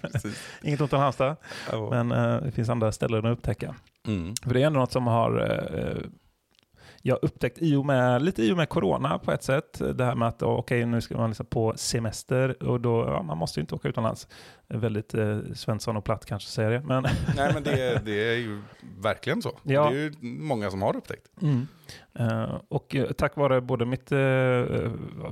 Precis. 0.02 0.58
Inget 0.62 0.80
ont 0.80 0.92
om 0.92 1.00
Halmstad, 1.00 1.36
Ja. 1.72 1.90
men 1.90 2.12
eh, 2.12 2.42
det 2.42 2.50
finns 2.50 2.68
andra 2.68 2.92
ställen 2.92 3.26
att 3.26 3.32
upptäcka. 3.38 3.74
Mm. 4.06 4.34
För 4.42 4.54
det 4.54 4.62
är 4.62 4.66
ändå 4.66 4.80
något 4.80 4.92
som 4.92 5.06
har 5.06 5.40
eh, 5.40 5.96
jag 7.02 7.18
upptäckt 7.22 7.58
i 7.60 7.76
och 7.76 7.86
med, 7.86 8.22
lite 8.22 8.42
i 8.42 8.52
och 8.52 8.56
med 8.56 8.68
corona 8.68 9.18
på 9.18 9.32
ett 9.32 9.42
sätt. 9.42 9.80
Det 9.94 10.04
här 10.04 10.14
med 10.14 10.28
att 10.28 10.42
okej, 10.42 10.86
nu 10.86 11.00
ska 11.00 11.16
man 11.16 11.30
liksom 11.30 11.46
på 11.46 11.72
semester 11.76 12.62
och 12.62 12.80
då, 12.80 13.04
ja, 13.06 13.22
man 13.22 13.38
måste 13.38 13.60
ju 13.60 13.62
inte 13.62 13.74
åka 13.74 13.88
utomlands. 13.88 14.28
Väldigt 14.68 15.14
eh, 15.14 15.38
Svensson 15.54 15.96
och 15.96 16.04
platt 16.04 16.26
kanske 16.26 16.50
säger 16.50 16.70
det. 16.70 16.80
Men, 16.80 17.02
Nej, 17.36 17.54
men 17.54 17.62
det, 17.62 18.02
det 18.04 18.32
är 18.32 18.36
ju 18.36 18.62
verkligen 18.98 19.42
så. 19.42 19.58
Ja. 19.62 19.90
Det 19.90 19.96
är 19.96 20.00
ju 20.00 20.12
många 20.22 20.70
som 20.70 20.82
har 20.82 20.96
upptäckt. 20.96 21.26
Eh, 21.42 21.48
och 22.68 22.96
eh, 22.96 23.06
tack 23.12 23.36
vare 23.36 23.60
både 23.60 23.84
mitt, 23.84 24.12
uh, 24.12 24.18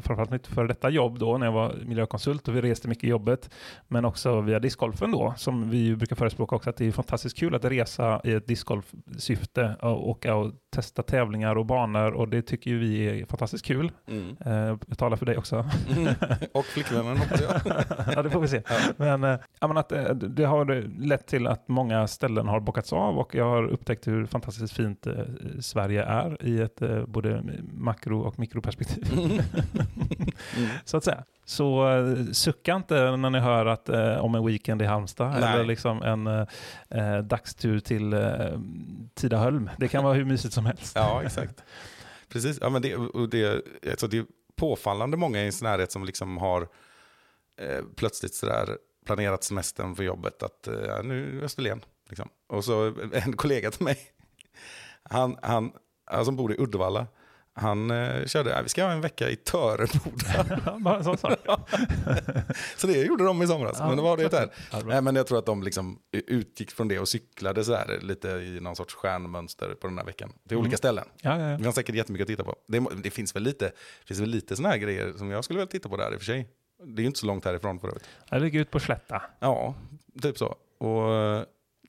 framförallt 0.03 0.31
mitt 0.31 0.47
före 0.47 0.67
detta 0.67 0.91
jobb 0.91 1.19
då 1.19 1.39
när 1.39 1.47
jag 1.47 1.53
var 1.53 1.75
miljökonsult 1.85 2.49
och 2.49 2.57
vi 2.57 2.61
reste 2.61 2.89
mycket 2.89 3.05
i 3.05 3.09
jobbet, 3.09 3.51
men 3.89 4.05
också 4.05 4.41
via 4.41 4.59
discgolfen 4.59 5.11
då, 5.11 5.35
som 5.37 5.71
vi 5.71 5.97
brukar 5.97 6.17
förespråka 6.17 6.57
också, 6.57 6.71
att 6.71 6.77
det 6.77 6.87
är 6.87 6.93
fantastiskt 6.93 7.39
kul 7.39 7.55
att 7.55 7.65
resa 7.65 8.21
i 8.25 8.33
ett 8.33 8.47
discgolfsyfte 8.47 9.77
och 9.81 10.09
åka 10.09 10.35
och 10.35 10.53
testa 10.71 11.03
tävlingar 11.03 11.57
och 11.57 11.67
banor 11.67 12.13
och 12.13 12.29
det 12.29 12.43
tycker 12.43 12.71
ju 12.71 12.79
vi 12.79 13.21
är 13.21 13.27
fantastiskt 13.27 13.65
kul. 13.65 13.93
Mm. 14.09 14.37
Jag 14.87 14.99
talar 14.99 15.17
för 15.17 15.27
dig 15.27 15.39
också. 15.39 15.57
Och 16.53 16.65
flickvännen 16.65 17.17
hoppas 17.17 17.41
jag. 17.41 17.61
ja, 18.15 18.23
det 18.23 18.31
får 18.31 18.41
vi 18.41 18.49
se. 18.49 18.63
Ja. 18.69 18.77
Men, 18.97 19.25
eh, 19.25 19.39
menar 19.61 19.81
att, 19.81 19.93
eh, 19.93 20.15
det 20.15 20.45
har 20.45 20.65
lett 21.01 21.27
till 21.27 21.47
att 21.47 21.69
många 21.69 22.07
ställen 22.07 22.49
har 22.49 22.61
bockats 22.61 22.93
av 22.93 23.19
och 23.19 23.35
jag 23.35 23.45
har 23.45 23.67
upptäckt 23.69 24.07
hur 24.07 24.27
fantastiskt 24.27 24.73
fint 24.73 25.07
eh, 25.07 25.15
Sverige 25.61 26.03
är 26.03 26.47
i 26.49 26.61
ett 26.61 26.83
eh, 26.83 27.07
både 27.07 27.43
makro 27.73 28.21
och 28.21 28.39
mikroperspektiv. 28.39 29.05
Mm. 30.57 30.69
så 30.85 30.97
att 30.97 31.05
säga. 31.05 31.25
Så 31.45 31.91
eh, 31.91 32.25
sucka 32.33 32.75
inte 32.77 33.17
när 33.17 33.31
ni 33.31 33.39
hör 33.39 33.67
att, 33.67 33.89
eh, 33.89 34.17
om 34.17 34.35
en 34.35 34.47
weekend 34.47 34.83
i 34.83 34.85
Halmstad 34.85 35.41
Nej. 35.41 35.55
eller 35.55 35.65
liksom 35.65 36.03
en 36.03 36.27
eh, 36.27 36.47
eh, 36.91 37.19
dagstur 37.19 37.81
till 37.81 38.13
eh, 38.13 38.21
Tidaholm. 39.15 39.71
Det 39.79 39.89
kan 39.89 40.05
vara 40.05 40.15
hur 40.15 40.25
mysigt 40.25 40.55
som 40.55 40.67
helst. 40.67 40.93
Ja, 40.97 41.23
exakt. 41.23 41.63
Precis. 42.29 42.59
Ja, 42.61 42.69
men 42.71 42.83
det, 42.83 42.97
och 42.97 43.29
det, 43.29 43.65
alltså 43.91 44.07
det 44.09 44.19
är 44.19 44.25
påfallande 44.57 45.17
många 45.17 45.39
i 45.39 45.41
ens 45.41 45.63
närhet 45.63 45.93
som 45.93 46.05
liksom 46.05 46.39
har 46.39 46.63
eh, 47.61 47.85
plötsligt 47.97 48.35
sådär 48.35 48.77
planerat 49.07 49.45
semestern 49.45 49.95
för 49.95 50.03
jobbet 50.03 50.43
att 50.43 50.67
eh, 50.69 51.03
nu 51.05 51.39
är 51.39 51.45
Österlen. 51.45 51.81
Liksom. 52.09 52.29
Och 52.47 52.65
så 52.65 52.95
en 53.13 53.33
kollega 53.33 53.71
till 53.71 53.85
mig, 53.85 53.99
han, 55.03 55.37
han 55.43 55.73
som 56.25 56.37
bor 56.37 56.53
i 56.53 56.57
Uddevalla, 56.59 57.07
han 57.55 57.91
eh, 57.91 58.25
körde, 58.27 58.63
vi 58.63 58.69
ska 58.69 58.85
ha 58.85 58.93
en 58.93 59.01
vecka 59.01 59.31
i 59.31 59.37
Töreboda. 59.37 60.79
Bara 60.81 60.97
en 60.97 61.05
sån 61.05 61.19
sak. 61.19 61.39
så 62.77 62.87
det 62.87 63.03
gjorde 63.03 63.25
de 63.25 63.43
i 63.43 63.47
somras, 63.47 63.77
Ja, 63.79 63.87
men 63.89 63.97
det 63.97 64.03
var 64.03 64.17
det 64.17 64.29
där. 64.29 64.51
Ja. 64.73 64.81
Nej, 64.87 65.03
men 65.03 65.17
jag 65.17 65.27
tror 65.27 65.39
att 65.39 65.47
de 65.47 65.63
liksom 65.63 65.99
utgick 66.13 66.71
från 66.71 66.89
det 66.89 66.99
och 66.99 67.09
cyklade 67.09 67.65
så 67.65 67.75
här, 67.75 67.99
lite 68.03 68.29
i 68.29 68.61
någon 68.61 68.77
sorts 68.77 68.95
stjärnmönster 68.95 69.75
på 69.81 69.87
den 69.87 69.99
här 69.99 70.05
veckan. 70.05 70.33
Till 70.49 70.57
olika 70.57 70.69
Mm. 70.69 70.77
ställen. 70.79 71.05
Ja, 71.23 71.31
ja, 71.31 71.37
Det 71.47 71.51
ja. 71.53 71.59
finns 71.59 71.75
säkert 71.75 71.95
jättemycket 71.95 72.25
att 72.25 72.29
titta 72.29 72.45
på. 72.45 72.55
Det, 72.69 72.87
det 73.03 73.11
finns 73.11 73.37
väl 73.37 73.43
lite, 73.43 73.65
det 73.65 74.05
finns 74.07 74.21
väl 74.21 74.29
lite 74.31 74.57
sådana 74.57 74.73
här 74.73 74.79
grejer 74.81 75.13
som 75.17 75.31
jag 75.31 75.45
skulle 75.45 75.59
vilja 75.59 75.71
titta 75.71 75.89
på 75.89 75.97
där 75.97 76.13
i 76.13 76.17
och 76.17 76.19
för 76.21 76.27
sig. 76.27 76.49
Det 76.85 77.01
är 77.01 77.03
ju 77.03 77.07
inte 77.07 77.19
så 77.19 77.27
långt 77.27 77.45
härifrån 77.45 77.81
för 77.81 77.89
övrigt. 77.89 78.09
Jag 78.31 78.43
ligger 78.43 78.61
ut 78.61 78.71
på 78.71 78.81
Slätta. 78.81 79.23
Ja, 79.41 79.75
typ 80.23 80.39
så. 80.39 80.55
Och 80.79 81.15
eh, 81.15 81.43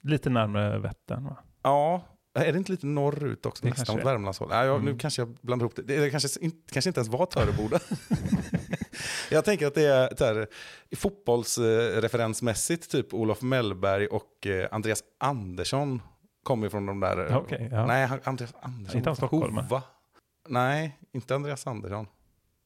Lite 0.03 0.29
närmare 0.29 0.79
Vättern 0.79 1.23
va? 1.25 1.38
ja, 1.63 2.01
är 2.33 2.51
det 2.51 2.57
inte 2.57 2.71
lite 2.71 2.85
norrut 2.85 3.45
också? 3.45 3.63
Det 3.65 3.69
nästan 3.69 3.95
åt 3.95 4.01
är. 4.01 4.05
Värmlandshåll. 4.05 4.49
Nej, 4.49 4.65
jag, 4.65 4.81
Nu 4.83 4.87
Mm. 4.89 4.99
kanske 4.99 5.21
jag 5.21 5.29
blandar 5.41 5.63
ihop 5.65 5.75
det. 5.75 5.81
Det, 5.81 6.09
kanske, 6.09 6.39
inte, 6.41 6.73
kanske 6.73 6.89
inte 6.89 6.99
ens 6.99 7.09
var 7.09 7.25
Töreboda. 7.25 7.79
jag 9.31 9.45
tänker 9.45 9.67
att 9.67 9.75
det 9.75 9.85
är 9.85 10.15
så 10.15 10.25
här, 10.25 10.47
fotbollsreferensmässigt, 10.95 12.91
typ 12.91 13.13
Olof 13.13 13.41
Mellberg 13.41 14.07
och 14.07 14.47
eh, 14.47 14.67
Andreas 14.71 15.03
Andersson 15.17 16.01
kommer 16.43 16.69
från 16.69 16.85
de 16.85 16.99
där. 16.99 17.29
eh, 17.31 17.37
Okej, 17.37 17.69
ja. 17.71 17.85
Nej, 17.85 18.09
Andreas 18.23 18.53
Andersson. 18.61 18.97
Inte 18.97 19.09
han 19.09 19.15
stockholmare? 19.15 19.65
Hova. 19.65 19.81
Nej, 20.47 20.99
inte 21.11 21.35
Andreas 21.35 21.67
Andersson. 21.67 22.07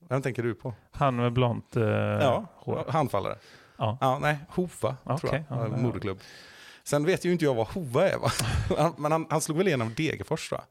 Vem 0.09 0.21
tänker 0.21 0.43
du 0.43 0.55
på? 0.55 0.73
Han 0.91 1.15
med 1.15 1.33
blont 1.33 1.75
eh, 1.75 1.83
Ja, 1.83 2.45
hår. 2.55 2.85
handfallare. 2.89 3.35
Ja. 3.77 3.97
Ja, 4.01 4.19
nej, 4.21 4.37
Hova 4.49 4.95
tror 5.05 5.15
Okej, 5.15 5.43
jag. 5.49 5.57
ja, 5.57 5.67
Ja, 5.67 5.97
ja. 6.03 6.15
Sen 6.85 7.05
vet 7.05 7.25
ju 7.25 7.31
inte 7.31 7.45
jag 7.45 7.53
vad 7.55 7.67
Hova 7.67 8.09
är 8.09 8.17
va? 8.17 8.29
Han- 8.77 8.93
Men 8.97 9.11
han, 9.11 9.27
han 9.29 9.41
slog 9.41 9.57
väl 9.57 9.67
igenom 9.67 9.93
Degerfors 9.97 10.49
tror 10.49 10.61
jag. 10.61 10.67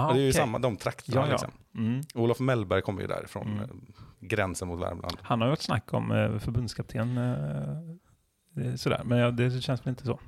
Ah, 0.00 0.06
Och 0.08 0.14
det 0.14 0.20
är 0.20 0.22
ju 0.22 0.30
okej. 0.30 0.40
samma, 0.40 0.58
de 0.58 0.76
trakterna 0.76 1.20
Ja, 1.20 1.26
ja. 1.26 1.30
liksom. 1.32 1.50
Mm. 1.74 2.00
Olof 2.14 2.38
Mellberg 2.40 2.82
kommer 2.82 3.00
ju 3.02 3.06
därifrån, 3.08 3.46
Mm. 3.48 3.60
eh, 3.62 3.68
gränsen 4.20 4.68
mot 4.68 4.80
Värmland. 4.80 5.16
Han 5.22 5.40
har 5.40 5.48
ju 5.48 5.52
ett 5.54 5.62
snack 5.62 5.92
om 5.94 6.10
eh, 6.12 6.38
förbundskapten. 6.38 7.18
Eh, 7.18 8.74
sådär. 8.76 9.00
Men 9.04 9.18
ja, 9.18 9.30
det 9.30 9.60
känns 9.62 9.80
väl 9.86 9.88
inte 9.88 10.06
så. 10.06 10.20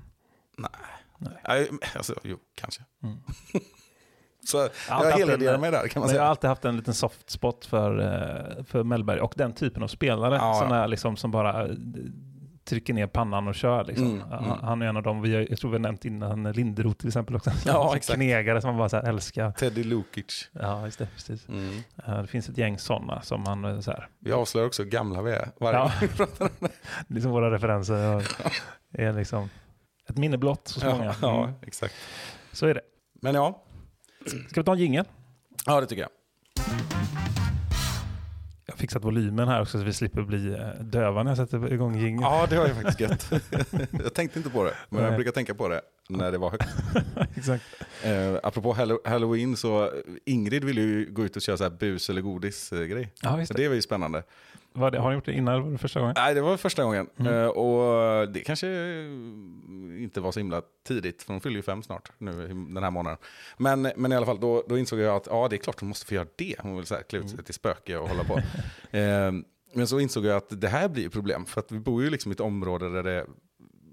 Nej, 1.48 1.68
alltså, 1.96 2.14
jo, 2.22 2.36
kanske. 2.54 2.82
Mm. 3.02 3.16
Så 4.44 4.68
jag 4.88 5.10
helgarderar 5.12 5.58
mig 5.58 5.70
där 5.70 5.88
kan 5.88 6.00
man 6.00 6.06
Men 6.08 6.16
jag 6.16 6.22
har 6.22 6.26
säga. 6.26 6.30
alltid 6.30 6.48
haft 6.48 6.64
en 6.64 6.76
liten 6.76 6.94
soft 6.94 7.30
spot 7.30 7.64
för, 7.64 8.64
för 8.68 8.84
Mellberg 8.84 9.20
och 9.20 9.34
den 9.36 9.52
typen 9.52 9.82
av 9.82 9.88
spelare. 9.88 10.34
Ja, 10.34 10.76
ja. 10.78 10.86
liksom, 10.86 11.16
som 11.16 11.30
bara 11.30 11.66
trycker 12.68 12.94
ner 12.94 13.06
pannan 13.06 13.48
och 13.48 13.54
kör. 13.54 13.84
Liksom. 13.84 14.06
Mm, 14.06 14.20
Han- 14.30 14.44
mm. 14.44 14.58
Han 14.62 14.82
är 14.82 14.86
en 14.86 14.96
av 14.96 15.02
dem, 15.02 15.22
vi 15.22 15.34
har, 15.34 15.46
jag 15.50 15.58
tror 15.58 15.70
vi 15.70 15.74
har 15.74 15.80
nämnt 15.82 16.04
innan, 16.04 16.52
Linderoth 16.52 16.96
till 16.98 17.08
exempel 17.08 17.36
också. 17.36 17.50
Ja, 17.66 17.92
exakt. 17.96 18.16
Knegare 18.16 18.60
som 18.60 18.68
man 18.70 18.78
bara 18.78 18.88
så 18.88 18.96
här 18.96 19.08
älskar. 19.08 19.50
Teddy 19.52 19.84
Lukic. 19.84 20.50
Ja, 20.52 20.84
just 20.84 20.98
det. 20.98 21.08
Precis. 21.14 21.48
Mm. 21.48 21.82
Det 22.22 22.26
finns 22.26 22.48
ett 22.48 22.58
gäng 22.58 22.78
sådana 22.78 23.22
som 23.22 23.42
man 23.42 23.64
eh, 23.64 23.80
så 23.80 23.90
här, 23.90 24.08
Vi 24.18 24.32
avslöjar 24.32 24.66
också 24.66 24.82
hur 24.82 24.90
gamla 24.90 25.22
vi 25.22 25.32
är 25.32 25.48
varje 25.60 25.78
Ja. 25.78 25.92
gång 26.38 26.48
vi 27.08 27.14
liksom 27.14 27.30
våra 27.32 27.50
referenser 27.50 28.16
och 28.16 28.22
är 28.92 29.12
liksom 29.12 29.50
ett 30.08 30.16
minne 30.16 30.38
blott 30.38 30.68
så 30.68 30.86
många. 30.90 31.04
Ja, 31.04 31.14
ja, 31.22 31.42
Mm. 31.44 31.54
exakt. 31.66 31.94
Så 32.52 32.66
är 32.66 32.74
det. 32.74 32.80
Men 33.22 33.34
ja, 33.34 33.62
Ska 34.50 34.60
vi 34.60 34.64
ta 34.64 34.72
en 34.72 34.78
jingel? 34.78 35.04
ja 35.66 35.80
det 35.80 35.86
tycker 35.86 36.02
jag. 36.02 36.10
Jag 38.78 38.80
fixat 38.80 39.04
volymen 39.04 39.48
här 39.48 39.62
också 39.62 39.78
så 39.78 39.84
vi 39.84 39.92
slipper 39.92 40.22
bli 40.22 40.52
eh, 40.52 40.84
döva 40.84 41.22
när 41.22 41.30
jag 41.30 41.36
sätter 41.38 41.72
igång 41.72 41.94
jingeln. 41.98 42.22
Ja, 42.22 42.46
det 42.50 42.56
har 42.56 42.66
jag 42.66 42.76
faktiskt 42.76 43.00
gött. 43.00 43.30
jag 44.04 44.14
tänkte 44.14 44.38
inte 44.38 44.50
på 44.50 44.64
det, 44.64 44.74
men 44.88 45.00
jag 45.02 45.08
Nej. 45.08 45.16
brukar 45.16 45.32
tänka 45.32 45.54
på 45.54 45.68
det 45.68 45.80
när 46.08 46.32
det 46.32 46.38
var 46.38 46.50
högt. 46.50 46.68
Exakt. 47.36 47.64
Eh, 48.04 48.34
apropå 48.42 48.74
Hallo- 48.74 49.08
Halloween 49.08 49.56
så 49.56 49.90
Ingrid 50.26 50.64
ville 50.64 50.80
ju 50.80 51.10
gå 51.12 51.24
ut 51.24 51.36
och 51.36 51.42
köra 51.42 51.56
så 51.56 51.62
här 51.64 51.70
bus 51.70 52.10
eller 52.10 52.20
godis-grej. 52.20 53.12
Ja, 53.22 53.36
visst 53.36 53.48
Så 53.48 53.54
det. 53.54 53.62
det 53.62 53.68
var 53.68 53.74
ju 53.74 53.82
spännande. 53.82 54.22
Var 54.78 54.90
det. 54.90 54.98
Har 54.98 55.10
ni 55.10 55.14
gjort 55.14 55.26
det 55.26 55.32
innan? 55.32 55.54
eller 55.54 55.64
Var 55.64 55.72
det 55.72 55.78
första 55.78 56.00
gången? 56.00 56.14
Nej, 56.18 56.34
det 56.34 56.40
var 56.40 56.56
första 56.56 56.84
gången. 56.84 57.08
Mm. 57.16 57.34
Eh, 57.34 57.46
och 57.46 58.28
det 58.28 58.40
kanske 58.40 58.66
inte 59.98 60.20
var 60.20 60.32
så 60.32 60.40
himla 60.40 60.62
tidigt, 60.86 61.22
för 61.22 61.32
hon 61.32 61.40
fyller 61.40 61.56
ju 61.56 61.62
fem 61.62 61.82
snart 61.82 62.12
nu 62.18 62.48
den 62.48 62.82
här 62.82 62.90
månaden. 62.90 63.18
Men, 63.56 63.92
men 63.96 64.12
i 64.12 64.16
alla 64.16 64.26
fall, 64.26 64.40
då, 64.40 64.64
då 64.68 64.78
insåg 64.78 64.98
jag 64.98 65.16
att 65.16 65.26
ja, 65.30 65.48
det 65.48 65.56
är 65.56 65.58
klart 65.58 65.80
hon 65.80 65.88
måste 65.88 66.06
få 66.06 66.14
göra 66.14 66.26
det. 66.36 66.54
Hon 66.58 66.76
vill 66.76 66.86
så 66.86 66.94
här 66.94 67.02
klä 67.02 67.18
ut 67.18 67.30
sig 67.30 67.44
till 67.44 67.54
spöke 67.54 67.96
och 67.96 68.08
hålla 68.08 68.24
på. 68.24 68.38
eh, 68.96 69.32
men 69.72 69.86
så 69.86 70.00
insåg 70.00 70.24
jag 70.24 70.36
att 70.36 70.60
det 70.60 70.68
här 70.68 70.88
blir 70.88 71.08
problem, 71.08 71.44
för 71.44 71.60
att 71.60 71.72
vi 71.72 71.78
bor 71.78 72.02
ju 72.02 72.10
liksom 72.10 72.32
i 72.32 72.34
ett 72.34 72.40
område 72.40 72.92
där 72.92 73.02
det, 73.02 73.26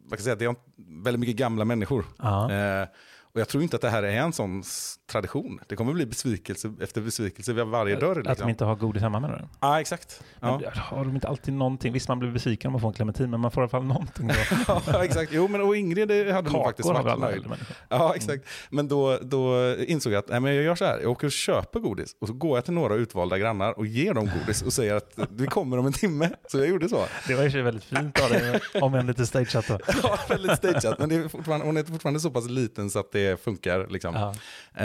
man 0.10 0.17
kan 0.17 0.24
säga 0.24 0.34
att 0.34 0.39
det 0.39 0.45
är 0.45 0.56
väldigt 1.04 1.19
mycket 1.19 1.36
gamla 1.36 1.65
människor. 1.65 2.06
Ja. 2.17 2.52
Eh, 2.52 2.88
och 3.36 3.41
jag 3.41 3.48
tror 3.48 3.63
inte 3.63 3.76
att 3.76 3.82
det 3.82 3.89
här 3.89 4.04
är 4.04 4.17
en 4.17 4.34
sån 4.34 4.63
tradition. 5.12 5.60
Det 5.67 5.76
kommer 5.76 5.93
bli 5.93 6.06
besvikelse 6.06 6.74
efter 6.82 7.02
besvikelse 7.02 7.54
vid 7.54 7.65
varje 7.65 7.95
dörr. 7.95 8.10
Att 8.19 8.24
de 8.24 8.30
Liksom. 8.30 8.50
inte 8.50 8.65
har 8.65 8.76
godis 8.76 9.02
hemma 9.02 9.19
menar 9.19 9.38
du? 9.38 9.58
Ja, 9.60 9.82
exakt. 9.82 10.24
Ja. 10.39 10.60
Men 10.63 10.71
Har 10.76 11.06
de 11.06 11.15
inte 11.15 11.28
alltid 11.28 11.54
någonting? 11.54 11.93
Visst, 11.93 12.08
man 12.08 12.19
blir 12.19 12.32
besviken 12.32 12.67
om 12.67 12.71
man 12.71 12.82
får 12.82 12.88
en 12.88 12.93
clementin, 12.93 13.30
men 13.30 13.39
man 13.39 13.52
får 13.52 13.62
i 13.62 13.63
alla 13.63 13.69
fall 13.69 13.84
någonting. 13.84 14.28
Då. 14.28 14.34
ja, 14.88 15.04
exakt. 15.04 15.32
Jo, 15.34 15.48
men 15.48 15.62
och 15.62 15.76
Ingrid 15.76 16.08
det 16.08 16.32
hade 16.34 16.50
faktiskt 16.50 16.88
Kakor 16.88 16.93
har 16.93 17.04
varit 17.17 17.19
nöjd. 17.19 17.45
Ja, 17.89 18.15
exakt. 18.15 18.45
Men 18.69 18.88
då, 18.88 19.17
då 19.21 19.76
insåg 19.78 20.13
jag 20.13 20.19
att 20.19 20.30
nej, 20.30 20.39
men 20.39 20.56
jag 20.56 20.63
gör 20.63 20.76
så 20.76 20.86
här. 20.86 21.00
Jag 21.02 21.12
åker 21.12 21.28
och 21.28 21.32
köper 21.32 21.80
godis 21.80 22.15
och 22.21 22.28
så 22.28 22.34
går 22.34 22.58
jag 22.58 22.65
till 22.65 22.74
några 22.74 22.95
utvalda 22.95 23.38
grannar 23.38 23.78
och 23.80 23.86
ger 23.86 24.13
dem 24.13 24.30
godis 24.39 24.62
och 24.62 24.74
säger 24.74 24.95
att 24.95 25.13
vi 25.30 25.48
kommer 25.48 25.78
om 25.78 25.86
en 25.86 25.93
timme. 25.93 26.30
Så 26.48 26.58
jag 26.58 26.67
gjorde 26.67 26.89
så. 26.89 27.06
Det 27.28 27.36
var 27.36 27.50
sig 27.50 27.62
väldigt 27.62 27.84
fint 27.84 28.21
av 28.21 28.30
dig, 28.30 28.60
om 28.82 28.93
än 28.93 29.08
lite 29.08 29.26
stageat. 29.28 29.65
Ja, 30.04 30.19
väldigt 30.30 30.58
stageat. 30.58 31.00
Men 31.00 31.10
det 31.10 31.15
är 31.15 31.63
hon 31.63 31.78
är 31.78 31.84
fortfarande 31.84 32.19
så 32.19 32.32
pass 32.32 32.50
liten 32.50 32.89
så 32.89 33.00
att 33.00 33.12
det 33.12 33.24
funkar. 33.35 33.88
Liksom. 33.88 34.13
Ja. 34.15 34.29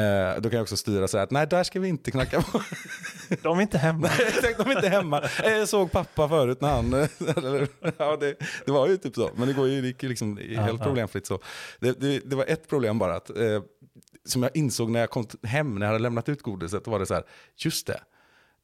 Eh, 0.00 0.34
då 0.40 0.42
kan 0.50 0.56
jag 0.56 0.62
också 0.62 0.76
styra 0.76 1.08
så 1.08 1.16
här 1.16 1.24
att 1.24 1.30
nej, 1.30 1.46
där 1.46 1.62
ska 1.64 1.80
vi 1.80 1.88
inte 1.88 2.10
knacka 2.10 2.42
på. 2.42 2.62
De 3.42 3.58
är 3.58 3.62
inte 3.62 3.78
hemma. 3.78 4.08
Exakt, 4.28 4.58
de 4.58 4.70
är 4.70 4.76
inte 4.76 4.88
hemma. 4.88 5.20
Eh, 5.44 5.52
Jag 5.52 5.68
såg 5.68 5.92
pappa 5.92 6.28
förut 6.28 6.60
när 6.60 6.68
han... 6.68 6.94
eller, 7.36 7.68
ja, 7.98 8.16
det, 8.16 8.34
det 8.66 8.72
var 8.72 8.88
ju 8.88 8.96
typ 8.96 9.14
så. 9.14 9.30
Men 9.36 9.48
det, 9.48 9.54
går 9.54 9.68
ju, 9.68 9.80
det 9.80 9.86
gick 9.86 10.02
ju 10.02 10.08
liksom 10.08 10.38
Ja, 10.50 10.60
helt 10.60 10.82
problemfritt 10.82 11.26
så. 11.26 11.38
Det, 11.80 12.00
det, 12.00 12.18
det 12.30 12.36
var 12.36 12.44
ett 12.48 12.68
problem 12.68 12.98
bara. 12.98 13.16
Att, 13.16 13.30
eh, 13.30 13.62
som 14.24 14.42
jag 14.42 14.56
insåg 14.56 14.90
när 14.90 15.00
jag 15.00 15.10
kom 15.10 15.26
hem, 15.42 15.74
när 15.74 15.86
jag 15.86 15.92
hade 15.92 16.02
lämnat 16.02 16.28
ut 16.28 16.42
godiset, 16.42 16.84
då 16.84 16.90
var 16.90 16.98
det 16.98 17.06
så 17.06 17.14
här, 17.14 17.24
just 17.56 17.86
det. 17.86 18.00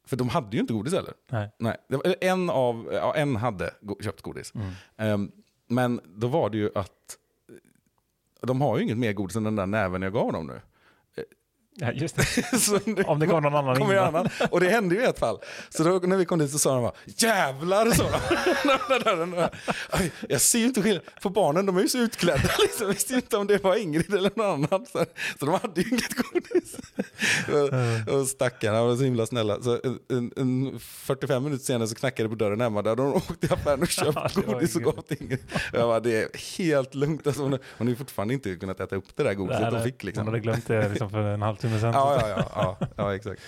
För 0.07 0.15
de 0.17 0.29
hade 0.29 0.55
ju 0.57 0.61
inte 0.61 0.73
godis 0.73 0.93
heller. 0.93 1.13
Nej. 1.31 1.49
Nej, 1.59 1.75
det 1.89 2.27
en, 2.27 2.49
av, 2.49 2.89
ja, 2.93 3.15
en 3.15 3.35
hade 3.35 3.71
go- 3.81 3.97
köpt 4.03 4.21
godis. 4.21 4.53
Mm. 4.55 4.71
Ehm, 4.97 5.31
men 5.69 6.01
då 6.05 6.27
var 6.27 6.49
det 6.49 6.57
ju 6.57 6.69
att 6.75 6.89
de 8.41 8.61
har 8.61 8.77
ju 8.77 8.83
inget 8.83 8.97
mer 8.97 9.13
godis 9.13 9.35
än 9.35 9.43
den 9.43 9.55
där 9.55 9.65
näven 9.65 10.01
jag 10.01 10.13
gav 10.13 10.31
dem 10.33 10.47
nu. 10.47 10.61
Ja, 11.79 11.91
just 11.91 12.15
det. 12.15 13.03
Om 13.07 13.19
det 13.19 13.27
kom 13.27 13.43
någon 13.43 13.55
annan 13.55 13.75
ju 13.75 13.83
innan. 13.83 13.97
annan. 13.97 14.29
Och 14.51 14.59
det 14.59 14.69
hände 14.69 14.95
ju 14.95 15.01
i 15.01 15.05
ett 15.05 15.19
fall. 15.19 15.37
Så 15.69 15.83
då, 15.83 15.99
när 16.07 16.17
vi 16.17 16.25
kom 16.25 16.39
dit 16.39 16.51
så 16.51 16.59
sa 16.59 16.73
de 16.73 16.83
bara 16.83 16.93
jävlar 17.05 17.91
så 17.91 18.03
Jag 20.29 20.41
ser 20.41 20.59
ju 20.59 20.65
inte 20.65 20.81
skillnad. 20.81 21.03
För 21.21 21.29
barnen 21.29 21.65
de 21.65 21.77
är 21.77 21.81
ju 21.81 21.87
så 21.87 21.97
utklädda 21.97 22.41
liksom. 22.61 22.87
Jag 22.87 22.93
visste 22.93 23.13
ju 23.13 23.19
inte 23.19 23.37
om 23.37 23.47
det 23.47 23.63
var 23.63 23.75
Ingrid 23.75 24.13
eller 24.13 24.31
någon 24.35 24.47
annan. 24.47 24.85
Så, 24.85 25.05
så 25.39 25.45
de 25.45 25.49
hade 25.49 25.81
ju 25.81 25.89
inget 25.89 26.13
godis. 26.15 26.75
Och, 28.07 28.13
och 28.13 28.27
stackarna 28.27 28.83
var 28.83 28.95
så 28.95 29.03
himla 29.03 29.25
snälla. 29.25 29.61
Så 29.61 29.79
en, 29.83 29.99
en, 30.09 30.31
en 30.35 30.79
45 30.79 31.43
minuter 31.43 31.65
senare 31.65 31.87
så 31.87 31.95
knackade 31.95 32.29
det 32.29 32.29
på 32.29 32.35
dörren 32.35 32.61
hemma. 32.61 32.81
Där 32.81 32.95
de 32.95 33.13
åkte 33.13 33.47
i 33.47 33.49
affären 33.53 33.81
och 33.81 33.89
Ja, 33.97 34.03
köpt 34.03 34.35
var 34.37 34.43
godis 34.53 34.75
och 34.75 34.81
gav 34.81 35.01
till 35.01 35.17
Ingrid. 35.23 35.39
Och 35.73 35.79
jag 35.79 35.87
bara, 35.87 35.99
det 35.99 36.23
är 36.23 36.57
helt 36.57 36.95
lugnt. 36.95 37.27
Alltså, 37.27 37.41
hon, 37.41 37.51
hon 37.51 37.87
har 37.87 37.89
ju 37.89 37.95
fortfarande 37.95 38.33
inte 38.33 38.55
kunnat 38.55 38.79
äta 38.79 38.95
upp 38.95 39.15
det 39.15 39.23
där 39.23 39.33
godiset 39.33 39.61
Nej, 39.61 39.71
nej. 39.71 39.83
fick. 39.83 40.03
Liksom. 40.03 40.21
Hon 40.21 40.33
hade 40.33 40.39
glömt 40.39 40.67
det 40.67 40.89
liksom 40.89 41.09
för 41.09 41.23
en 41.23 41.41
halvtimme 41.41 41.66
sedan. 41.79 41.93
Ja, 41.93 42.19
ja, 42.21 42.29
ja, 42.29 42.45
ja, 42.79 42.87
ja 42.97 43.15
exakt. 43.15 43.41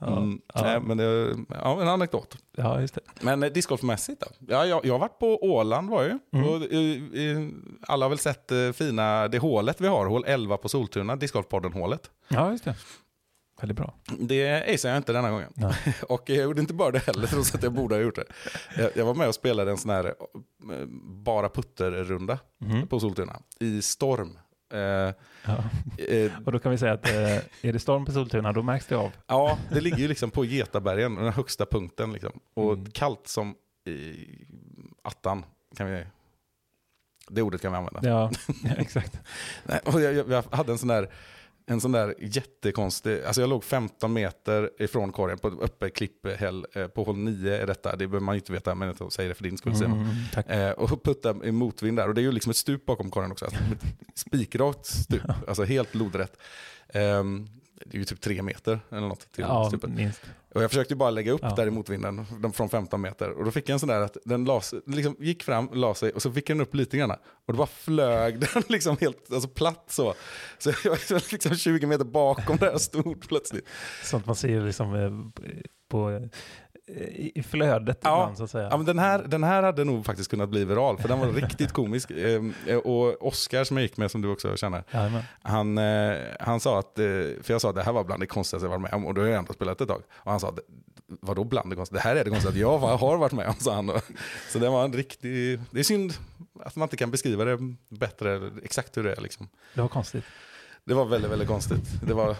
Mm, 0.00 0.40
Ja. 0.54 0.62
Nej, 0.62 0.80
men 0.80 0.96
det, 0.96 1.36
ja, 1.48 1.82
en 1.82 1.88
anekdot. 1.88 2.36
ja, 2.56 2.80
just 2.80 2.94
det. 2.94 3.00
Men 3.20 3.42
eh, 3.42 3.52
discgolfmässigt 3.52 4.20
då? 4.20 4.26
Ja, 4.54 4.66
jag, 4.66 4.86
jag 4.86 4.94
har 4.94 4.98
varit 4.98 5.18
på 5.18 5.44
Åland 5.44 5.90
var 5.90 6.02
jag 6.02 6.10
ju. 6.12 6.18
Mm. 6.40 6.48
Och, 6.48 6.72
eh, 6.72 7.36
eh, 7.36 7.48
alla 7.88 8.04
har 8.04 8.08
väl 8.10 8.18
sett 8.18 8.52
eh, 8.52 8.72
fina, 8.72 9.28
det 9.28 9.38
hålet 9.38 9.80
vi 9.80 9.86
har, 9.88 10.06
hål 10.06 10.24
11 10.26 10.56
på 10.56 10.68
Soltuna, 10.68 11.16
discgolfpodden-hålet. 11.16 12.10
Ja, 12.28 12.50
just 12.50 12.64
det. 12.64 12.74
Väldigt 13.60 13.76
bra. 13.76 13.94
Det 14.18 14.74
aceade 14.74 14.94
jag 14.94 14.96
inte 15.00 15.12
denna 15.12 15.30
gången. 15.30 15.52
Och 16.08 16.22
jag 16.26 16.38
gjorde 16.38 16.60
inte 16.60 16.74
bara 16.74 16.90
det 16.90 16.98
heller, 17.06 17.26
trots 17.26 17.54
att 17.54 17.62
jag 17.62 17.72
borde 17.72 17.94
ha 17.94 18.02
gjort 18.02 18.16
det. 18.16 18.24
Jag, 18.76 18.90
jag 18.96 19.04
var 19.06 19.14
med 19.14 19.28
och 19.28 19.34
spelade 19.34 19.70
en 19.70 19.78
sån 19.78 19.90
här 19.90 20.04
eh, 20.04 20.86
bara 21.24 21.48
putter-runda 21.48 22.38
Mhm. 22.60 22.88
på 22.88 23.00
Soltuna 23.00 23.40
i 23.60 23.82
storm. 23.82 24.38
Eh, 24.72 25.14
Ja. 25.46 25.64
eh, 26.08 26.32
Och 26.44 26.52
då 26.52 26.58
kan 26.58 26.70
vi 26.72 26.78
säga 26.78 26.92
att 26.92 27.08
eh, 27.08 27.36
är 27.62 27.72
det 27.72 27.78
storm 27.78 28.04
på 28.04 28.12
Soltuna, 28.12 28.52
då 28.52 28.62
märks 28.62 28.86
det 28.86 28.96
av. 28.96 29.12
Ja, 29.26 29.58
det 29.70 29.80
ligger 29.80 29.98
ju 29.98 30.08
liksom 30.08 30.30
på 30.30 30.44
Getabergen, 30.44 31.14
den 31.14 31.32
högsta 31.32 31.66
punkten. 31.66 32.12
Liksom. 32.12 32.40
Och 32.54 32.72
Mm. 32.72 32.90
kallt 32.90 33.26
som 33.28 33.54
i 33.86 34.26
attan. 35.02 35.44
Kan 35.76 35.86
vi, 35.90 36.04
det 37.28 37.42
ordet 37.42 37.60
kan 37.62 37.72
vi 37.72 37.78
använda. 37.78 38.00
Ja, 38.08 38.30
exakt. 38.78 39.20
Nej, 39.64 39.80
och 39.84 40.00
jag, 40.00 40.14
jag, 40.14 40.28
jag 40.30 40.44
hade 40.50 40.72
en 40.72 40.78
sån 40.78 40.88
där, 40.88 41.08
en 41.66 41.80
sån 41.80 41.92
där 41.92 42.14
jättekonstig, 42.18 43.24
alltså 43.24 43.40
jag 43.40 43.50
låg 43.50 43.64
15 43.64 44.12
meter 44.12 44.70
ifrån 44.78 45.12
korgen 45.12 45.38
på 45.38 45.48
ett 45.48 45.60
öppet 45.60 45.94
klipphäll. 45.94 46.66
Eh, 46.72 46.86
på 46.86 47.04
håll 47.04 47.16
9 47.16 47.62
är 47.62 47.66
detta, 47.66 47.96
det 47.96 48.06
behöver 48.06 48.20
man 48.20 48.34
inte 48.34 48.52
veta, 48.52 48.74
men 48.74 48.94
jag 48.98 49.12
säger 49.12 49.28
det 49.28 49.34
för 49.34 49.44
din 49.44 49.58
skull. 49.58 49.76
Simon. 49.76 50.06
Mm. 50.36 50.68
Eh, 50.68 50.70
och 50.70 51.04
putta 51.04 51.34
i 51.44 51.52
motvind 51.52 51.98
där. 51.98 52.08
Och 52.08 52.14
det 52.14 52.20
är 52.20 52.22
ju 52.22 52.32
liksom 52.32 52.50
ett 52.50 52.56
stup 52.56 52.86
bakom 52.86 53.10
korgen 53.10 53.32
också. 53.32 53.44
Alltså, 53.44 53.60
spikrakt 54.14 54.86
stup, 54.86 55.22
alltså 55.48 55.64
helt 55.64 55.94
lodrätt. 55.94 56.36
Ehm, 56.88 57.48
det 57.86 57.96
är 57.96 57.98
ju 57.98 58.04
typ 58.04 58.20
tre 58.20 58.42
meter 58.42 58.80
eller 58.90 59.00
något 59.08 59.32
till 59.32 59.44
Ja, 59.48 59.68
stupet. 59.68 59.90
minst. 59.90 60.20
Och 60.54 60.62
jag 60.62 60.70
försökte 60.70 60.96
bara 60.96 61.10
lägga 61.10 61.32
upp 61.32 61.40
Ja. 61.42 61.54
där 61.54 61.66
i 61.66 61.70
motvinden 61.70 62.26
de, 62.40 62.52
från 62.52 62.68
15 62.68 63.00
meter. 63.00 63.30
Och 63.30 63.44
då 63.44 63.50
fick 63.50 63.68
jag 63.68 63.72
en 63.74 63.78
sån 63.80 63.88
där 63.88 64.00
att 64.00 64.16
den 64.24 64.44
las, 64.44 64.74
liksom 64.86 65.16
gick 65.18 65.42
fram, 65.42 65.68
la 65.72 65.94
sig 65.94 66.12
och 66.12 66.22
så 66.22 66.32
fick 66.32 66.46
den 66.46 66.60
upp 66.60 66.74
lite 66.74 66.96
grann. 66.96 67.10
Och 67.10 67.52
då 67.52 67.54
bara 67.54 67.66
flög 67.66 68.40
den 68.54 68.62
liksom 68.68 68.96
helt 69.00 69.32
alltså 69.32 69.48
platt 69.48 69.84
så. 69.88 70.14
Så 70.58 70.70
jag 70.84 70.90
var 70.90 71.32
liksom 71.32 71.56
20 71.56 71.86
meter 71.86 72.04
bakom 72.04 72.56
där 72.56 72.66
jag 72.66 72.80
stod 72.80 73.28
plötsligt. 73.28 73.68
Sånt 74.04 74.26
man 74.26 74.36
ser 74.36 74.60
liksom 74.60 74.94
eh, 74.94 75.44
på, 75.90 76.28
i 77.34 77.42
flödet 77.42 77.98
Ja. 78.02 78.22
ibland 78.22 78.36
så 78.38 78.44
att 78.44 78.50
säga. 78.50 78.68
Ja, 78.70 78.76
men 78.76 78.86
den, 78.86 78.98
här, 78.98 79.22
den 79.22 79.44
här 79.44 79.62
hade 79.62 79.84
nog 79.84 80.06
faktiskt 80.06 80.30
kunnat 80.30 80.48
bli 80.48 80.64
viral 80.64 80.98
för 80.98 81.08
den 81.08 81.18
var 81.18 81.26
riktigt 81.32 81.72
komisk. 81.80 82.10
Ehm, 82.10 82.54
Och 82.84 83.26
Oscar 83.26 83.64
som 83.64 83.76
jag 83.76 83.82
gick 83.82 83.96
med 83.96 84.10
som 84.10 84.22
du 84.22 84.28
också 84.28 84.56
känner. 84.56 84.84
Jajamän. 84.90 85.22
Han, 85.42 85.78
eh, 85.78 86.16
han 86.40 86.60
sa 86.60 86.78
att, 86.78 86.98
eh, 86.98 87.04
för 87.42 87.44
jag 87.46 87.60
sa 87.60 87.68
att 87.68 87.74
det 87.76 87.82
här 87.82 87.92
var 87.92 88.04
bland 88.04 88.22
det 88.22 88.26
konstigaste 88.26 88.64
jag 88.64 88.70
varit 88.70 88.82
med 88.82 88.92
om 88.94 89.06
och 89.06 89.14
då 89.14 89.20
har 89.20 89.28
jag 89.28 89.38
ändå 89.38 89.52
spelat 89.52 89.80
ett 89.80 89.88
tag. 89.88 90.02
Och 90.12 90.30
han 90.30 90.40
sa, 90.40 90.48
att, 90.48 90.58
vadå 91.06 91.44
bland 91.44 91.70
det 91.70 91.76
konstigaste? 91.76 92.08
Det 92.08 92.10
här 92.10 92.16
är 92.20 92.24
det 92.24 92.30
konstigaste 92.30 92.60
jag 92.60 92.78
har 92.78 93.16
varit 93.16 93.32
med 93.32 93.48
om, 93.48 93.54
sa 93.54 93.74
han. 93.74 93.90
Så 94.52 94.58
det 94.58 94.68
var 94.68 94.84
en 94.84 94.92
riktig, 94.92 95.60
det 95.70 95.80
är 95.80 95.84
synd 95.84 96.12
att 96.64 96.76
man 96.76 96.86
inte 96.86 96.96
kan 96.96 97.10
beskriva 97.10 97.44
det 97.44 97.58
bättre, 97.88 98.50
exakt 98.62 98.96
hur 98.96 99.02
det 99.04 99.12
är 99.12 99.20
liksom. 99.20 99.48
Det 99.74 99.80
var 99.80 99.88
konstigt. 99.88 100.24
Det 100.84 100.94
var 100.94 101.04
väldigt, 101.04 101.30
väldigt 101.30 101.48
konstigt. 101.48 102.00
Det 102.06 102.14
var, 102.14 102.36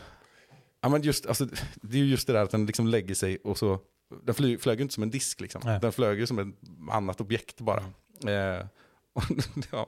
ja 0.82 0.88
men 0.88 1.02
just, 1.02 1.26
alltså, 1.26 1.46
det 1.74 1.96
är 1.96 2.00
ju 2.00 2.06
just 2.06 2.26
det 2.26 2.32
där 2.32 2.42
att 2.42 2.50
den 2.50 2.66
liksom 2.66 2.86
lägger 2.86 3.14
sig 3.14 3.38
och 3.44 3.58
så 3.58 3.78
den 4.22 4.34
fly, 4.34 4.58
flög 4.58 4.80
inte 4.80 4.94
som 4.94 5.02
en 5.02 5.10
disk 5.10 5.40
liksom. 5.40 5.62
Nej. 5.64 5.80
Den 5.80 5.92
flög 5.92 6.18
ju 6.18 6.26
som 6.26 6.38
ett 6.38 6.54
annat 6.90 7.20
objekt 7.20 7.60
bara. 7.60 7.80
Eh, 8.26 8.66
och, 9.12 9.22
ja, 9.72 9.86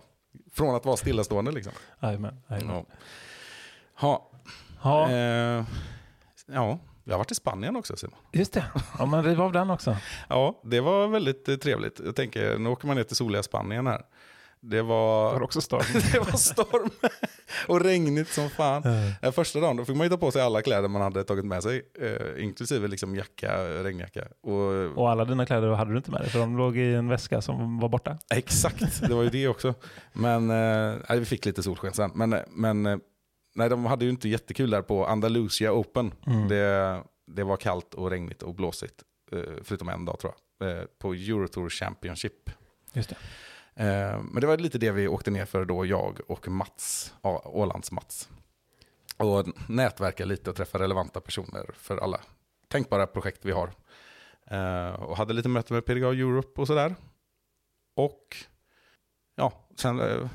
från 0.53 0.75
att 0.75 0.85
vara 0.85 0.97
stillastående 0.97 1.51
liksom. 1.53 1.73
Jajamän. 2.03 2.41
Ja. 2.49 2.85
Ha, 3.95 4.31
Ja, 4.83 5.11
eh, 5.11 5.64
ja, 6.47 6.79
jag 7.05 7.12
har 7.12 7.19
varit 7.19 7.31
i 7.31 7.35
Spanien 7.35 7.77
också 7.77 7.97
Simon. 7.97 8.19
just 8.33 8.53
det. 8.53 8.64
Ja, 8.99 9.07
men 9.07 9.25
riv 9.25 9.43
av 9.43 9.53
den 9.53 9.71
också. 9.71 9.97
Ja, 10.29 10.61
det 10.64 10.81
var 10.81 11.09
väldigt 11.09 11.49
eh, 11.49 11.57
trevligt. 11.57 12.01
Jag 12.05 12.17
tänker, 12.17 12.59
nu 12.59 12.69
åker 12.69 12.87
man 12.87 12.97
ner 12.97 13.05
till 13.05 13.17
soliga 13.17 13.43
Spanien 13.43 13.87
här. 13.87 14.03
Det 14.71 14.83
var... 14.83 15.33
Har 15.33 15.43
också 15.43 15.61
storm. 15.61 15.83
det 16.12 16.19
var 16.19 16.37
storm 16.37 16.91
och 17.69 17.81
regnigt 17.81 18.29
som 18.29 18.51
fan. 18.51 18.83
Eh, 19.23 19.33
Första 19.33 19.61
dagen 19.61 19.77
då 19.77 19.85
fick 19.85 19.97
man 19.97 20.05
ju 20.05 20.11
ta 20.11 20.17
på 20.17 20.31
sig 20.31 20.43
alla 20.43 20.62
kläder 20.62 20.89
man 20.89 21.03
hade 21.03 21.25
tagit 21.25 21.45
med 21.45 21.62
sig, 21.62 21.83
eh, 22.01 22.45
inklusive 22.45 22.89
liksom 22.89 23.17
jacka, 23.17 23.64
regnjacka. 23.83 24.25
Och, 24.43 24.99
Och 24.99 25.11
alla 25.11 25.25
dina 25.25 25.47
kläder 25.47 25.69
hade 25.69 25.91
du 25.91 25.97
inte 25.97 26.11
med 26.11 26.21
dig, 26.21 26.31
för 26.31 26.39
de 26.39 26.57
låg 26.57 26.77
i 26.77 26.95
en 26.95 27.09
väska 27.09 27.43
som 27.43 27.79
var 27.79 27.89
borta. 27.89 28.19
Exakt, 28.35 29.01
det 29.09 29.14
var 29.14 29.23
ju 29.23 29.31
det 29.31 29.49
också. 29.49 29.75
Men 30.12 30.51
eh, 30.51 31.17
vi 31.19 31.25
fick 31.25 31.45
lite 31.45 31.62
solsken 31.62 31.93
sen. 31.93 32.11
Men, 32.14 32.33
eh, 32.33 32.41
men 32.49 32.87
eh, 32.87 32.97
nej, 33.55 33.69
de 33.69 33.85
hade 33.87 34.05
ju 34.05 34.11
inte 34.11 34.29
jättekul 34.29 34.71
där 34.71 34.83
på 34.83 35.07
Andalusia 35.07 35.73
Open. 35.73 36.14
Mm. 36.27 36.49
Det, 36.49 37.03
det 37.27 37.45
var 37.45 37.57
kallt 37.57 37.95
och 37.95 38.11
regnigt 38.11 38.43
och 38.43 38.55
blåsigt, 38.55 39.03
förutom 39.62 39.89
en 39.89 40.05
dag 40.05 40.19
tror 40.19 40.33
jag, 40.59 40.99
på 40.99 41.12
Eurotour 41.12 41.69
Championship. 41.69 42.51
Just 42.93 43.09
det. 43.09 43.17
Eh, 43.77 44.22
men 44.22 44.41
det 44.41 44.47
var 44.47 44.57
lite 44.57 44.79
det 44.79 44.91
vi 44.91 45.09
åkte 45.09 45.31
ner 45.31 45.45
för 45.45 45.64
då, 45.64 45.87
jag 45.87 46.20
och 46.29 46.49
Mats, 46.49 47.14
Ålands-Mats. 47.45 48.29
Och 49.16 49.47
nätverka 49.68 50.24
lite 50.24 50.51
och 50.51 50.57
träffa 50.57 50.79
relevanta 50.79 51.20
personer 51.20 51.70
för 51.74 51.97
alla 51.97 52.20
tänkbara 52.68 53.07
projekt 53.07 53.45
vi 53.45 53.53
har. 53.53 53.70
Eh, 54.51 55.03
och 55.03 55.16
hade 55.16 55.33
lite 55.33 55.49
möte 55.49 55.72
med 55.72 55.85
PDGA 55.85 56.09
Europe 56.09 56.61
och 56.61 56.66
sådär. 56.66 56.95
Och 57.97 58.37
ja, 59.37 59.53
sen 59.77 60.01
eh, 60.01 60.29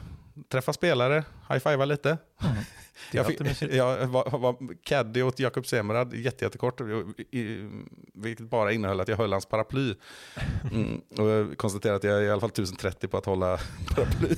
träffa 0.50 0.74
spelare, 0.74 1.24
high-fivea 1.50 1.86
lite. 1.86 2.18
Mm. 2.44 2.64
Jag, 3.12 3.26
fick, 3.26 3.62
jag 3.62 4.08
var, 4.08 4.38
var 4.40 4.84
caddy 4.84 5.22
åt 5.22 5.40
Jakob 5.40 5.68
Semrad, 5.68 6.14
jätte, 6.14 6.46
jättekort, 6.46 6.82
i- 6.82 7.38
i- 7.40 7.70
vilket 8.14 8.46
bara 8.50 8.72
innehöll 8.72 9.00
att 9.00 9.08
jag 9.08 9.18
höll 9.18 9.32
hans 9.32 9.46
paraply. 9.46 9.96
Mm, 10.72 11.02
och 11.18 11.28
jag 11.30 11.58
konstaterade 11.58 11.98
att 11.98 12.04
jag 12.04 12.18
är 12.18 12.22
i 12.22 12.30
alla 12.32 12.42
fall 12.42 12.50
1030 12.50 13.08
på 13.08 13.18
att 13.18 13.26
hålla 13.26 13.60
paraply. 13.96 14.36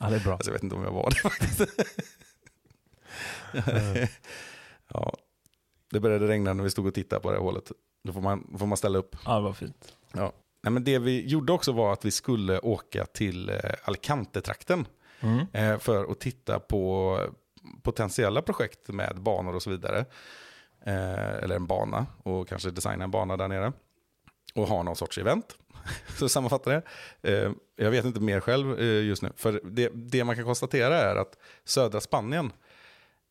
Ja, 0.00 0.10
det 0.10 0.16
är 0.16 0.24
bra. 0.24 0.32
Alltså, 0.32 0.50
jag 0.50 0.52
vet 0.52 0.62
inte 0.62 0.74
om 0.76 0.82
jag 0.84 0.92
var 0.92 1.10
det 1.10 1.16
faktiskt. 1.16 1.60
ja. 4.88 5.14
Det 5.90 6.00
började 6.00 6.28
regna 6.28 6.52
när 6.52 6.64
vi 6.64 6.70
stod 6.70 6.86
och 6.86 6.94
tittade 6.94 7.20
på 7.22 7.30
det 7.30 7.36
här 7.36 7.42
hålet. 7.44 7.72
Då 8.04 8.12
får 8.12 8.20
man, 8.20 8.56
får 8.58 8.66
man 8.66 8.76
ställa 8.78 8.98
upp. 8.98 9.16
Ja, 9.24 9.40
var 9.40 9.52
fint. 9.52 9.94
Ja. 10.12 10.32
Nej, 10.62 10.72
men 10.72 10.84
det 10.84 10.98
vi 10.98 11.26
gjorde 11.26 11.52
också 11.52 11.72
var 11.72 11.92
att 11.92 12.04
vi 12.04 12.10
skulle 12.10 12.58
åka 12.58 13.04
till 13.06 13.48
eh, 13.48 13.56
Alicante-trakten 13.84 14.86
Mm. 15.22 15.46
eh, 15.52 15.78
för 15.78 16.10
att 16.12 16.20
titta 16.20 16.58
på 16.60 17.18
potentiella 17.82 18.42
projekt 18.42 18.88
med 18.88 19.20
banor 19.20 19.54
och 19.54 19.62
så 19.62 19.70
vidare. 19.70 20.04
Eh, 20.84 21.34
eller 21.34 21.56
en 21.56 21.66
bana 21.66 22.06
och 22.22 22.48
kanske 22.48 22.70
designa 22.70 23.04
en 23.04 23.10
bana 23.10 23.36
där 23.36 23.48
nere. 23.48 23.72
Och 24.54 24.66
ha 24.66 24.82
någon 24.82 24.96
sorts 24.96 25.18
event. 25.18 25.56
Så 26.18 26.28
sammanfattar 26.28 26.70
det. 26.70 26.82
Eh, 27.32 27.52
jag 27.76 27.90
vet 27.90 28.04
inte 28.04 28.20
mer 28.20 28.40
själv 28.40 28.80
eh, 28.80 29.04
just 29.04 29.22
nu. 29.22 29.32
För 29.36 29.60
det, 29.64 29.90
det 29.94 30.24
man 30.24 30.36
kan 30.36 30.44
konstatera 30.44 30.96
är 30.96 31.16
att 31.16 31.38
södra 31.64 32.00
Spanien, 32.00 32.52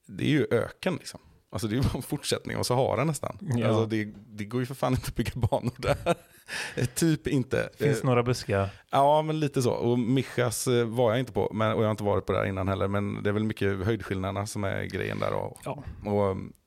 det 0.05 0.23
är 0.23 0.29
ju 0.29 0.47
öken 0.51 0.95
liksom. 0.95 1.19
Alltså 1.51 1.67
det 1.67 1.73
är 1.73 1.77
ju 1.77 1.83
bara 1.83 1.95
en 1.95 2.01
fortsättning 2.01 2.57
av 2.57 2.63
Sahara 2.63 3.03
nästan. 3.03 3.37
Ja. 3.41 3.67
Alltså 3.67 3.85
det, 3.85 4.13
det 4.27 4.45
går 4.45 4.59
ju 4.59 4.65
för 4.65 4.75
fan 4.75 4.93
inte 4.93 5.07
att 5.07 5.15
bygga 5.15 5.31
banor 5.35 5.73
där. 5.77 6.15
typ 6.95 7.27
inte. 7.27 7.69
Finns 7.79 7.99
Eh, 7.99 8.05
några 8.05 8.23
buskar. 8.23 8.69
Ja, 8.91 9.21
men 9.21 9.39
lite 9.39 9.61
så. 9.61 9.71
Och 9.71 9.99
Mijas 9.99 10.67
eh, 10.67 10.85
var 10.85 11.11
jag 11.11 11.19
inte 11.19 11.31
på, 11.31 11.51
men, 11.53 11.73
och 11.73 11.81
jag 11.81 11.87
har 11.87 11.91
inte 11.91 12.03
varit 12.03 12.25
på 12.25 12.33
det 12.33 12.39
där 12.39 12.45
innan 12.45 12.67
heller. 12.67 12.87
Men 12.87 13.23
det 13.23 13.29
är 13.29 13.33
väl 13.33 13.43
mycket 13.43 13.85
höjdskillnaderna 13.85 14.45
som 14.45 14.63
är 14.63 14.83
grejen 14.83 15.19
där. 15.19 15.33
Och, 15.33 15.57
Ja. 15.65 15.83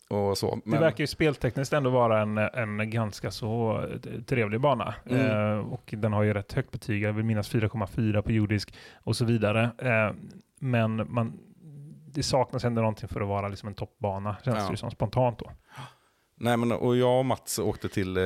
och, 0.08 0.38
så. 0.38 0.54
Det 0.54 0.60
Men, 0.64 0.80
verkar 0.80 1.00
ju 1.02 1.06
speltekniskt 1.06 1.72
ändå 1.72 1.90
vara 1.90 2.22
en, 2.22 2.38
en 2.38 2.90
ganska 2.90 3.30
så 3.30 3.80
eh, 4.04 4.22
trevlig 4.22 4.60
bana. 4.60 4.94
Mm. 5.06 5.26
Eh, 5.26 5.58
och 5.58 5.94
den 5.96 6.12
har 6.12 6.22
ju 6.22 6.34
rätt 6.34 6.52
högt 6.52 6.70
betyg, 6.70 7.02
jag 7.02 7.12
vill 7.12 7.24
minnas 7.24 7.52
4,4 7.54 8.22
på 8.22 8.32
jordisk 8.32 8.74
och 8.94 9.16
så 9.16 9.24
vidare. 9.24 9.70
Eh, 9.78 10.14
men 10.58 11.12
man, 11.12 11.38
det 12.14 12.22
saknas 12.22 12.64
ändå 12.64 12.80
någonting 12.80 13.08
för 13.08 13.20
att 13.20 13.28
vara 13.28 13.48
liksom 13.48 13.68
en 13.68 13.74
toppbana, 13.74 14.36
känns 14.44 14.58
Ja. 14.58 14.70
det 14.70 14.76
som 14.76 14.90
spontant 14.90 15.38
då. 15.38 15.50
nej, 16.36 16.56
men, 16.56 16.72
och 16.72 16.96
jag 16.96 17.18
och 17.18 17.24
Mats 17.24 17.58
åkte 17.58 17.88
till 17.88 18.16
eh, 18.16 18.22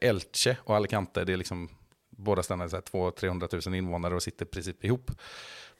Elche 0.00 0.56
och 0.64 0.76
Alicante. 0.76 1.24
Det 1.24 1.32
är 1.32 1.36
liksom, 1.36 1.68
båda 2.10 2.42
ställena 2.42 2.64
är 2.64 2.68
så 2.68 2.76
här 2.76 2.82
200-300 2.82 3.68
000 3.68 3.74
invånare 3.78 4.14
och 4.14 4.22
sitter 4.22 4.44
i 4.46 4.48
princip 4.48 4.84
ihop. 4.84 5.10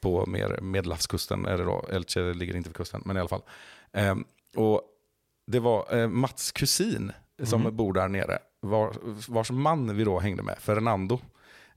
På 0.00 0.26
mer 0.26 0.60
medelhavskusten 0.60 1.46
är 1.46 1.58
det 1.58 1.64
då. 1.64 1.86
Elche 1.92 2.20
ligger 2.34 2.56
inte 2.56 2.68
vid 2.68 2.76
kusten, 2.76 3.02
men 3.04 3.16
i 3.16 3.20
alla 3.20 3.28
fall. 3.28 3.42
Ehm, 3.92 4.24
och 4.56 4.82
det 5.46 5.60
var 5.60 5.96
eh, 5.98 6.08
Mats 6.08 6.52
kusin 6.52 7.12
som 7.42 7.60
Mhm. 7.62 7.76
bor 7.76 7.92
där 7.92 8.08
nere. 8.08 8.38
Var, 8.60 8.92
vars 9.32 9.50
man 9.50 9.96
vi 9.96 10.04
då 10.04 10.18
hängde 10.20 10.42
med, 10.42 10.58
Fernando. 10.58 11.20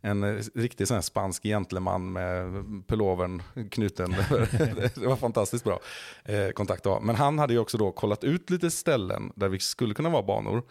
En 0.01 0.23
eh, 0.23 0.43
riktig 0.55 0.87
sån 0.87 1.03
spansk 1.03 1.43
gentleman 1.43 2.11
med 2.13 2.63
pullovern 2.87 3.41
knuten. 3.71 4.11
det 4.95 4.97
var 5.07 5.15
fantastiskt 5.15 5.63
bra 5.63 5.79
eh, 6.25 6.49
kontakt 6.49 6.85
att 6.85 6.91
ha. 6.93 6.99
Men 6.99 7.15
han 7.15 7.39
hade 7.39 7.53
ju 7.53 7.59
också 7.59 7.77
då 7.77 7.91
kollat 7.91 8.23
ut 8.23 8.49
lite 8.49 8.71
ställen 8.71 9.31
där 9.35 9.49
vi 9.49 9.59
skulle 9.59 9.93
kunna 9.93 10.09
vara 10.09 10.23
banor. 10.23 10.63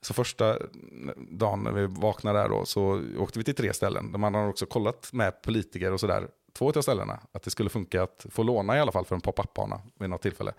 Så 0.00 0.14
första 0.14 0.58
dagen 1.30 1.62
när 1.62 1.72
vi 1.72 1.86
vaknade 1.86 2.38
där 2.38 2.48
då 2.48 2.64
så 2.64 3.02
åkte 3.18 3.38
vi 3.38 3.44
till 3.44 3.54
tre 3.54 3.72
ställen. 3.72 4.12
De 4.12 4.22
hade 4.22 4.38
också 4.46 4.66
kollat 4.66 5.12
med 5.12 5.42
politiker 5.42 5.92
och 5.92 6.00
sådär, 6.00 6.28
två 6.52 6.72
av 6.76 6.82
ställena, 6.82 7.20
att 7.32 7.42
det 7.42 7.50
skulle 7.50 7.70
funka 7.70 8.02
att 8.02 8.26
få 8.30 8.42
låna 8.42 8.76
i 8.76 8.80
alla 8.80 8.92
fall 8.92 9.04
för 9.04 9.14
en 9.14 9.20
pop-up-bana 9.20 9.80
vid 9.98 10.10
något 10.10 10.22
tillfälle. 10.22 10.52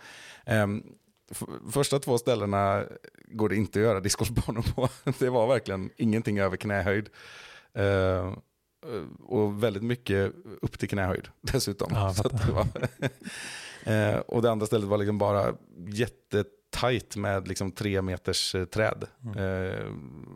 F- 1.31 1.43
första 1.71 1.99
två 1.99 2.17
ställena 2.17 2.83
går 3.27 3.49
det 3.49 3.55
inte 3.55 3.79
att 3.79 3.83
göra 3.85 3.99
discgolfbanor 3.99 4.61
på. 4.75 4.89
Det 5.19 5.29
var 5.29 5.47
verkligen 5.47 5.89
ingenting 5.97 6.39
över 6.39 6.57
knähöjd. 6.57 7.09
Ehm, 7.77 8.35
och 9.19 9.63
väldigt 9.63 9.83
mycket 9.83 10.33
upp 10.61 10.79
till 10.79 10.89
knähöjd 10.89 11.27
dessutom. 11.41 11.89
Ja, 11.93 12.13
så 12.13 12.27
det 12.27 12.51
var 12.51 12.67
Eh, 13.87 14.17
och 14.19 14.41
det 14.41 14.51
andra 14.51 14.65
stället 14.65 14.87
var 14.87 14.97
liksom 14.97 15.17
bara 15.17 15.53
jättetajt 15.87 17.15
med 17.15 17.47
liksom 17.47 17.71
tre 17.71 18.01
meters 18.01 18.55
eh, 18.55 18.65
träd. 18.65 19.05
Mm. 19.23 19.37
Eh, 19.37 19.85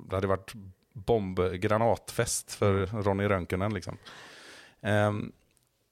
det 0.10 0.16
hade 0.16 0.28
varit 0.28 0.54
bombgranatfest 0.94 2.52
för 2.52 2.86
Ronny 2.86 3.30
Rönkönen. 3.30 3.74
Liksom. 3.74 3.98
Ehm, 4.82 5.32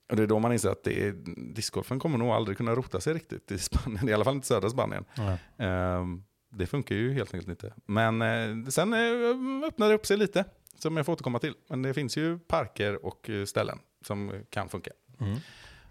och 0.10 0.16
det 0.16 0.24
är 0.24 0.28
då 0.28 0.40
man 0.40 0.54
inser 0.54 0.70
att 0.70 0.84
det 0.84 1.08
är, 1.08 1.12
discgolfen 1.54 2.00
kommer 2.00 2.18
nog 2.18 2.30
aldrig 2.30 2.58
kunna 2.58 2.76
rota 2.76 3.02
sig 3.02 3.14
riktigt 3.14 3.52
i 3.52 3.58
Spanien, 3.58 4.10
i 4.10 4.14
alla 4.14 4.24
fall 4.24 4.36
inte 4.36 4.48
södra 4.48 4.70
Spanien. 4.70 5.06
Ja. 5.16 5.38
Ehm, 5.66 6.24
det 6.50 6.68
funkar 6.68 6.96
ju 6.96 7.14
helt 7.14 7.34
enkelt 7.34 7.50
inte. 7.50 7.74
Men 7.86 8.22
eh, 8.22 8.70
sen 8.70 8.94
eh, 8.94 9.68
öppnar 9.68 9.90
det 9.90 9.96
upp 9.96 10.06
sig 10.06 10.18
lite, 10.18 10.46
som 10.80 10.98
jag 10.98 11.06
får 11.06 11.14
återkomma 11.14 11.40
till. 11.40 11.54
Men 11.68 11.82
det 11.82 11.94
finns 11.94 12.18
ju 12.18 12.40
parker 12.40 13.06
och 13.06 13.30
eh, 13.30 13.46
ställen 13.46 13.80
som 14.06 14.32
kan 14.50 14.70
funka. 14.70 14.92
Mm. 15.20 15.38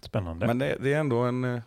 Spännande. 0.01 0.47
Men 0.47 0.59
det, 0.59 0.77
det 0.81 0.93
är 0.93 0.99
ändå 0.99 1.17
en, 1.17 1.43
eh, 1.43 1.61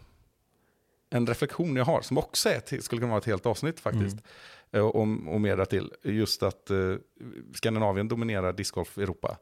en 1.11 1.27
reflektion 1.27 1.77
jag 1.77 1.85
har, 1.85 2.01
som 2.03 2.19
också 2.19 2.49
är, 2.49 2.81
skulle 2.81 3.01
kunna 3.01 3.11
vara 3.11 3.19
ett 3.19 3.25
helt 3.27 3.47
avsnitt 3.47 3.81
faktiskt. 3.81 4.17
Eh, 4.71 4.81
Och, 4.81 4.97
och 5.35 5.41
mer 5.41 5.57
därtill. 5.57 5.93
Just 6.03 6.43
att 6.43 6.71
eh, 6.71 6.95
Skandinavien 7.55 8.09
dominerar 8.09 8.53
discgolf 8.53 8.99
i 8.99 9.03
Europa. 9.03 9.37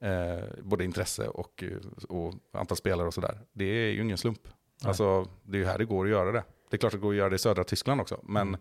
Eh, 0.00 0.44
både 0.62 0.84
intresse 0.84 1.28
och, 1.28 1.62
eh, 1.62 2.06
och 2.08 2.34
antal 2.52 2.76
spelare 2.76 3.06
och 3.06 3.14
sådär. 3.14 3.40
Det 3.52 3.64
är 3.64 3.90
ju 3.90 4.02
ingen 4.02 4.18
slump. 4.18 4.40
Nej. 4.44 4.88
Alltså, 4.88 5.28
det 5.42 5.56
är 5.56 5.60
ju 5.60 5.66
här 5.66 5.78
det 5.78 5.84
går 5.84 6.04
att 6.04 6.10
göra 6.10 6.32
det. 6.32 6.44
Det 6.70 6.76
är 6.76 6.78
klart 6.78 6.94
att 6.94 7.00
det 7.00 7.02
går 7.02 7.10
att 7.12 7.16
göra 7.18 7.28
det 7.28 7.36
i 7.36 7.38
södra 7.38 7.64
Tyskland 7.64 8.00
också. 8.00 8.20
Men 8.22 8.48
Mm. 8.48 8.60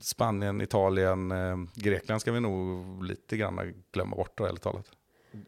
Spanien, 0.00 0.60
Italien, 0.60 1.32
eh, 1.32 1.56
Grekland 1.74 2.20
ska 2.20 2.32
vi 2.32 2.40
nog 2.40 3.04
lite 3.04 3.36
grann 3.36 3.84
glömma 3.92 4.16
bort 4.16 4.38
då, 4.38 4.44
ärligt 4.46 4.62
talat. 4.62 4.86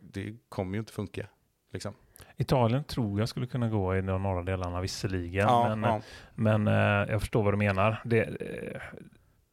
Det 0.01 0.37
kommer 0.49 0.73
ju 0.73 0.79
inte 0.79 0.93
funka. 0.93 1.27
Liksom. 1.73 1.95
Italien 2.37 2.85
tror 2.85 3.21
jag 3.21 3.29
skulle 3.29 3.47
kunna 3.47 3.69
gå 3.69 3.97
i 3.97 4.01
de 4.01 4.23
norra 4.23 4.43
delarna 4.43 4.81
visserligen. 4.81 5.49
Ja, 5.49 5.69
men 5.77 5.83
ja. 5.83 6.01
men 6.35 6.67
eh, 6.67 7.13
jag 7.13 7.21
förstår 7.21 7.43
vad 7.43 7.53
du 7.53 7.59
menar. 7.59 8.03
Det, 8.05 8.23
eh, 8.23 8.81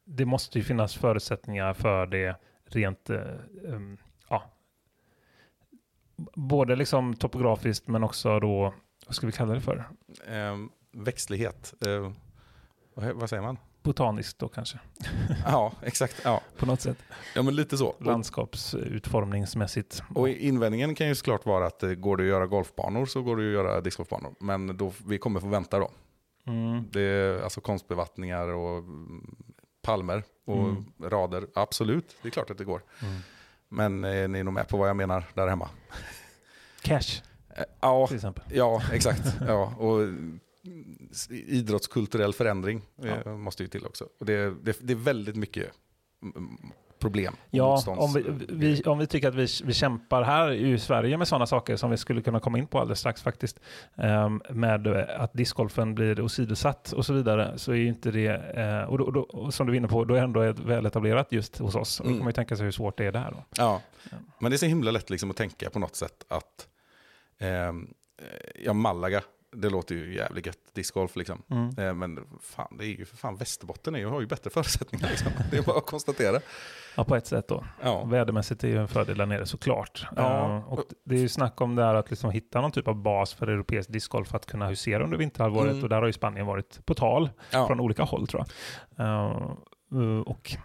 det 0.04 0.24
måste 0.24 0.58
ju 0.58 0.64
finnas 0.64 0.96
förutsättningar 0.96 1.74
för 1.74 2.06
det 2.06 2.36
rent, 2.64 3.10
eh, 3.10 3.20
um, 3.62 3.98
ja, 4.28 4.50
både 6.34 6.76
liksom 6.76 7.14
topografiskt 7.14 7.88
men 7.88 8.04
också 8.04 8.40
då, 8.40 8.74
vad 9.06 9.14
ska 9.14 9.26
vi 9.26 9.32
kalla 9.32 9.54
det 9.54 9.60
för? 9.60 9.88
Eh, 10.26 10.56
växtlighet. 10.92 11.74
Eh, 11.86 12.12
vad, 12.94 13.14
vad 13.14 13.30
säger 13.30 13.42
man? 13.42 13.56
Botaniskt 13.82 14.38
då 14.38 14.48
kanske, 14.48 14.78
Ja, 15.46 15.72
exakt. 15.82 16.20
Ja, 16.24 16.40
på 16.58 16.66
något 16.66 16.80
sätt. 16.80 16.98
ja 17.34 17.42
men 17.42 17.56
lite 17.56 17.76
så. 17.78 17.94
Landskapsutformningsmässigt. 17.98 20.02
och 20.14 20.28
invändningen 20.28 20.94
kan 20.94 21.08
ju 21.08 21.14
såklart 21.14 21.46
vara 21.46 21.66
att 21.66 21.82
eh, 21.82 21.90
går 21.90 22.16
det 22.16 22.22
att 22.22 22.28
göra 22.28 22.46
golfbanor 22.46 23.06
så 23.06 23.22
går 23.22 23.36
det 23.36 23.42
att 23.48 23.52
göra 23.52 23.80
discgolfbanor. 23.80 24.34
Men 24.40 24.76
då, 24.76 24.92
vi 25.06 25.18
kommer 25.18 25.40
få 25.40 25.48
vänta 25.48 25.78
då. 25.78 25.90
Mm. 26.46 26.84
Det 26.90 27.00
är 27.00 27.42
alltså 27.42 27.60
konstbevattningar 27.60 28.48
och 28.48 28.78
mm, 28.78 29.36
palmer 29.82 30.22
och 30.46 30.56
Mm. 30.68 30.84
rader. 31.02 31.46
Absolut, 31.54 32.16
det 32.22 32.28
är 32.28 32.32
klart 32.32 32.50
att 32.50 32.58
det 32.58 32.64
går. 32.64 32.82
Mm. 33.02 33.14
Men 33.68 34.04
eh, 34.04 34.28
ni 34.28 34.38
är 34.38 34.44
nog 34.44 34.54
med 34.54 34.68
på 34.68 34.76
vad 34.76 34.88
jag 34.88 34.96
menar 34.96 35.24
där 35.34 35.48
hemma. 35.48 35.68
Cash 36.82 37.22
Eh, 37.56 37.64
ja, 37.80 38.08
ja, 38.50 38.82
exakt. 38.92 39.22
ja, 39.48 39.74
och 39.78 39.98
idrottskulturell 41.30 42.32
förändring 42.32 42.82
eh, 43.02 43.18
Ja. 43.24 43.36
måste 43.36 43.62
ju 43.62 43.68
till 43.68 43.86
också. 43.86 44.08
Och 44.20 44.26
det, 44.26 44.54
det, 44.64 44.78
det 44.80 44.92
är 44.92 44.96
väldigt 44.96 45.36
mycket 45.36 45.70
mm, 46.22 46.56
problem. 46.98 47.34
Ja, 47.50 47.82
om 47.86 48.12
vi, 48.12 48.24
vi, 48.48 48.82
om 48.82 48.98
vi 48.98 49.06
tycker 49.06 49.28
att 49.28 49.34
vi, 49.34 49.46
vi 49.64 49.72
kämpar 49.74 50.22
här 50.22 50.52
i 50.52 50.78
Sverige 50.78 51.16
med 51.16 51.28
sådana 51.28 51.46
saker 51.46 51.76
som 51.76 51.90
vi 51.90 51.96
skulle 51.96 52.22
kunna 52.22 52.40
komma 52.40 52.58
in 52.58 52.66
på 52.66 52.78
alldeles 52.80 52.98
strax 52.98 53.22
faktiskt, 53.22 53.60
ehm, 53.96 54.42
med 54.50 54.86
eh, 54.86 55.20
att 55.22 55.32
discgolfen 55.32 55.94
blir 55.94 56.20
åsidosatt 56.20 56.92
och 56.92 57.06
så 57.06 57.12
vidare, 57.12 57.58
så 57.58 57.72
är 57.72 57.76
ju 57.76 57.86
inte 57.88 58.10
det, 58.10 58.28
eh, 58.56 58.82
och, 58.82 58.98
då, 58.98 59.10
då, 59.10 59.20
och 59.20 59.54
som 59.54 59.66
du 59.66 59.72
var 59.72 59.76
inne 59.76 59.88
på, 59.88 60.04
då 60.04 60.14
är 60.14 60.18
det 60.18 60.24
ändå 60.24 60.40
ett 60.40 60.58
väl 60.58 60.86
etablerat 60.86 61.32
just 61.32 61.58
hos 61.58 61.74
oss. 61.74 62.00
Och 62.00 62.04
Då 62.06 62.08
Mm. 62.10 62.18
kan 62.18 62.24
man 62.24 62.28
ju 62.30 62.34
tänka 62.34 62.56
sig 62.56 62.64
hur 62.64 62.72
svårt 62.72 62.98
det 62.98 63.04
är 63.06 63.12
där. 63.12 63.30
Då. 63.30 63.44
Ja, 63.56 63.82
men 64.38 64.50
det 64.50 64.56
är 64.56 64.58
så 64.58 64.66
himla 64.66 64.90
lätt 64.90 65.10
liksom 65.10 65.30
att 65.30 65.36
tänka 65.36 65.70
på 65.70 65.78
något 65.78 65.96
sätt 65.96 66.24
att 66.28 66.68
eh, 67.38 67.72
ja, 68.64 68.72
Malaga, 68.72 69.22
det 69.52 69.70
låter 69.70 69.94
ju 69.94 70.14
jävligt 70.14 70.46
gött, 70.46 70.58
discgolf 70.74 71.16
liksom. 71.16 71.42
Mm. 71.50 71.78
Eh, 71.78 71.94
Men 71.94 72.18
fan, 72.42 72.76
det 72.78 72.84
är 72.84 72.88
ju 72.98 73.04
för 73.04 73.16
fan 73.16 73.36
Västerbotten 73.36 73.94
är 73.94 73.98
ju, 73.98 74.06
har 74.06 74.20
ju 74.20 74.26
bättre 74.26 74.50
förutsättningar. 74.50 75.08
Liksom. 75.08 75.32
Det 75.50 75.56
är 75.58 75.62
bara 75.62 75.76
att 75.78 75.86
konstatera. 75.86 76.40
Ja, 76.96 77.04
på 77.04 77.16
ett 77.16 77.26
sätt 77.26 77.48
då. 77.48 77.64
Ja. 77.82 78.04
Vädermässigt 78.04 78.64
är 78.64 78.68
ju 78.68 78.78
en 78.78 78.88
fördel 78.88 79.18
där 79.18 79.26
nere 79.26 79.46
såklart. 79.46 80.06
Ja. 80.16 80.56
Eh, 80.56 80.72
och 80.72 80.84
det 81.04 81.14
är 81.14 81.18
ju 81.18 81.28
snack 81.28 81.60
om 81.60 81.74
det 81.76 81.84
här 81.84 81.94
att 81.94 82.10
liksom 82.10 82.30
hitta 82.30 82.60
någon 82.60 82.72
typ 82.72 82.88
av 82.88 82.94
bas 82.94 83.34
för 83.34 83.46
europeisk 83.46 83.92
discgolf 83.92 84.28
för 84.28 84.36
att 84.36 84.46
kunna 84.46 84.68
husera 84.68 85.04
under 85.04 85.18
vinterhalvåret. 85.18 85.70
Mm. 85.72 85.82
Och 85.82 85.88
där 85.88 85.96
har 86.00 86.06
ju 86.06 86.12
Spanien 86.12 86.46
varit 86.46 86.86
på 86.86 86.94
tal 86.94 87.30
Ja. 87.52 87.66
från 87.66 87.80
olika 87.80 88.02
håll 88.02 88.26
tror 88.26 88.44
jag. 88.96 89.06
Eh, 89.06 90.20
och 90.26 90.56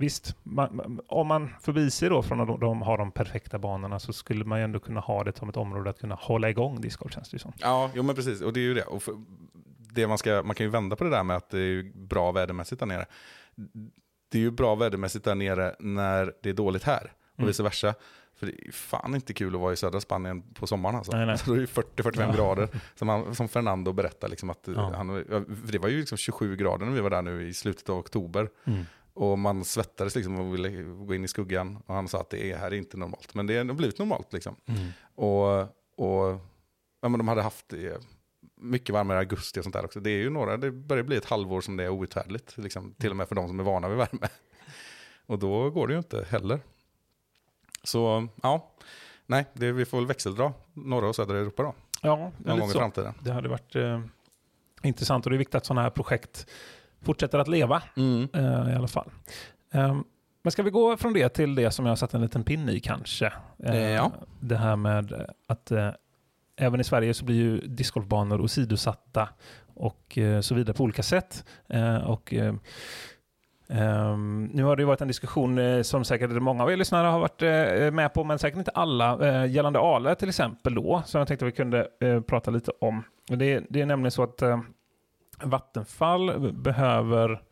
visst, 0.00 0.36
man, 0.42 1.00
om 1.06 1.26
man 1.26 1.50
förbiser 1.60 2.10
då 2.10 2.22
från 2.22 2.40
att 2.40 2.60
de, 2.60 2.82
har 2.82 2.98
de 2.98 3.10
perfekta 3.12 3.58
banorna 3.58 3.98
så 3.98 4.12
skulle 4.12 4.44
man 4.44 4.58
ju 4.58 4.64
ändå 4.64 4.78
kunna 4.80 5.00
ha 5.00 5.24
det 5.24 5.36
som 5.38 5.48
ett 5.48 5.56
område 5.56 5.90
att 5.90 5.98
kunna 6.00 6.14
hålla 6.14 6.50
igång 6.50 6.80
discgolf 6.80 7.12
känns 7.14 7.30
det 7.30 7.34
ju 7.34 7.38
som. 7.38 7.52
Ja, 7.56 7.90
jo 7.94 8.02
men 8.02 8.14
precis. 8.14 8.40
Och 8.42 8.52
det 8.52 8.60
är 8.60 8.62
ju 8.62 8.74
det. 8.74 8.82
Och 8.82 9.02
för, 9.02 9.14
det 9.92 10.06
man, 10.06 10.18
ska, 10.18 10.42
man 10.44 10.54
kan 10.56 10.66
ju 10.66 10.70
vända 10.70 10.96
på 10.96 11.04
det 11.04 11.10
där 11.10 11.22
med 11.24 11.36
att 11.36 11.50
det 11.50 11.58
är 11.60 11.82
bra 11.94 12.32
vädermässigt 12.32 12.78
där 12.80 12.86
nere. 12.86 13.06
Det 14.30 14.38
är 14.38 14.42
ju 14.42 14.50
bra 14.50 14.74
vädermässigt 14.74 15.24
där 15.24 15.34
nere 15.34 15.74
när 15.78 16.32
det 16.42 16.48
är 16.50 16.54
dåligt 16.54 16.82
här 16.82 17.12
och 17.32 17.38
Mm. 17.38 17.46
vice 17.48 17.62
versa. 17.62 17.94
För 18.36 18.46
det 18.46 18.52
är 18.68 18.72
fan 18.72 19.14
inte 19.14 19.32
kul 19.34 19.54
att 19.54 19.60
vara 19.60 19.72
i 19.72 19.76
södra 19.76 20.00
Spanien 20.00 20.42
på 20.54 20.66
sommaren 20.66 20.96
alltså. 20.96 21.16
Nej, 21.16 21.26
nej. 21.26 21.36
Då 21.46 21.52
är 21.52 21.56
det 21.56 21.60
ju 21.60 21.66
40-45 21.66 22.12
Ja. 22.20 22.32
grader. 22.32 22.68
Som, 22.94 23.08
han, 23.08 23.34
som 23.34 23.48
Fernando 23.48 23.92
berättar, 23.92 24.28
liksom 24.28 24.50
att 24.50 24.68
Ja. 24.74 24.92
han, 24.96 25.24
det 25.72 25.78
var 25.78 25.88
ju 25.88 25.98
liksom 26.00 26.18
27 26.18 26.56
grader 26.56 26.86
när 26.86 26.92
vi 26.92 27.00
var 27.00 27.10
där 27.10 27.22
nu 27.22 27.48
i 27.48 27.54
slutet 27.54 27.88
av 27.88 27.98
oktober. 27.98 28.48
Och 29.18 29.38
man 29.38 29.64
svettades 29.64 30.14
liksom 30.14 30.40
och 30.40 30.54
ville 30.54 30.82
gå 30.82 31.14
in 31.14 31.24
i 31.24 31.28
skuggan. 31.28 31.82
Och 31.86 31.94
han 31.94 32.08
sa 32.08 32.20
att 32.20 32.30
det 32.30 32.52
är, 32.52 32.56
här 32.56 32.66
är 32.66 32.74
inte 32.74 32.96
normalt. 32.96 33.34
Men 33.34 33.46
det 33.46 33.56
har 33.56 33.64
blivit 33.64 33.98
normalt 33.98 34.32
liksom. 34.32 34.56
Mm. 34.66 34.88
Och, 35.14 35.60
och 35.96 36.40
ja, 37.00 37.08
men 37.08 37.18
de 37.18 37.28
hade 37.28 37.42
haft 37.42 37.72
eh, 37.72 37.78
mycket 38.56 38.92
varmare 38.92 39.16
i 39.16 39.18
augusti 39.18 39.60
och 39.60 39.64
sånt 39.64 39.72
där 39.72 39.84
också. 39.84 40.00
Det 40.00 40.10
är 40.10 40.16
ju 40.18 40.30
några, 40.30 40.56
det 40.56 40.70
börjar 40.70 41.04
bli 41.04 41.16
ett 41.16 41.24
halvår 41.24 41.60
som 41.60 41.76
det 41.76 41.84
är 41.84 41.88
outhärdligt. 41.88 42.58
Liksom, 42.58 42.94
till 42.94 43.10
och 43.10 43.16
med 43.16 43.28
för 43.28 43.34
de 43.34 43.48
som 43.48 43.60
är 43.60 43.64
vana 43.64 43.88
vid 43.88 43.98
värme. 43.98 44.28
Och 45.26 45.38
då 45.38 45.70
går 45.70 45.86
det 45.86 45.92
ju 45.92 45.98
inte 45.98 46.26
heller. 46.30 46.60
Så 47.82 48.28
ja, 48.42 48.72
nej, 49.26 49.46
det, 49.52 49.72
vi 49.72 49.84
får 49.84 49.98
väl 49.98 50.06
växeldra 50.06 50.52
norra 50.72 51.08
och 51.08 51.16
södra 51.16 51.38
Europa 51.38 51.62
då. 51.62 51.74
Ja, 52.02 52.32
Någon 52.38 52.60
gång 52.60 52.70
i 52.70 52.72
framtiden. 52.72 53.14
Det 53.20 53.32
hade 53.32 53.48
varit 53.48 53.76
eh, 53.76 54.00
intressant 54.82 55.26
och 55.26 55.30
det 55.30 55.36
är 55.36 55.38
viktigt 55.38 55.54
att 55.54 55.66
sådana 55.66 55.82
här 55.82 55.90
projekt 55.90 56.46
fortsätter 57.02 57.38
att 57.38 57.48
leva 57.48 57.82
Mm. 57.96 58.28
eh, 58.34 58.72
i 58.72 58.76
alla 58.76 58.88
fall. 58.88 59.10
Ehm, 59.72 60.04
men 60.42 60.52
ska 60.52 60.62
vi 60.62 60.70
gå 60.70 60.96
från 60.96 61.12
det 61.12 61.28
till 61.28 61.54
det 61.54 61.70
som 61.70 61.86
jag 61.86 61.90
har 61.90 61.96
satt 61.96 62.14
en 62.14 62.20
liten 62.20 62.44
pinne 62.44 62.72
i 62.72 62.80
kanske? 62.80 63.32
Eh, 63.64 63.90
ja. 63.90 64.12
Det 64.40 64.56
här 64.56 64.76
med 64.76 65.26
att 65.46 65.70
eh, 65.70 65.90
även 66.56 66.80
i 66.80 66.84
Sverige 66.84 67.14
så 67.14 67.24
blir 67.24 67.36
ju 67.36 67.60
discgolfbanor 67.60 68.40
åsidosatta 68.40 69.28
och 69.74 70.18
så 70.42 70.54
vidare 70.54 70.76
på 70.76 70.84
olika 70.84 71.02
sätt. 71.02 71.44
Och 72.06 72.34
ehm, 73.68 74.44
nu 74.52 74.62
har 74.62 74.76
det 74.76 74.82
ju 74.82 74.86
varit 74.86 75.00
en 75.00 75.08
diskussion 75.08 75.58
eh, 75.58 75.82
som 75.82 76.04
säkert 76.04 76.30
många 76.30 76.62
av 76.62 76.72
er 76.72 76.76
lyssnare 76.76 77.06
har 77.06 77.20
varit 77.20 77.42
eh, 77.42 77.90
med 77.90 78.14
på, 78.14 78.24
men 78.24 78.38
säkert 78.38 78.58
inte 78.58 78.70
alla, 78.70 79.28
eh, 79.28 79.50
gällande 79.50 79.78
Ale 79.78 80.14
till 80.14 80.28
exempel 80.28 80.74
då, 80.74 81.02
som 81.06 81.18
jag 81.18 81.28
tänkte 81.28 81.44
vi 81.44 81.52
kunde 81.52 81.88
prata 82.26 82.50
lite 82.50 82.72
om. 82.80 83.02
Det, 83.26 83.64
det 83.70 83.80
är 83.80 83.86
nämligen 83.86 84.10
så 84.10 84.22
att 84.22 84.42
Vattenfall 85.42 86.52
behöver 86.52 87.42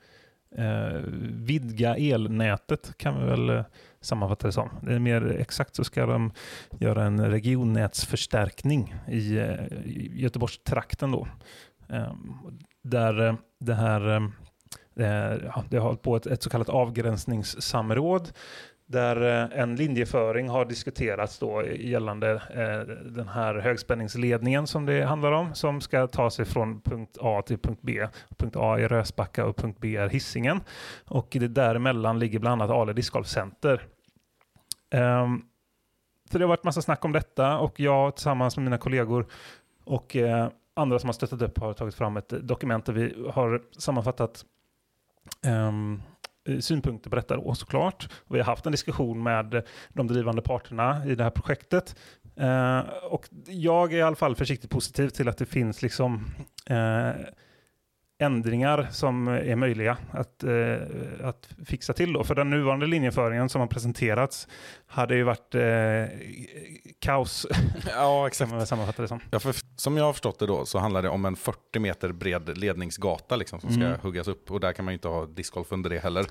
eh, 0.57 1.01
vidga 1.31 1.97
elnätet, 1.97 2.95
kan 2.97 3.21
vi 3.21 3.27
väl 3.27 3.49
eh, 3.49 3.65
sammanfatta 4.01 4.47
det 4.47 4.53
som. 4.53 4.71
Det 4.83 4.95
är 4.95 4.99
mer 4.99 5.37
exakt 5.41 5.77
så 5.77 5.85
ska 5.85 6.07
de 6.07 6.33
göra 6.81 7.05
en 7.05 7.31
regionnätsförstärkning 7.31 8.95
i, 9.09 9.37
eh, 9.37 9.65
i 9.85 10.11
Göteborgstrakten 10.15 11.13
då. 11.13 11.29
Ehm, 11.89 11.99
eh, 11.99 12.09
där 12.83 13.37
det 13.61 13.75
här 13.75 14.11
eh, 14.17 14.29
det 15.69 15.77
har 15.77 15.81
hållit 15.81 16.03
på 16.03 16.17
ett, 16.17 16.27
ett 16.27 16.43
så 16.43 16.51
kallat 16.51 16.69
avgränsningssamråd 16.69 18.33
där 18.87 19.23
eh, 19.23 19.61
en 19.61 19.77
linjeföring 19.77 20.49
har 20.49 20.65
diskuterats 20.65 21.39
då 21.39 21.67
gällande 21.67 22.31
eh, 22.33 22.95
den 23.05 23.29
här 23.29 23.55
högspänningsledningen 23.55 24.67
som 24.67 24.87
det 24.87 25.05
handlar 25.05 25.33
om, 25.33 25.55
som 25.55 25.81
ska 25.81 26.07
ta 26.07 26.31
sig 26.31 26.45
från 26.45 26.81
punkt 26.81 27.19
A 27.21 27.43
till 27.47 27.59
punkt 27.59 27.81
B. 27.83 28.07
Punkt 28.37 28.57
A 28.57 28.79
är 28.79 28.89
Rösbacka 28.89 29.47
och 29.47 29.57
punkt 29.57 29.79
B 29.81 29.97
är 29.97 30.09
Hisingen. 30.09 30.61
Och 31.05 31.29
det 31.31 31.49
däremellan 31.49 32.19
ligger 32.19 32.39
bland 32.39 32.63
annat 32.63 32.77
Ale 32.77 32.93
discgolfcenter. 32.93 33.83
Ehm, 34.91 35.23
um, 35.23 35.45
så 36.31 36.39
det 36.39 36.45
har 36.45 36.49
varit 36.49 36.65
massa 36.65 36.83
snack 36.83 37.05
om 37.05 37.13
detta 37.13 37.59
och 37.59 37.81
jag 37.81 38.17
tillsammans 38.17 38.57
med 38.57 38.65
mina 38.65 38.79
kollegor 38.79 39.27
och 39.85 40.17
eh, 40.17 40.49
andra 40.75 40.99
som 40.99 41.09
har 41.09 41.13
stöttat 41.13 41.43
upp 41.43 41.59
har 41.59 41.73
tagit 41.73 41.95
fram 41.95 42.17
ett 42.17 42.29
dokument 42.29 42.87
där 42.87 42.93
vi 42.93 43.31
har 43.31 43.63
sammanfattat 43.79 44.45
ehm, 45.45 46.03
Eh, 46.47 46.59
synpunkter 46.59 47.11
på 47.11 47.17
detta 47.17 47.37
då 47.37 47.55
såklart. 47.55 48.09
Vi 48.29 48.39
har 48.39 48.45
haft 48.45 48.67
en 48.67 48.73
diskussion 48.73 49.23
med 49.23 49.63
de 49.93 50.07
drivande 50.07 50.43
parterna 50.43 51.07
i 51.07 51.15
det 51.15 51.25
här 51.25 51.31
projektet. 51.31 51.97
Eh, 52.37 52.81
och 53.11 53.29
jag 53.47 53.93
är 53.93 53.97
i 53.97 54.03
alla 54.03 54.17
fall 54.17 54.37
försiktigt 54.37 54.71
positiv 54.71 55.09
till 55.09 55.29
att 55.29 55.39
det 55.39 55.47
finns 55.47 55.83
liksom 55.83 56.25
eh, 56.67 57.11
ändringar 58.19 58.89
som 58.91 59.29
är 59.29 59.57
möjliga 59.57 59.97
att, 60.11 60.45
eh, 60.45 60.77
att 61.29 61.49
fixa 61.67 61.93
till. 61.93 62.13
Då. 62.13 62.25
För 62.25 62.35
den 62.35 62.51
nuvarande 62.51 62.87
linjeföringen 62.87 63.49
som 63.49 63.61
har 63.61 63.69
presenterats 63.69 64.49
hade 64.87 65.15
ju 65.17 65.23
varit 65.23 65.55
eh, 65.55 66.19
kaos, 66.99 67.47
Ja, 67.91 68.21
kan 68.21 68.27
exakt. 68.27 68.51
man 68.51 68.59
väl 68.59 68.67
sammanfatta 68.67 69.03
det 69.03 69.09
som. 69.09 69.21
Ja, 69.31 69.39
för, 69.41 69.55
som 69.77 69.97
jag 69.97 70.05
har 70.05 70.13
förstått 70.13 70.39
det 70.39 70.47
då 70.47 70.65
så 70.65 70.79
handlar 70.79 71.03
det 71.03 71.09
om 71.09 71.25
en 71.25 71.37
40 71.37 71.79
meter 71.79 72.13
bred 72.13 72.59
ledningsgata 72.59 73.37
liksom, 73.37 73.61
som 73.61 73.71
ska 73.73 73.83
Mm. 73.85 74.01
huggas 74.01 74.29
upp. 74.29 74.51
Och 74.51 74.61
där 74.61 74.73
kan 74.73 74.85
man 74.85 74.93
ju 74.93 74.97
inte 74.97 75.09
ha 75.09 75.27
discgolf 75.27 75.73
under 75.73 75.91
det 75.91 75.99
heller. 75.99 76.27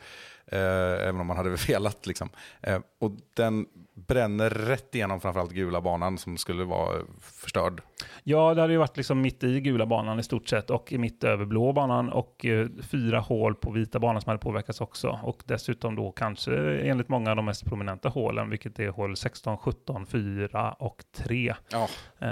Eh, 0.52 1.08
även 1.08 1.22
om 1.22 1.28
man 1.28 1.38
hade 1.38 1.50
velat. 1.68 2.06
Liksom. 2.08 2.30
Eh, 2.62 2.80
och 3.00 3.12
den 3.36 3.66
bränner 3.94 4.50
rätt 4.50 4.96
igenom 4.96 5.22
framförallt 5.22 5.52
gula 5.52 5.82
banan 5.82 6.18
som 6.18 6.38
skulle 6.38 6.64
vara 6.64 6.98
förstörd. 7.22 7.82
Ja, 8.24 8.54
det 8.54 8.62
hade 8.62 8.74
ju 8.74 8.80
varit 8.80 8.98
liksom 8.98 9.22
mitt 9.22 9.44
i 9.44 9.62
gula 9.62 9.86
banan 9.86 10.20
i 10.20 10.24
stort 10.24 10.48
sett 10.48 10.70
och 10.70 10.94
mitt 10.98 11.24
över 11.24 11.46
blå 11.46 11.74
banan 11.74 12.10
och 12.10 12.46
eh, 12.46 12.68
fyra 12.82 13.20
hål 13.20 13.56
på 13.56 13.72
vita 13.72 14.00
banan 14.00 14.22
som 14.22 14.30
hade 14.30 14.40
påverkats 14.42 14.82
också. 14.82 15.20
Och 15.24 15.44
dessutom 15.46 15.96
då 15.96 16.12
kanske 16.12 16.56
enligt 16.80 17.10
många 17.10 17.36
de 17.36 17.46
mest 17.46 17.66
prominenta 17.66 18.10
hålen, 18.10 18.50
vilket 18.50 18.80
är 18.80 18.90
hål 18.90 19.16
16, 19.18 19.58
17, 19.58 20.06
4 20.06 20.72
och 20.72 21.04
3. 21.16 21.56
Ja, 21.72 21.88
Eh, 22.20 22.28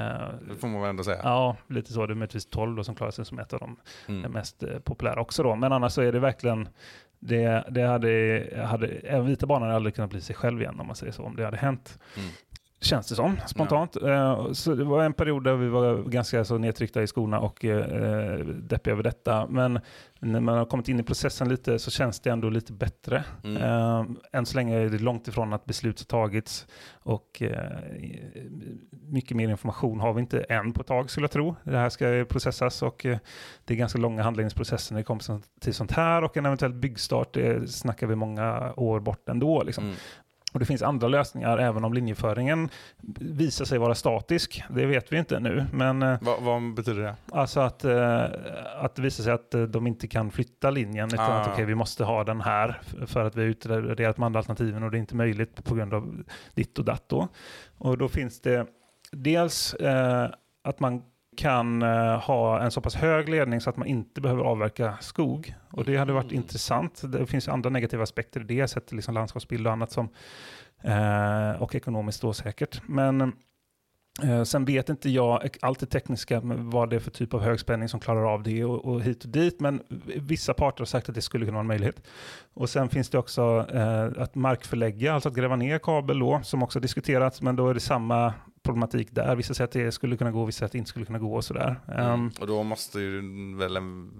det 0.49 0.55
får 0.59 0.67
man 0.67 0.81
väl 0.81 0.89
ändå 0.89 1.03
säga. 1.03 1.19
ja, 1.23 1.55
lite 1.67 1.93
så. 1.93 2.05
Det 2.05 2.13
är 2.13 2.15
möjligtvis 2.15 2.45
12 2.45 2.75
då 2.75 2.83
som 2.83 2.95
klarar 2.95 3.11
sig 3.11 3.25
som 3.25 3.39
ett 3.39 3.53
av 3.53 3.59
de 3.59 3.77
Mm. 4.07 4.31
mest 4.31 4.63
eh, 4.63 4.79
populära 4.79 5.21
också 5.21 5.43
då. 5.43 5.55
Men 5.55 5.71
annars 5.73 5.91
så 5.93 6.01
är 6.01 6.11
det 6.11 6.19
verkligen 6.19 6.67
det, 7.25 7.63
det 7.71 7.81
hade, 7.81 8.65
hade, 8.67 8.87
även 8.87 9.25
vita 9.25 9.45
banan 9.45 9.63
hade 9.63 9.75
aldrig 9.75 9.95
kunnat 9.95 10.09
bli 10.09 10.21
sig 10.21 10.35
själv 10.35 10.61
igen 10.61 10.79
om 10.79 10.87
man 10.87 10.95
säger 10.95 11.11
så, 11.11 11.23
om 11.23 11.35
det 11.35 11.45
hade 11.45 11.57
hänt. 11.57 11.99
Mm. 12.17 12.29
Känns 12.83 13.07
det 13.07 13.15
som, 13.15 13.37
spontant. 13.47 13.95
Eh, 13.95 14.51
Så 14.51 14.75
det 14.75 14.83
var 14.83 15.03
en 15.03 15.13
period 15.13 15.43
där 15.43 15.55
vi 15.55 15.69
var 15.69 16.03
ganska 16.03 16.45
så 16.45 16.57
nedtryckta 16.57 17.03
i 17.03 17.07
skorna 17.07 17.39
och 17.39 17.65
eh, 17.65 18.37
deppiga 18.45 18.91
över 18.91 19.03
detta. 19.03 19.47
Men 19.47 19.79
när 20.19 20.39
man 20.39 20.57
har 20.57 20.65
kommit 20.65 20.89
in 20.89 20.99
i 20.99 21.03
processen 21.03 21.49
lite 21.49 21.79
så 21.79 21.91
känns 21.91 22.19
det 22.19 22.29
ändå 22.29 22.49
lite 22.49 22.73
bättre. 22.73 23.23
Mm. 23.43 23.57
Eh, 23.63 24.05
än 24.31 24.45
så 24.45 24.55
länge 24.55 24.77
är 24.77 24.89
det 24.89 24.99
långt 24.99 25.27
ifrån 25.27 25.53
att 25.53 25.65
beslut 25.65 25.99
har 25.99 26.05
tagits 26.05 26.67
och 26.93 27.41
eh, 27.41 27.79
mycket 28.91 29.37
mer 29.37 29.49
information 29.49 29.99
har 29.99 30.13
vi 30.13 30.21
inte 30.21 30.39
än 30.41 30.73
på 30.73 30.81
ett 30.81 30.87
tag 30.87 31.09
skulle 31.09 31.23
jag 31.23 31.31
tro. 31.31 31.55
Det 31.63 31.77
här 31.77 31.89
ska 31.89 32.25
processas 32.29 32.81
och 32.81 33.05
eh, 33.05 33.17
det 33.65 33.73
är 33.73 33.77
ganska 33.77 33.99
långa 33.99 34.23
handläggningsprocesser 34.23 34.93
när 34.93 34.99
det 34.99 35.05
kommer 35.05 35.41
till 35.61 35.73
sånt 35.73 35.91
här 35.91 36.23
och 36.23 36.37
en 36.37 36.45
eventuell 36.45 36.73
byggstart 36.73 37.37
snackar 37.67 38.07
vi 38.07 38.15
många 38.15 38.73
år 38.73 38.99
bort 38.99 39.29
ändå. 39.29 39.63
Liksom. 39.63 39.83
Mm. 39.83 39.95
Och 40.53 40.59
det 40.59 40.65
finns 40.65 40.81
andra 40.81 41.07
lösningar 41.07 41.57
även 41.57 41.83
om 41.83 41.93
linjeföringen 41.93 42.69
visar 43.19 43.65
sig 43.65 43.77
vara 43.77 43.95
statisk. 43.95 44.63
Det 44.69 44.85
vet 44.85 45.13
vi 45.13 45.17
inte 45.17 45.39
nu. 45.39 45.65
Men 45.73 46.01
eh, 46.03 46.17
Va, 46.21 46.35
vad 46.39 46.73
betyder 46.73 47.01
det? 47.01 47.15
alltså 47.31 47.59
att, 47.59 47.83
eh, 47.85 48.23
att 48.81 48.95
det 48.95 49.01
visar 49.01 49.23
sig 49.23 49.33
att 49.33 49.53
eh, 49.53 49.61
de 49.61 49.87
inte 49.87 50.07
kan 50.07 50.31
flytta 50.31 50.69
linjen. 50.69 51.07
Utan 51.07 51.19
Ah. 51.31 51.41
att 51.41 51.47
okej, 51.53 51.65
vi 51.65 51.75
måste 51.75 52.03
ha 52.03 52.23
den 52.23 52.41
här 52.41 52.81
för 53.05 53.25
att 53.25 53.35
vi 53.35 53.41
har 53.41 53.47
utvärderat 53.49 54.15
de 54.15 54.23
andra 54.23 54.39
alternativen 54.39 54.83
och 54.83 54.91
det 54.91 54.97
är 54.97 54.99
inte 54.99 55.15
möjligt 55.15 55.63
på 55.63 55.75
grund 55.75 55.93
av 55.93 56.23
ditt 56.53 56.79
och 56.79 56.85
datt. 56.85 57.03
Då. 57.09 57.27
Och 57.77 57.97
då 57.97 58.07
finns 58.09 58.41
det 58.41 58.65
dels 59.11 59.75
att 60.63 60.79
man 60.79 61.01
kan 61.37 61.81
eh, 61.81 62.19
ha 62.19 62.59
en 62.59 62.71
så 62.71 62.81
pass 62.81 62.95
hög 62.95 63.29
ledning 63.29 63.61
så 63.61 63.69
att 63.69 63.77
man 63.77 63.87
inte 63.87 64.21
behöver 64.21 64.43
avverka 64.43 64.97
skog. 65.01 65.55
Och 65.71 65.85
det 65.85 65.97
hade 65.97 66.13
varit 66.13 66.31
Mm. 66.31 66.35
intressant. 66.35 67.01
Det 67.11 67.25
finns 67.25 67.47
andra 67.47 67.69
negativa 67.69 68.03
aspekter 68.03 68.41
i 68.41 68.43
det, 68.43 68.67
sett 68.67 68.91
liksom 68.91 69.13
landskapsbild 69.13 69.67
och 69.67 69.73
annat 69.73 69.91
som 69.91 70.09
eh, 70.81 71.61
och 71.61 71.75
ekonomiskt 71.75 72.21
då 72.21 72.33
säkert. 72.33 72.81
Men 72.87 73.21
eh, 74.23 74.43
sen 74.43 74.65
vet 74.65 74.89
inte 74.89 75.09
jag 75.09 75.49
allt 75.61 75.79
det 75.79 75.85
tekniska 75.85 76.41
vad 76.43 76.89
det 76.89 76.95
är 76.95 76.99
för 76.99 77.11
typ 77.11 77.33
av 77.33 77.41
högspänning 77.41 77.89
som 77.89 77.99
klarar 77.99 78.33
av 78.33 78.43
det 78.43 78.63
och, 78.65 78.85
och 78.85 79.01
hit 79.01 79.23
och 79.23 79.29
dit. 79.29 79.59
Men 79.59 79.81
vissa 80.15 80.53
parter 80.53 80.79
har 80.81 80.85
sagt 80.85 81.09
att 81.09 81.15
det 81.15 81.21
skulle 81.21 81.45
kunna 81.45 81.55
vara 81.55 81.61
en 81.61 81.67
möjlighet. 81.67 82.03
Och 82.53 82.69
sen 82.69 82.89
finns 82.89 83.09
det 83.09 83.17
också 83.17 83.65
eh, 83.73 84.23
att 84.23 84.35
markförlägga, 84.35 85.13
alltså 85.13 85.29
att 85.29 85.35
gräva 85.35 85.55
ner 85.55 85.79
kabel 85.79 86.19
då, 86.19 86.41
som 86.43 86.63
också 86.63 86.79
diskuterats, 86.79 87.41
men 87.41 87.55
då 87.55 87.69
är 87.69 87.73
det 87.73 87.79
samma 87.79 88.33
problematik 88.63 89.07
där. 89.11 89.35
Vissa 89.35 89.53
säger 89.53 89.67
att 89.67 89.71
det 89.71 89.91
skulle 89.91 90.17
kunna 90.17 90.31
gå, 90.31 90.45
vissa 90.45 90.57
säger 90.57 90.65
att 90.65 90.71
det 90.71 90.77
inte 90.77 90.89
skulle 90.89 91.05
kunna 91.05 91.19
gå 91.19 91.35
och 91.35 91.43
sådär. 91.43 91.75
Ehm, 91.95 92.31
Och 92.39 92.47
då 92.47 92.63
måste 92.63 92.99
ju 92.99 93.21
väl 93.57 93.77
en 93.77 94.11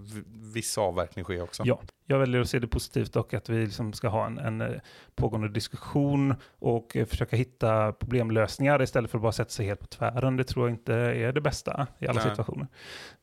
viss 0.54 0.78
avverkning 0.78 1.26
ske 1.26 1.42
också? 1.42 1.64
Ja, 1.66 1.82
jag 2.06 2.20
väljer 2.20 2.42
att 2.42 2.50
se 2.50 2.60
det 2.60 2.68
positivt 2.68 3.16
och 3.16 3.34
att 3.34 3.50
vi 3.50 3.66
liksom 3.66 3.94
ska 3.94 4.08
ha 4.08 4.26
en, 4.26 4.38
en 4.38 4.62
eh, 4.62 4.68
pågående 5.16 5.50
diskussion 5.50 6.36
och 6.60 6.98
eh, 6.98 7.06
försöka 7.06 7.36
hitta 7.36 7.92
problemlösningar 7.92 8.82
istället 8.82 9.12
för 9.12 9.18
att 9.18 9.22
bara 9.22 9.32
sätta 9.32 9.50
sig 9.50 9.66
helt 9.66 9.80
på 9.80 9.88
tvären. 9.88 10.38
Det 10.38 10.44
tror 10.44 10.68
jag 10.68 10.74
inte 10.74 10.94
är 10.94 11.32
det 11.32 11.42
bästa 11.42 11.88
i 12.00 12.08
alla 12.08 12.22
Nej. 12.22 12.30
situationer. 12.30 12.68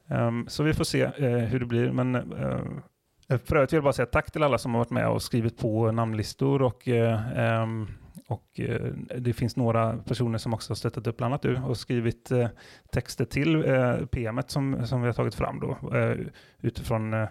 Ehm, 0.08 0.48
så 0.48 0.62
vi 0.62 0.74
får 0.74 0.84
se 0.84 1.02
eh, 1.02 1.30
hur 1.30 1.60
det 1.60 1.66
blir. 1.66 1.92
Men 1.92 2.16
uh, 2.16 3.38
för 3.38 3.56
övrigt 3.56 3.72
vill 3.72 3.76
jag 3.76 3.84
bara 3.84 3.92
säga 3.92 4.06
tack 4.06 4.30
till 4.30 4.42
alla 4.42 4.58
som 4.58 4.74
har 4.74 4.78
varit 4.78 4.90
med 4.90 5.08
och 5.08 5.22
skrivit 5.22 5.58
på 5.58 5.92
namnlistor 5.92 6.62
och 6.62 6.88
eh, 6.88 7.38
ehm, 7.38 7.86
och 8.30 8.60
eh, 8.60 8.92
det 9.18 9.32
finns 9.32 9.56
några 9.56 9.96
personer 9.96 10.38
som 10.38 10.54
också 10.54 10.70
har 10.70 10.76
stöttat 10.76 11.06
upp, 11.06 11.16
bland 11.16 11.32
annat 11.32 11.42
du, 11.42 11.56
och 11.56 11.76
skrivit 11.76 12.30
eh, 12.30 12.48
texter 12.92 13.24
till 13.24 13.64
eh, 13.64 13.96
PMet 14.06 14.50
som, 14.50 14.86
som 14.86 15.00
vi 15.02 15.06
har 15.06 15.14
tagit 15.14 15.34
fram 15.34 15.60
då, 15.60 15.96
eh, 15.96 16.16
utifrån 16.60 17.26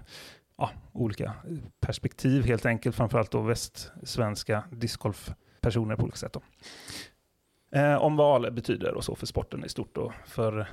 ja, 0.58 0.70
olika 0.92 1.34
perspektiv 1.80 2.46
helt 2.46 2.66
enkelt, 2.66 2.96
framförallt 2.96 3.32
då 3.32 3.42
västsvenska 3.42 4.64
discgolfpersoner 4.72 5.96
på 5.96 6.04
olika 6.04 6.18
sätt. 6.18 6.34
Då. 6.34 6.42
Om 8.00 8.16
vad 8.16 8.46
AL 8.46 8.52
betyder 8.52 8.94
och 8.94 9.04
så 9.04 9.16
för 9.16 9.26
sporten 9.26 9.66
i 9.66 9.70
stort 9.70 9.98
och 9.98 10.14
för, 10.26 10.68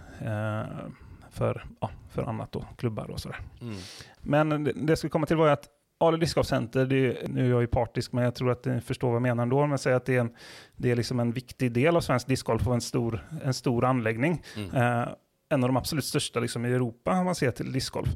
för, 1.30 1.66
ja, 1.80 1.90
för 2.10 2.22
annat 2.22 2.52
då, 2.52 2.64
klubbar 2.76 3.10
och 3.10 3.20
sådär. 3.20 3.40
Mm. 3.60 3.76
Men 4.20 4.64
det, 4.64 4.72
det 4.72 4.90
jag 4.90 4.98
skulle 4.98 5.10
komma 5.10 5.26
till 5.26 5.36
var 5.36 5.48
att 5.48 5.68
Ale 5.99 6.16
Discgolfcenter, 6.16 6.86
nu 7.28 7.47
är 7.47 7.51
jag 7.51 7.61
ju 7.61 7.66
partisk, 7.66 8.12
men 8.12 8.24
jag 8.24 8.34
tror 8.34 8.51
att 8.51 8.64
ni 8.64 8.80
förstår 8.80 9.09
vad 9.09 9.14
jag 9.14 9.22
menar 9.22 9.42
ändå, 9.42 9.66
men 9.66 9.78
säger 9.78 9.97
att 9.97 10.05
det 10.05 10.16
är, 10.16 10.20
en, 10.20 10.34
det 10.76 10.90
är 10.90 10.97
liksom 10.97 11.20
en 11.20 11.32
viktig 11.32 11.72
del 11.72 11.97
av 11.97 12.01
svensk 12.01 12.26
discgolf 12.26 12.66
och 12.66 12.74
en 12.74 12.80
stor, 12.80 13.26
en 13.44 13.55
stor 13.55 13.84
anläggning. 13.84 14.42
Mm. 14.57 14.74
Eh, 14.74 15.09
en 15.49 15.64
av 15.64 15.68
de 15.68 15.76
absolut 15.76 16.05
största 16.05 16.40
liksom, 16.40 16.66
i 16.66 16.72
Europa 16.72 17.11
om 17.11 17.24
man 17.24 17.34
ser 17.34 17.51
till 17.51 17.72
discgolf. 17.72 18.09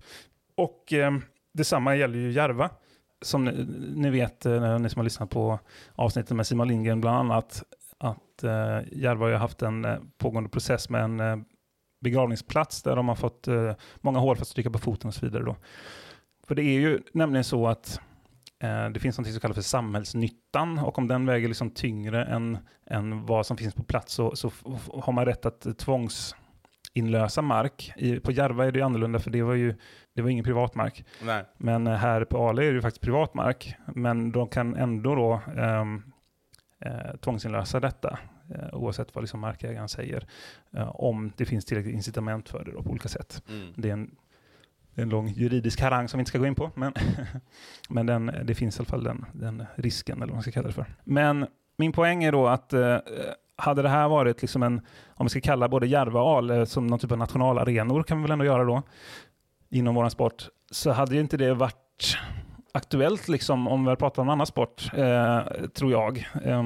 Och 0.56 0.92
eh, 0.92 1.12
detsamma 1.54 1.96
gäller 1.96 2.18
ju 2.18 2.32
Järva. 2.32 2.70
Som 3.22 3.44
ni, 3.44 3.66
ni 3.94 4.10
vet, 4.10 4.46
eh, 4.46 4.78
ni 4.78 4.90
som 4.90 4.98
har 4.98 5.04
lyssnat 5.04 5.30
på 5.30 5.58
avsnittet 5.94 6.36
med 6.36 6.46
Simon 6.46 6.68
Lindgren 6.68 7.00
bland 7.00 7.18
annat, 7.18 7.62
att 7.98 8.42
eh, 8.42 8.80
Järva 8.92 9.26
har 9.26 9.32
haft 9.32 9.62
en 9.62 9.84
eh, 9.84 9.98
pågående 10.18 10.50
process 10.50 10.90
med 10.90 11.04
en 11.04 11.20
eh, 11.20 11.36
begravningsplats 12.00 12.82
där 12.82 12.96
de 12.96 13.08
har 13.08 13.14
fått 13.14 13.48
eh, 13.48 13.72
många 14.00 14.18
hål 14.18 14.36
för 14.36 14.42
att 14.42 14.48
stryka 14.48 14.70
på 14.70 14.78
foten 14.78 15.08
och 15.08 15.14
så 15.14 15.26
vidare. 15.26 15.44
Då. 15.44 15.56
För 16.50 16.54
det 16.54 16.62
är 16.62 16.80
ju 16.80 17.00
nämligen 17.12 17.44
så 17.44 17.68
att 17.68 18.00
eh, 18.62 18.88
det 18.88 19.00
finns 19.00 19.18
något 19.18 19.28
som 19.28 19.40
kallas 19.40 19.54
för 19.54 19.62
samhällsnyttan 19.62 20.78
och 20.78 20.98
om 20.98 21.08
den 21.08 21.26
väger 21.26 21.48
liksom 21.48 21.70
tyngre 21.70 22.24
än, 22.24 22.58
än 22.86 23.26
vad 23.26 23.46
som 23.46 23.56
finns 23.56 23.74
på 23.74 23.82
plats 23.82 24.14
så, 24.14 24.36
så 24.36 24.52
har 24.94 25.12
man 25.12 25.24
rätt 25.24 25.46
att 25.46 25.78
tvångsinlösa 25.78 27.42
mark. 27.42 27.92
I, 27.96 28.20
på 28.20 28.32
Järva 28.32 28.66
är 28.66 28.72
det 28.72 28.82
annorlunda 28.82 29.18
för 29.18 29.30
det 29.30 29.42
var 29.42 29.54
ju 29.54 29.74
det 30.14 30.22
var 30.22 30.30
ingen 30.30 30.44
privatmark. 30.44 31.04
Nej. 31.22 31.44
Men 31.56 31.86
eh, 31.86 31.94
här 31.94 32.24
på 32.24 32.48
Ale 32.48 32.62
är 32.62 32.66
det 32.66 32.74
ju 32.74 32.82
faktiskt 32.82 33.02
privatmark. 33.02 33.74
Men 33.86 34.32
de 34.32 34.48
kan 34.48 34.76
ändå 34.76 35.14
då 35.14 35.40
ehm, 35.56 36.02
eh, 36.80 37.16
tvångsinlösa 37.20 37.80
detta 37.80 38.18
eh, 38.54 38.74
oavsett 38.74 39.14
vad 39.14 39.22
liksom 39.24 39.40
markägaren 39.40 39.88
säger. 39.88 40.26
Eh, 40.76 40.88
om 40.88 41.32
det 41.36 41.44
finns 41.44 41.64
tillräckligt 41.64 41.94
incitament 41.94 42.48
för 42.48 42.64
det 42.64 42.72
då, 42.72 42.82
på 42.82 42.90
olika 42.90 43.08
sätt. 43.08 43.42
Mm. 43.48 43.72
Det 43.76 43.88
är 43.88 43.92
en, 43.92 44.16
en 45.02 45.08
lång 45.08 45.28
juridisk 45.28 45.80
harang 45.80 46.08
som 46.08 46.18
vi 46.18 46.20
inte 46.20 46.28
ska 46.28 46.38
gå 46.38 46.46
in 46.46 46.54
på. 46.54 46.70
Men, 46.74 46.92
men 47.88 48.06
den, 48.06 48.32
det 48.44 48.54
finns 48.54 48.76
i 48.76 48.80
alla 48.80 48.88
fall 48.88 49.04
den, 49.04 49.26
den 49.32 49.66
risken, 49.74 50.16
eller 50.16 50.26
vad 50.26 50.34
man 50.34 50.42
ska 50.42 50.50
kalla 50.50 50.68
det 50.68 50.74
för. 50.74 50.86
Men 51.04 51.46
min 51.76 51.92
poäng 51.92 52.24
är 52.24 52.32
då 52.32 52.48
att 52.48 52.72
eh, 52.72 52.96
hade 53.56 53.82
det 53.82 53.88
här 53.88 54.08
varit 54.08 54.42
liksom 54.42 54.62
en, 54.62 54.80
om 55.14 55.26
vi 55.26 55.30
ska 55.30 55.40
kalla 55.40 55.68
både 55.68 55.86
Järva 55.86 56.20
och 56.20 56.30
eh, 56.30 56.36
Ale 56.36 56.66
som 56.66 56.86
någon 56.86 56.98
typ 56.98 57.12
av 57.12 57.18
nationalarenor, 57.18 58.02
kan 58.02 58.18
vi 58.18 58.22
väl 58.22 58.30
ändå 58.30 58.44
göra 58.44 58.64
då, 58.64 58.82
inom 59.70 59.94
vår 59.94 60.08
sport, 60.08 60.48
så 60.70 60.90
hade 60.90 61.14
ju 61.14 61.20
inte 61.20 61.36
det 61.36 61.54
varit 61.54 62.18
aktuellt 62.72 63.28
liksom 63.28 63.68
om 63.68 63.84
vi 63.84 63.96
pratar 63.96 64.22
om 64.22 64.28
en 64.28 64.32
annan 64.32 64.46
sport, 64.46 64.90
eh, 64.94 65.40
tror 65.74 65.92
jag. 65.92 66.28
Eh, 66.44 66.62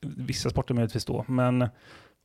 vissa 0.00 0.50
sporter 0.50 0.74
möjligtvis 0.74 1.04
då, 1.04 1.24
men 1.28 1.68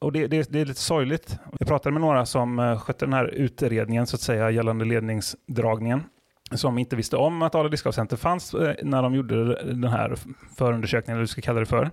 och 0.03 0.11
det, 0.11 0.27
det, 0.27 0.51
det 0.51 0.61
är 0.61 0.65
lite 0.65 0.79
sorgligt. 0.79 1.39
Jag 1.59 1.67
pratade 1.67 1.93
med 1.93 2.01
några 2.01 2.25
som 2.25 2.59
eh, 2.59 2.79
skötte 2.79 3.05
den 3.05 3.13
här 3.13 3.25
utredningen 3.25 4.07
så 4.07 4.15
att 4.15 4.21
säga 4.21 4.51
gällande 4.51 4.85
ledningsdragningen 4.85 6.03
som 6.51 6.77
inte 6.77 6.95
visste 6.95 7.17
om 7.17 7.41
att 7.41 7.55
Ale 7.55 7.69
Discgolfcenter 7.69 8.17
fanns 8.17 8.53
eh, 8.53 8.75
när 8.83 9.03
de 9.03 9.15
gjorde 9.15 9.63
den 9.63 9.83
här 9.83 10.15
förundersökningen, 10.57 11.15
eller 11.15 11.21
vad 11.21 11.23
du 11.23 11.31
ska 11.31 11.41
kalla 11.41 11.59
det 11.59 11.65
för. 11.65 11.91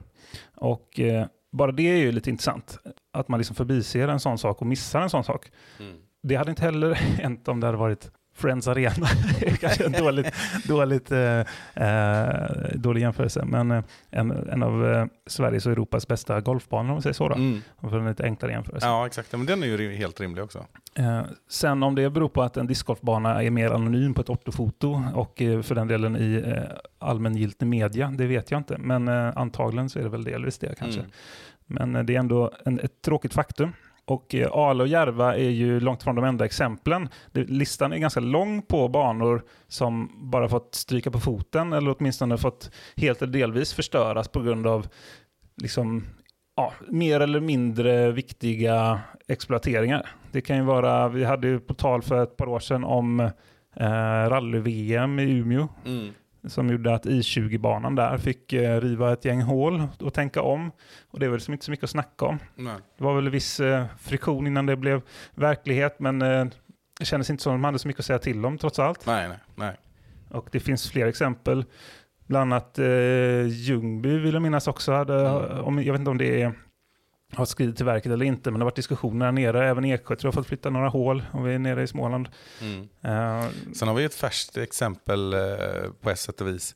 Och 0.54 1.00
eh, 1.00 1.26
bara 1.52 1.72
det 1.72 1.90
är 1.90 1.96
ju 1.96 2.12
lite 2.12 2.30
intressant, 2.30 2.78
att 3.12 3.28
man 3.28 3.40
liksom 3.40 3.56
förbiser 3.56 4.08
en 4.08 4.20
sån 4.20 4.38
sak 4.38 4.60
och 4.60 4.66
missar 4.66 5.00
en 5.00 5.10
sån 5.10 5.24
sak. 5.24 5.50
Mm. 5.80 5.96
Det 6.22 6.34
hade 6.34 6.50
inte 6.50 6.62
heller 6.62 6.94
hänt 6.94 7.48
om 7.48 7.60
det 7.60 7.66
hade 7.66 7.78
varit 7.78 8.10
Friends 8.34 8.68
Arena. 8.68 9.06
Kanske 9.60 9.84
en 9.84 9.92
dåligt, 9.92 10.34
dåligt, 10.68 11.12
eh, 11.12 11.40
eh, 11.74 12.50
dålig 12.74 13.00
jämförelse, 13.00 13.44
men 13.44 13.70
eh, 13.70 13.84
en, 14.10 14.30
en 14.30 14.62
av 14.62 14.92
eh, 14.92 15.06
Sveriges 15.26 15.66
och 15.66 15.72
Europas 15.72 16.08
bästa 16.08 16.40
golfbanor 16.40 16.88
om 16.88 16.94
man 16.94 17.02
säger 17.02 17.14
så. 17.14 17.28
Då. 17.28 17.34
Mm. 17.34 17.62
För 17.80 17.98
en 17.98 18.08
lite 18.08 18.24
enklare 18.24 18.52
jämförelse. 18.52 18.86
Ja, 18.86 19.06
exakt. 19.06 19.32
Men 19.32 19.46
den 19.46 19.62
är 19.62 19.66
ju 19.66 19.94
helt 19.94 20.20
rimlig 20.20 20.44
också. 20.44 20.66
Eh, 20.94 21.22
sen 21.48 21.82
om 21.82 21.94
det 21.94 22.10
beror 22.10 22.28
på 22.28 22.42
att 22.42 22.56
en 22.56 22.66
discgolfbana 22.66 23.42
är 23.42 23.50
mer 23.50 23.70
anonym 23.70 24.14
på 24.14 24.20
ett 24.20 24.28
ortofoto 24.28 25.02
och 25.14 25.42
eh, 25.42 25.62
för 25.62 25.74
den 25.74 25.88
delen 25.88 26.16
i 26.16 26.42
eh, 26.46 26.62
allmängiltig 26.98 27.66
media, 27.66 28.14
det 28.18 28.26
vet 28.26 28.50
jag 28.50 28.60
inte. 28.60 28.78
Men 28.78 29.08
antagligen 29.08 29.90
så 29.90 29.98
är 29.98 30.02
det 30.02 30.08
väl 30.08 30.24
delvis 30.24 30.58
det 30.58 30.74
kanske. 30.78 31.00
Mm. 31.00 31.12
Men 31.66 32.06
det 32.06 32.14
är 32.14 32.18
ändå 32.18 32.52
en, 32.64 32.80
ett 32.80 33.02
tråkigt 33.02 33.34
faktum. 33.34 33.72
Och 34.10 34.34
eh, 34.34 34.52
Ale 34.52 34.82
och 34.82 34.88
Järva 34.88 35.36
är 35.36 35.50
ju 35.50 35.80
långt 35.80 36.02
från 36.02 36.14
de 36.14 36.24
enda 36.24 36.44
exemplen. 36.44 37.08
Listan 37.32 37.92
är 37.92 37.98
ganska 37.98 38.20
lång 38.20 38.62
på 38.62 38.88
banor 38.88 39.42
som 39.68 40.10
bara 40.30 40.48
fått 40.48 40.74
stryka 40.74 41.10
på 41.10 41.20
foten 41.20 41.72
eller 41.72 41.94
åtminstone 41.98 42.38
fått 42.38 42.70
helt 42.96 43.22
eller 43.22 43.32
delvis 43.32 43.72
förstöras 43.72 44.28
på 44.28 44.40
grund 44.40 44.66
av 44.66 44.88
liksom, 45.62 46.04
ja, 46.56 46.72
mer 46.88 47.20
eller 47.20 47.40
mindre 47.40 48.10
viktiga 48.12 49.00
exploateringar. 49.28 50.10
Det 50.32 50.40
kan 50.40 50.56
ju 50.56 50.62
vara, 50.62 51.08
vi 51.08 51.24
hade 51.24 51.48
ju 51.48 51.60
på 51.60 51.74
tal 51.74 52.02
för 52.02 52.22
ett 52.22 52.36
par 52.36 52.48
år 52.48 52.60
sedan 52.60 52.84
om 52.84 53.20
eh, 53.76 54.28
rally-VM 54.28 55.18
i 55.18 55.22
Umeå 55.22 55.68
Mm 55.86 56.12
som 56.48 56.68
gjorde 56.70 56.94
att 56.94 57.06
I20-banan 57.06 57.94
där 57.94 58.18
fick 58.18 58.52
eh, 58.52 58.80
riva 58.80 59.12
ett 59.12 59.24
gäng 59.24 59.42
hål 59.42 59.86
och 60.00 60.14
tänka 60.14 60.42
om. 60.42 60.70
Och 61.10 61.20
det 61.20 61.28
var 61.28 61.34
liksom 61.36 61.52
inte 61.54 61.64
så 61.64 61.70
mycket 61.70 61.84
att 61.84 61.90
snacka 61.90 62.24
om. 62.24 62.38
Nej. 62.54 62.74
Det 62.98 63.04
var 63.04 63.14
väl 63.14 63.28
viss 63.28 63.60
eh, 63.60 63.84
friktion 63.98 64.46
innan 64.46 64.66
det 64.66 64.76
blev 64.76 65.02
verklighet, 65.34 65.96
men 66.00 66.22
eh, 66.22 66.44
det 66.98 67.04
kändes 67.04 67.30
inte 67.30 67.42
som 67.42 67.52
att 67.52 67.54
de 67.58 67.64
hade 67.64 67.78
så 67.78 67.88
mycket 67.88 68.00
att 68.00 68.06
säga 68.06 68.18
till 68.18 68.44
om 68.44 68.58
trots 68.58 68.78
allt. 68.78 69.06
nej, 69.06 69.28
nej, 69.28 69.38
nej. 69.54 69.76
Och 70.30 70.48
det 70.52 70.60
finns 70.60 70.90
fler 70.90 71.06
exempel. 71.06 71.64
Bland 72.26 72.52
annat 72.52 72.78
eh, 72.78 73.46
Ljungby 73.46 74.18
vill 74.18 74.32
jag 74.34 74.42
minnas 74.42 74.68
också 74.68 74.92
hade, 74.92 75.20
Mm. 75.28 75.60
om, 75.64 75.82
jag 75.82 75.92
vet 75.92 75.98
inte 76.00 76.10
om 76.10 76.18
det 76.18 76.42
är, 76.42 76.52
har 77.32 77.44
skrivit 77.44 77.76
till 77.76 77.84
verket 77.86 78.12
eller 78.12 78.24
inte, 78.26 78.50
men 78.50 78.60
det 78.60 78.64
har 78.64 78.70
varit 78.70 78.76
diskussioner 78.76 79.24
där 79.26 79.32
nere. 79.32 79.68
Även 79.68 79.84
Eksjö 79.84 80.16
tror 80.16 80.28
jag 80.28 80.32
har 80.36 80.42
fått 80.42 80.46
flytta 80.48 80.70
några 80.70 80.88
hål 80.88 81.22
om 81.32 81.44
vi 81.44 81.54
är 81.54 81.58
nere 81.58 81.82
i 81.82 81.86
Småland. 81.86 82.28
Mm. 82.60 82.80
Eh, 83.02 83.48
Sen 83.74 83.88
har 83.88 83.94
vi 83.94 84.04
ett 84.04 84.14
färskt 84.14 84.56
exempel 84.56 85.32
eh, 85.32 85.40
på 86.00 86.10
ett 86.10 86.18
sätt 86.20 86.40
och 86.40 86.48
vis 86.48 86.74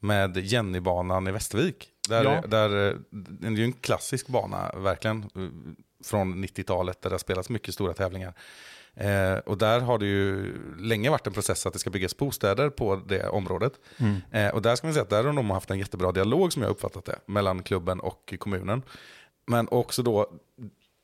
med 0.00 0.36
Jennybanan 0.36 1.28
i 1.28 1.32
Västervik. 1.32 1.88
Där, 2.08 2.24
Ja. 2.24 2.42
där, 2.48 2.88
eh, 2.88 2.94
det 3.10 3.46
är 3.46 3.50
ju 3.50 3.64
en 3.64 3.72
klassisk 3.72 4.26
bana, 4.28 4.72
verkligen, 4.76 5.30
från 6.04 6.44
90-talet 6.44 7.02
där 7.02 7.10
det 7.10 7.14
har 7.14 7.18
spelats 7.18 7.50
mycket 7.50 7.74
stora 7.74 7.92
tävlingar. 7.92 8.34
Eh, 8.96 9.36
och 9.46 9.58
där 9.58 9.80
har 9.80 9.98
det 9.98 10.06
ju 10.06 10.54
länge 10.78 11.10
varit 11.10 11.26
en 11.26 11.32
process 11.32 11.66
att 11.66 11.72
det 11.72 11.78
ska 11.78 11.90
byggas 11.90 12.16
bostäder 12.16 12.70
på 12.70 12.96
det 13.06 13.28
området. 13.28 13.72
Mm. 13.98 14.16
Eh, 14.30 14.54
och 14.54 14.62
där 14.62 14.76
ska 14.76 14.86
man 14.86 14.94
säga 14.94 15.02
att 15.02 15.10
där 15.10 15.24
har 15.24 15.32
de 15.32 15.50
haft 15.50 15.70
en 15.70 15.78
jättebra 15.78 16.12
dialog 16.12 16.52
som 16.52 16.62
jag 16.62 16.70
uppfattat 16.70 17.04
det, 17.04 17.18
mellan 17.26 17.62
klubben 17.62 18.00
och 18.00 18.34
kommunen. 18.38 18.82
Men 19.46 19.68
också 19.70 20.02
då, 20.02 20.30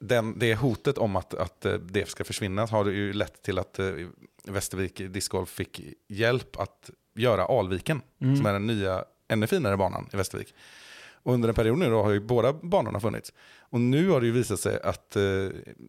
den, 0.00 0.38
det 0.38 0.54
hotet 0.54 0.98
om 0.98 1.16
att, 1.16 1.34
att 1.34 1.64
eh, 1.64 1.72
det 1.74 2.08
ska 2.08 2.24
försvinna 2.24 2.66
har 2.66 2.84
det 2.84 2.92
ju 2.92 3.12
lett 3.12 3.42
till 3.42 3.58
att 3.58 3.78
eh, 3.78 3.86
Västervik 4.44 4.96
Discgolf 4.96 5.48
fick 5.48 5.80
hjälp 6.08 6.56
att 6.60 6.90
göra 7.14 7.44
Alviken, 7.44 8.02
Mm. 8.20 8.36
som 8.36 8.46
är 8.46 8.52
den 8.52 8.66
nya, 8.66 9.04
ännu 9.28 9.46
finare 9.46 9.76
banan 9.76 10.08
i 10.12 10.16
Västervik. 10.16 10.54
Och 11.22 11.34
under 11.34 11.48
en 11.48 11.54
period 11.54 11.78
nu 11.78 11.90
då 11.90 12.02
har 12.02 12.10
ju 12.10 12.20
båda 12.20 12.52
banorna 12.52 13.00
funnits. 13.00 13.32
Och 13.60 13.80
nu 13.80 14.08
har 14.08 14.20
det 14.20 14.26
ju 14.26 14.32
visat 14.32 14.60
sig 14.60 14.80
att 14.82 15.16
eh, 15.16 15.22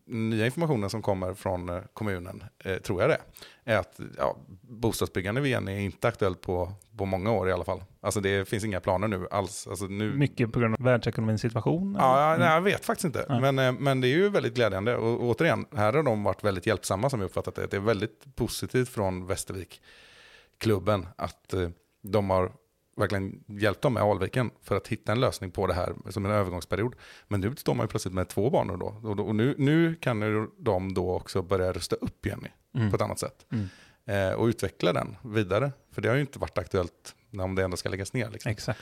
nya 0.05 0.45
informationen 0.45 0.89
som 0.89 1.01
kommer 1.01 1.34
från 1.34 1.69
eh, 1.69 1.82
kommunen, 1.93 2.43
eh, 2.63 2.75
tror 2.77 3.01
jag 3.01 3.09
det, 3.09 3.21
är 3.63 3.77
att 3.77 3.99
ja, 4.17 4.38
bostadsbyggande 4.61 5.41
igen 5.47 5.67
är 5.67 5.79
inte 5.79 6.07
aktuellt 6.07 6.41
på, 6.41 6.71
på 6.97 7.05
många 7.05 7.32
år 7.32 7.49
i 7.49 7.51
alla 7.51 7.63
fall. 7.63 7.84
Alltså 8.01 8.19
det 8.19 8.49
finns 8.49 8.63
inga 8.63 8.79
planer 8.79 9.07
nu 9.07 9.27
alls. 9.32 9.67
Alltså 9.67 9.86
nu, 9.86 10.13
Mycket 10.13 10.51
på 10.51 10.59
grund 10.59 10.75
av 10.75 10.82
världsekonomins 10.86 11.41
situation? 11.41 11.95
Ja, 11.99 12.27
Mm. 12.27 12.39
nej, 12.39 12.53
jag 12.53 12.61
vet 12.61 12.86
faktiskt 12.86 13.05
inte. 13.05 13.25
Nej. 13.29 13.41
Men, 13.51 13.59
eh, 13.59 13.71
men 13.82 14.01
det 14.01 14.07
är 14.07 14.15
ju 14.17 14.29
väldigt 14.29 14.53
glädjande. 14.55 14.95
Och 14.95 15.23
återigen, 15.23 15.65
här 15.75 15.93
har 15.93 16.03
de 16.03 16.23
varit 16.23 16.43
väldigt 16.43 16.65
hjälpsamma 16.65 17.09
som 17.09 17.19
jag 17.19 17.25
uppfattat 17.25 17.55
det. 17.55 17.67
Det 17.67 17.77
är 17.77 17.82
väldigt 17.82 18.36
positivt 18.36 18.89
från 18.89 19.27
Västervik-klubben 19.27 21.07
att 21.15 21.53
eh, 21.53 21.69
de 22.01 22.29
har 22.29 22.51
verkligen 22.97 23.43
hjälpt 23.47 23.81
dem 23.81 23.93
med 23.93 24.03
Alviken 24.03 24.51
för 24.63 24.77
att 24.77 24.87
hitta 24.87 25.11
en 25.11 25.19
lösning 25.19 25.51
på 25.51 25.67
det 25.67 25.73
här 25.73 25.93
som 26.09 26.25
en 26.25 26.31
övergångsperiod. 26.31 26.95
Men 27.27 27.41
nu 27.41 27.55
står 27.55 27.73
man 27.73 27.83
ju 27.83 27.87
plötsligt 27.87 28.13
med 28.13 28.27
två 28.27 28.49
banor 28.49 28.77
då. 28.77 29.09
Och, 29.09 29.15
då, 29.15 29.23
och 29.23 29.35
nu, 29.35 29.55
nu 29.57 29.95
kan 29.95 30.21
ju 30.21 30.47
de 30.57 30.93
då 30.93 31.15
också 31.15 31.41
börja 31.41 31.71
rusta 31.71 31.95
upp 31.95 32.25
Jenny 32.25 32.49
Mm. 32.75 32.89
på 32.89 32.95
ett 32.95 33.01
annat 33.01 33.19
sätt. 33.19 33.45
Mm. 33.51 33.67
Eh, 34.05 34.33
och 34.35 34.45
utveckla 34.45 34.93
den 34.93 35.15
vidare. 35.23 35.71
För 35.91 36.01
det 36.01 36.09
har 36.09 36.15
ju 36.15 36.21
inte 36.21 36.39
varit 36.39 36.57
aktuellt 36.57 37.15
om 37.39 37.55
det 37.55 37.63
ändå 37.63 37.77
ska 37.77 37.89
läggas 37.89 38.13
ner. 38.13 38.29
Liksom. 38.29 38.51
Exakt. 38.51 38.79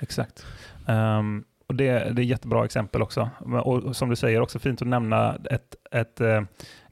Exakt. 0.00 0.46
Ehm, 0.88 1.44
och 1.66 1.74
det, 1.74 2.12
det 2.12 2.22
är 2.22 2.24
jättebra 2.24 2.64
exempel 2.64 3.02
också. 3.02 3.30
Och, 3.38 3.66
och 3.84 3.96
som 3.96 4.10
du 4.10 4.16
säger, 4.16 4.40
också 4.40 4.58
fint 4.58 4.82
att 4.82 4.88
nämna 4.88 5.36
ett, 5.50 5.74
ett 5.90 6.20
eh, 6.20 6.42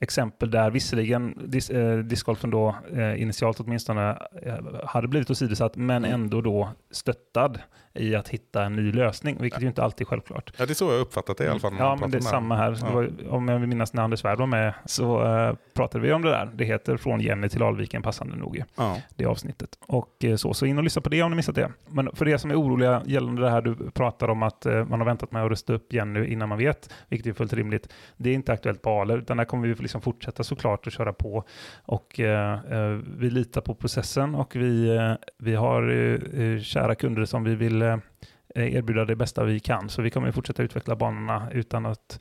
exempel 0.00 0.50
där 0.50 0.70
visserligen 0.70 1.34
dis, 1.44 1.70
eh, 1.70 1.98
discgolfen 1.98 2.50
då 2.50 2.74
eh, 2.96 3.22
initialt 3.22 3.60
åtminstone 3.60 4.18
eh, 4.42 4.54
hade 4.84 5.08
blivit 5.08 5.30
åsidosatt, 5.30 5.76
men 5.76 6.04
Mm. 6.04 6.20
ändå 6.20 6.40
då 6.40 6.68
stöttad 6.90 7.58
i 7.94 8.14
att 8.14 8.28
hitta 8.28 8.64
en 8.64 8.76
ny 8.76 8.92
lösning, 8.92 9.36
vilket 9.40 9.62
ju 9.62 9.66
inte 9.66 9.82
alltid 9.82 10.06
är 10.06 10.08
självklart. 10.08 10.52
Ja, 10.58 10.66
det 10.66 10.72
är 10.72 10.74
så 10.74 10.92
jag 10.92 11.00
uppfattat 11.00 11.36
det 11.38 11.44
i 11.44 11.48
alla 11.48 11.60
fall. 11.60 11.72
när 11.72 11.78
Ja, 11.80 11.96
men 12.00 12.10
det 12.10 12.16
är 12.16 12.20
samma 12.20 12.56
här. 12.56 12.76
Ja. 12.80 12.90
Var, 12.90 13.10
om 13.30 13.48
jag 13.48 13.58
vill 13.58 13.68
minnas 13.68 13.92
när 13.92 14.02
Anders 14.02 14.20
Svärd 14.20 14.38
var 14.38 14.46
med 14.46 14.74
så 14.86 15.24
eh, 15.36 15.54
pratade 15.74 16.04
vi 16.06 16.12
om 16.12 16.22
det 16.22 16.30
där. 16.30 16.50
Det 16.54 16.64
heter 16.64 16.96
Från 16.96 17.20
Jenny 17.20 17.48
till 17.48 17.62
Alviken, 17.62 18.02
passande 18.02 18.36
nog 18.36 18.62
Ja. 18.76 18.96
det 19.16 19.24
avsnittet. 19.24 19.78
Och 19.86 20.24
så, 20.36 20.54
så 20.54 20.66
in 20.66 20.78
och 20.78 20.84
lyssna 20.84 21.02
på 21.02 21.08
det 21.08 21.22
om 21.22 21.30
ni 21.30 21.36
missat 21.36 21.54
det. 21.54 21.68
Men 21.88 22.10
för 22.14 22.28
er 22.28 22.36
som 22.36 22.50
är 22.50 22.60
oroliga 22.60 23.02
gällande 23.06 23.42
det 23.42 23.50
här 23.50 23.60
du 23.62 23.90
pratar 23.90 24.28
om 24.30 24.42
att 24.42 24.66
man 24.88 25.00
har 25.00 25.04
väntat 25.04 25.32
med 25.32 25.44
att 25.44 25.50
rusta 25.50 25.72
upp 25.72 25.92
Jenny 25.92 26.26
innan 26.26 26.48
man 26.48 26.58
vet, 26.58 26.90
vilket 27.08 27.26
är 27.26 27.32
fullt 27.32 27.52
rimligt. 27.52 27.88
Det 28.16 28.30
är 28.30 28.34
inte 28.34 28.52
aktuellt 28.52 28.82
på 28.82 28.90
Ale, 29.00 29.14
utan 29.14 29.36
där 29.36 29.44
kommer 29.44 29.68
vi 29.68 29.74
liksom 29.88 30.00
fortsätta 30.00 30.44
såklart 30.44 30.86
att 30.86 30.92
köra 30.92 31.12
på. 31.12 31.44
Och 31.84 32.20
eh, 32.20 32.52
eh, 32.72 32.98
vi 33.18 33.30
litar 33.30 33.60
på 33.60 33.74
processen 33.74 34.34
och 34.34 34.56
vi, 34.56 34.96
eh, 34.96 35.12
vi 35.38 35.54
har 35.54 35.88
eh, 35.90 36.42
eh, 36.42 36.60
kära 36.60 36.94
kunder 36.94 37.24
som 37.24 37.44
vi 37.44 37.54
vill 37.54 37.82
eh, 37.82 37.96
erbjuda 38.54 39.04
det 39.04 39.16
bästa 39.16 39.44
vi 39.44 39.60
kan. 39.60 39.88
Så 39.88 40.02
vi 40.02 40.10
kommer 40.10 40.32
fortsätta 40.32 40.62
utveckla 40.62 40.96
banorna 40.96 41.48
utan 41.52 41.86
att 41.86 42.20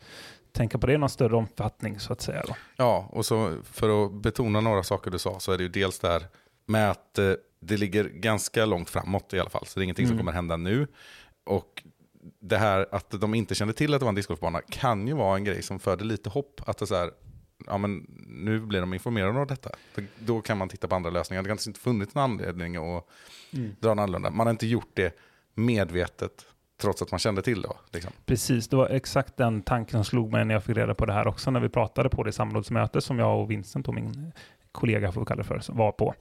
tänka 0.51 0.77
på 0.77 0.87
det 0.87 0.93
i 0.93 0.97
någon 0.97 1.09
större 1.09 1.35
omfattning 1.35 1.99
så 1.99 2.13
att 2.13 2.21
säga. 2.21 2.43
Då. 2.47 2.55
Ja, 2.77 3.09
och 3.11 3.25
så 3.25 3.57
för 3.63 4.05
att 4.05 4.13
betona 4.13 4.61
några 4.61 4.83
saker 4.83 5.11
du 5.11 5.19
sa 5.19 5.39
så 5.39 5.51
är 5.51 5.57
det 5.57 5.63
ju 5.63 5.69
dels 5.69 5.99
där 5.99 6.23
med 6.65 6.91
att 6.91 7.19
det 7.59 7.77
ligger 7.77 8.03
ganska 8.03 8.65
långt 8.65 8.89
framåt 8.89 9.33
i 9.33 9.39
alla 9.39 9.49
fall. 9.49 9.65
Så 9.65 9.79
det 9.79 9.81
är 9.81 9.83
ingenting 9.83 10.07
som 10.07 10.13
Mm. 10.13 10.21
kommer 10.21 10.31
hända 10.31 10.57
nu. 10.57 10.87
Och 11.45 11.83
det 12.39 12.57
här 12.57 12.87
att 12.91 13.09
de 13.21 13.33
inte 13.33 13.55
kände 13.55 13.73
till 13.73 13.93
att 13.93 13.99
det 13.99 14.05
var 14.05 14.09
en 14.09 14.15
discgolfbana 14.15 14.61
kan 14.69 15.07
ju 15.07 15.13
vara 15.13 15.35
en 15.35 15.43
grej 15.43 15.61
som 15.63 15.79
föder 15.79 16.05
lite 16.05 16.29
hopp. 16.29 16.61
Att 16.65 16.77
det 16.77 16.87
så 16.87 16.95
här, 16.95 17.11
ja 17.65 17.77
men 17.77 18.05
nu 18.27 18.59
blir 18.59 18.79
de 18.81 18.93
informerade 18.93 19.39
om 19.39 19.47
detta. 19.47 19.69
Då- 19.95 20.01
Då 20.19 20.41
kan 20.41 20.57
man 20.57 20.69
titta 20.69 20.87
på 20.87 20.95
andra 20.95 21.09
lösningar. 21.09 21.43
Det 21.43 21.49
har 21.49 21.55
kanske 21.55 21.69
inte 21.69 21.79
funnits 21.79 22.15
en 22.15 22.21
anledning 22.21 22.75
att 22.75 23.05
dra 23.79 23.91
en 23.91 23.99
annorlunda. 23.99 24.29
Man 24.29 24.47
har 24.47 24.51
inte 24.51 24.67
gjort 24.67 24.89
det 24.93 25.17
medvetet 25.53 26.45
trots 26.81 27.01
att 27.01 27.11
man 27.11 27.19
kände 27.19 27.41
till 27.41 27.61
det. 27.61 27.69
Liksom. 27.93 28.11
Precis, 28.25 28.67
det 28.67 28.75
var 28.75 28.87
exakt 28.89 29.37
den 29.37 29.61
tanken 29.61 29.91
som 29.91 30.03
slog 30.05 30.31
mig 30.31 30.45
när 30.45 30.55
jag 30.55 30.63
fick 30.63 30.77
reda 30.77 30.93
på 30.95 31.05
det 31.05 31.13
här 31.13 31.27
också, 31.27 31.51
när 31.51 31.59
vi 31.59 31.69
pratade 31.69 32.09
på 32.09 32.23
det 32.23 32.31
samrådsmöte 32.31 33.01
som 33.01 33.19
jag 33.19 33.41
och 33.41 33.51
Vincent 33.51 33.87
och 33.87 33.93
min 33.93 34.31
kollega, 34.71 35.11
får 35.11 35.21
vi 35.21 35.25
kalla 35.25 35.43
det 35.43 35.47
för, 35.47 35.73
var 35.73 35.91
på. 35.91 36.13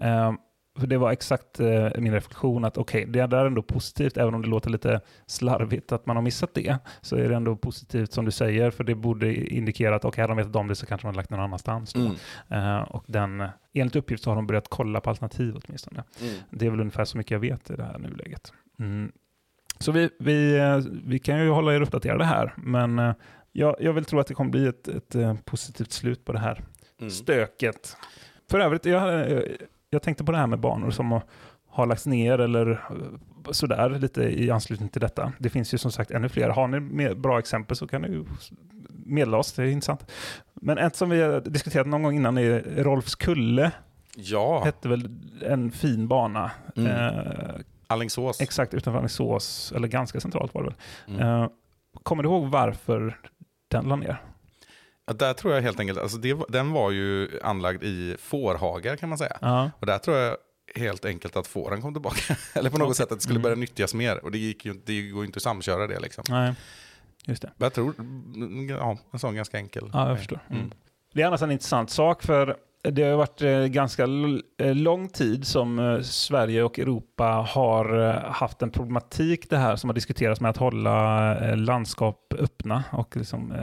Ehm, 0.00 0.38
för 0.78 0.86
det 0.86 0.98
var 0.98 1.12
exakt 1.12 1.60
eh, 1.60 1.88
min 1.98 2.12
reflektion 2.12 2.64
att 2.64 2.78
okej, 2.78 3.04
det 3.06 3.26
där 3.26 3.38
är 3.38 3.46
ändå 3.46 3.62
positivt, 3.62 4.16
även 4.16 4.34
om 4.34 4.42
det 4.42 4.48
låter 4.48 4.70
lite 4.70 5.00
slarvigt 5.26 5.92
att 5.92 6.06
man 6.06 6.16
har 6.16 6.22
missat 6.22 6.54
det, 6.54 6.78
så 7.00 7.16
är 7.16 7.28
det 7.28 7.36
ändå 7.36 7.56
positivt 7.56 8.12
som 8.12 8.24
du 8.24 8.30
säger, 8.30 8.70
för 8.70 8.84
det 8.84 8.94
borde 8.94 9.34
indikera 9.34 9.96
att 9.96 10.04
okej, 10.04 10.22
hade 10.22 10.30
de 10.30 10.36
vetat 10.36 10.56
om 10.56 10.68
det 10.68 10.74
så 10.74 10.86
kanske 10.86 11.06
man 11.06 11.14
hade 11.14 11.16
lagt 11.16 11.30
någon 11.30 11.40
annanstans. 11.40 11.92
Då. 11.92 12.00
Mm. 12.00 12.14
Eh, 12.48 12.82
och 12.82 13.04
den, 13.06 13.48
enligt 13.72 13.96
uppgift 13.96 14.22
så 14.22 14.30
har 14.30 14.36
de 14.36 14.46
börjat 14.46 14.66
kolla 14.68 15.00
på 15.00 15.10
alternativ 15.10 15.56
åtminstone. 15.64 16.04
Mm. 16.20 16.34
Det 16.50 16.66
är 16.66 16.70
väl 16.70 16.80
ungefär 16.80 17.04
så 17.04 17.18
mycket 17.18 17.30
jag 17.30 17.38
vet 17.40 17.70
i 17.70 17.76
det 17.76 17.84
här 17.84 17.98
nuläget. 17.98 18.52
Mm. 18.78 19.12
Så 19.78 19.92
vi, 19.92 20.10
vi, 20.18 20.58
eh, 20.58 20.78
vi 21.04 21.18
kan 21.18 21.40
ju 21.44 21.50
hålla 21.50 21.74
er 21.74 21.80
uppdaterade 21.80 22.24
här, 22.24 22.54
men 22.56 22.98
eh, 22.98 23.14
jag, 23.52 23.76
jag 23.80 23.92
vill 23.92 24.04
tro 24.04 24.18
att 24.18 24.26
det 24.26 24.34
kommer 24.34 24.50
bli 24.50 24.66
ett, 24.66 24.88
ett 24.88 25.14
eh, 25.14 25.34
positivt 25.44 25.92
slut 25.92 26.24
på 26.24 26.32
det 26.32 26.38
här 26.38 26.64
Mm. 26.98 27.10
stöket. 27.10 27.96
För 28.50 28.60
övrigt, 28.60 28.84
jag, 28.84 29.28
jag 29.96 30.02
tänkte 30.02 30.24
på 30.24 30.32
det 30.32 30.38
här 30.38 30.46
med 30.46 30.58
banor 30.60 30.90
som 30.90 31.10
har- 31.68 31.86
lagts 31.86 32.06
ner 32.06 32.38
eller 32.38 32.70
eh, 32.70 33.50
sådär 33.50 33.90
lite 33.90 34.22
i 34.22 34.50
anslutning 34.50 34.88
till 34.88 35.00
detta. 35.00 35.32
Det 35.38 35.50
finns 35.50 35.74
ju 35.74 35.78
som 35.78 35.92
sagt 35.92 36.10
ännu 36.10 36.28
fler. 36.28 36.48
Har 36.48 36.68
ni 36.68 37.14
bra 37.14 37.38
exempel 37.38 37.76
så 37.76 37.86
kan 37.86 38.02
ni 38.02 38.24
meddela 39.04 39.36
oss, 39.38 39.52
det 39.52 39.62
är 39.62 39.66
intressant. 39.66 40.10
Men 40.54 40.78
ett 40.78 40.96
som 40.96 41.10
vi 41.10 41.20
har 41.22 41.40
diskuterat 41.40 41.86
någon 41.86 42.02
gång 42.02 42.16
innan 42.16 42.38
är 42.38 42.82
Rolfskulle, 42.84 43.72
Ja, 44.18 44.64
hette 44.64 44.88
väl 44.88 45.08
en 45.42 45.70
fin 45.70 46.08
bana. 46.08 46.50
Mm. 46.76 46.90
Eh, 46.92 47.54
Alingsås. 47.86 48.40
Exakt 48.40 48.74
utanför 48.74 48.98
Alingsås, 48.98 49.72
eller 49.76 49.88
ganska 49.88 50.20
centralt 50.20 50.54
var 50.54 50.62
det 50.62 50.68
väl. 50.68 50.76
Mm. 51.16 51.42
Eh, 51.42 51.48
kommer 52.02 52.22
du 52.22 52.28
ihåg 52.28 52.46
varför 52.46 53.18
den 53.68 53.84
la 53.88 53.96
ner? 53.96 54.22
Där 55.14 55.32
tror 55.34 55.54
jag 55.54 55.62
helt 55.62 55.80
enkelt, 55.80 55.98
alltså 55.98 56.18
det, 56.18 56.36
den 56.48 56.72
var 56.72 56.90
ju 56.90 57.28
anlagd 57.42 57.82
i 57.84 58.16
fårhagar 58.18 58.96
kan 58.96 59.08
man 59.08 59.18
säga. 59.18 59.38
Ja, 59.40 59.70
Och 59.80 59.86
där 59.86 59.98
tror 59.98 60.16
jag 60.16 60.36
helt 60.74 61.04
enkelt 61.04 61.36
att 61.36 61.46
fåren 61.46 61.82
kom 61.82 61.92
tillbaka. 61.94 62.36
Eller 62.54 62.70
på 62.70 62.78
något 62.78 62.86
Okej. 62.86 62.94
sätt 62.96 63.12
att 63.12 63.18
det 63.18 63.22
skulle 63.22 63.36
Mm. 63.36 63.42
börja 63.42 63.56
nyttjas 63.56 63.94
mer. 63.94 64.24
Och 64.24 64.30
det, 64.32 64.38
gick 64.38 64.64
ju, 64.64 64.72
det 64.84 65.02
går 65.02 65.22
ju 65.22 65.26
inte 65.26 65.36
att 65.36 65.42
samköra 65.42 65.86
det 65.86 66.00
liksom. 66.00 66.24
nej, 66.28 66.54
just 67.24 67.42
det. 67.42 67.52
Jag 67.58 67.72
tror, 67.74 67.94
mm, 67.98 68.68
ja, 68.68 68.98
en 69.10 69.18
sån 69.18 69.34
ganska 69.34 69.56
enkel. 69.56 69.90
Ja, 69.92 70.08
jag 70.08 70.18
förstår. 70.18 70.40
Mm. 70.50 70.72
Det 71.14 71.22
är 71.22 71.26
annars 71.26 71.42
en 71.42 71.50
intressant 71.50 71.90
sak, 71.90 72.22
för 72.22 72.56
det 72.90 73.02
har 73.02 73.16
varit 73.16 73.42
eh, 73.42 73.66
ganska 73.66 74.02
eh, 74.58 74.74
lång 74.74 75.08
tid 75.08 75.46
som 75.46 75.78
eh, 75.78 76.00
Sverige 76.00 76.62
och 76.62 76.78
Europa 76.78 77.24
har 77.24 78.12
haft 78.30 78.62
en 78.62 78.70
problematik 78.70 79.50
det 79.50 79.56
här 79.56 79.76
som 79.76 79.90
har 79.90 79.94
diskuterats 79.94 80.40
med 80.40 80.50
att 80.50 80.56
hålla 80.56 81.54
landskap 81.54 82.34
öppna 82.38 82.84
och 82.92 83.16
liksom, 83.16 83.54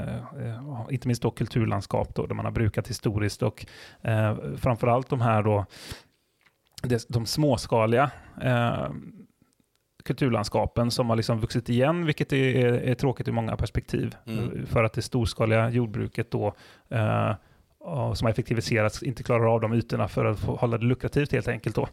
inte 0.89 1.07
minst 1.07 1.21
då 1.21 1.31
kulturlandskap 1.31 2.15
då, 2.15 2.25
där 2.25 2.35
man 2.35 2.45
har 2.45 2.51
brukat 2.51 2.87
historiskt 2.87 3.43
och 3.43 3.65
framförallt 4.57 5.09
de 5.09 5.21
här 5.21 5.43
då 5.43 5.65
de 7.07 7.25
småskaliga 7.25 8.11
kulturlandskapen 10.03 10.91
som 10.91 11.09
har 11.09 11.15
liksom 11.15 11.39
vuxit 11.39 11.69
igen, 11.69 12.05
vilket 12.05 12.33
är, 12.33 12.55
är, 12.65 12.95
tråkigt 12.95 13.27
ur 13.27 13.31
många 13.31 13.57
perspektiv. 13.57 14.15
Mm. 14.25 14.65
För 14.65 14.83
att 14.83 14.93
det 14.93 15.01
storskaliga 15.01 15.69
jordbruket 15.69 16.31
då, 16.31 16.53
eh, 16.89 17.31
som 18.15 18.25
har 18.25 18.29
effektiviserats, 18.29 19.03
inte 19.03 19.23
klarar 19.23 19.53
av 19.53 19.61
de 19.61 19.73
ytorna 19.73 20.07
för 20.07 20.25
att 20.25 20.39
få 20.39 20.55
hålla 20.55 20.77
det 20.77 20.85
lukrativt 20.85 21.31
helt 21.31 21.47
enkelt. 21.47 21.75
Då. 21.75 21.87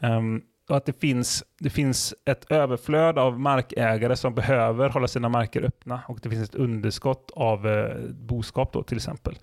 Ehm, 0.00 0.42
och 0.68 0.76
att 0.76 0.86
det 0.86 1.00
finns, 1.00 1.44
det 1.58 1.70
finns 1.70 2.14
ett 2.24 2.52
överflöd 2.52 3.18
av 3.18 3.40
markägare 3.40 4.16
som 4.16 4.34
behöver 4.34 4.88
hålla 4.88 5.08
sina 5.08 5.28
marker 5.28 5.62
öppna 5.62 6.00
och 6.08 6.18
det 6.22 6.30
finns 6.30 6.48
ett 6.48 6.54
underskott 6.54 7.30
av 7.34 7.66
eh, 7.66 7.96
boskap 8.10 8.72
då 8.72 8.82
till 8.82 8.96
exempel. 8.96 9.38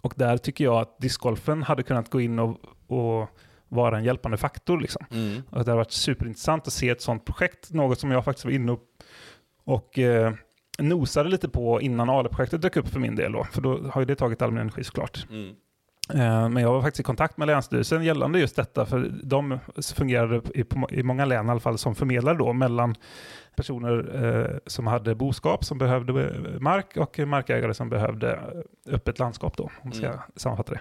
Och 0.00 0.14
där 0.16 0.36
tycker 0.36 0.64
jag 0.64 0.74
att 0.74 0.98
discgolfen 0.98 1.62
hade 1.62 1.82
kunnat 1.82 2.10
gå 2.10 2.20
in 2.20 2.38
och, 2.38 2.60
och 2.86 3.28
vara 3.68 3.98
en 3.98 4.04
hjälpande 4.04 4.36
faktor. 4.36 4.80
Liksom. 4.80 5.06
Mm. 5.10 5.42
Och 5.50 5.64
det 5.64 5.70
har 5.70 5.76
varit 5.76 5.92
superintressant 5.92 6.66
att 6.66 6.72
se 6.72 6.88
ett 6.88 7.02
sånt 7.02 7.24
projekt, 7.24 7.72
något 7.72 8.00
som 8.00 8.10
jag 8.10 8.24
faktiskt 8.24 8.44
var 8.44 8.52
inne 8.52 8.72
och, 8.72 8.80
och 9.64 9.98
eh, 9.98 10.32
nosade 10.78 11.28
lite 11.28 11.48
på 11.48 11.80
innan 11.80 12.10
Ale-projektet 12.10 12.62
dök 12.62 12.76
upp 12.76 12.88
för 12.88 13.00
min 13.00 13.16
del. 13.16 13.32
Då, 13.32 13.44
för 13.44 13.60
då 13.62 13.78
har 13.90 14.00
ju 14.00 14.04
det 14.04 14.14
tagit 14.16 14.42
all 14.42 14.50
min 14.50 14.60
energi 14.60 14.84
såklart. 14.84 15.26
Mm. 15.30 15.48
Eh, 16.14 16.48
Men 16.48 16.56
jag 16.62 16.72
var 16.72 16.82
faktiskt 16.82 17.00
i 17.00 17.02
kontakt 17.02 17.36
med 17.36 17.46
Länsstyrelsen 17.48 18.04
gällande 18.04 18.38
just 18.40 18.56
detta, 18.56 18.86
för 18.86 19.10
de 19.22 19.58
fungerade 19.94 20.36
i, 20.54 20.64
i 20.90 21.02
många 21.02 21.24
län 21.24 21.46
i 21.46 21.50
alla 21.50 21.60
fall 21.60 21.78
som 21.78 21.94
förmedlare 21.94 22.38
då 22.38 22.52
mellan 22.52 22.94
personer 23.56 24.24
eh, 24.24 24.56
som 24.66 24.86
hade 24.86 25.14
boskap 25.14 25.64
som 25.64 25.78
behövde 25.78 26.24
eh, 26.30 26.60
mark 26.60 26.96
och 26.96 27.18
markägare 27.18 27.74
som 27.74 27.88
behövde 27.88 28.32
eh, 28.32 28.94
öppet 28.94 29.18
landskap 29.18 29.56
då, 29.56 29.64
om 29.64 29.70
man 29.84 29.92
ska 29.92 30.06
Mm. 30.06 30.18
sammanfatta 30.36 30.72
det. 30.72 30.80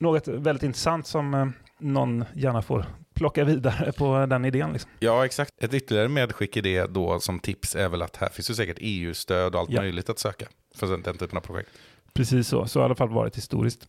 Något 0.00 0.28
väldigt 0.28 0.62
intressant 0.62 1.06
som 1.06 1.34
eh, 1.34 1.46
någon 1.80 2.24
gärna 2.34 2.62
får 2.62 2.86
plocka 3.14 3.44
vidare 3.44 3.92
på 3.92 4.26
den 4.26 4.44
idén. 4.44 4.72
Liksom. 4.72 4.90
Ja, 4.98 5.24
exakt. 5.24 5.52
Ett 5.62 5.74
ytterligare 5.74 6.08
medskick 6.08 6.56
i 6.56 6.60
det 6.60 6.86
då 6.86 7.20
som 7.20 7.38
tips 7.40 7.76
är 7.76 7.88
väl 7.88 8.02
att 8.02 8.16
här 8.16 8.28
finns 8.28 8.50
ju 8.50 8.54
säkert 8.54 8.76
EU-stöd 8.80 9.54
och 9.54 9.60
allt 9.60 9.70
Ja. 9.70 9.80
möjligt 9.80 10.10
att 10.10 10.18
söka 10.18 10.46
för 10.76 10.86
den, 11.02 11.18
typen 11.18 11.36
av 11.38 11.42
projekt. 11.42 11.70
Precis 12.14 12.48
så, 12.48 12.66
så 12.66 12.80
har 12.80 12.84
det 12.84 12.86
i 12.86 12.88
alla 12.88 12.94
fall 12.96 13.08
varit 13.08 13.36
historiskt. 13.36 13.88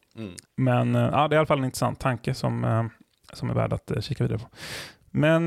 Men 0.58 0.96
eh, 0.96 1.02
ja, 1.02 1.28
det 1.28 1.34
är 1.34 1.38
i 1.38 1.40
alla 1.40 1.46
fall 1.46 1.58
en 1.60 1.66
intressant 1.66 2.00
tanke 2.00 2.34
som, 2.34 2.64
eh, 2.64 2.84
som 3.34 3.50
är 3.50 3.54
värd 3.54 3.74
att 3.74 3.92
eh, 3.92 4.02
kika 4.02 4.24
vidare 4.24 4.40
på. 4.40 4.48
Men 5.12 5.46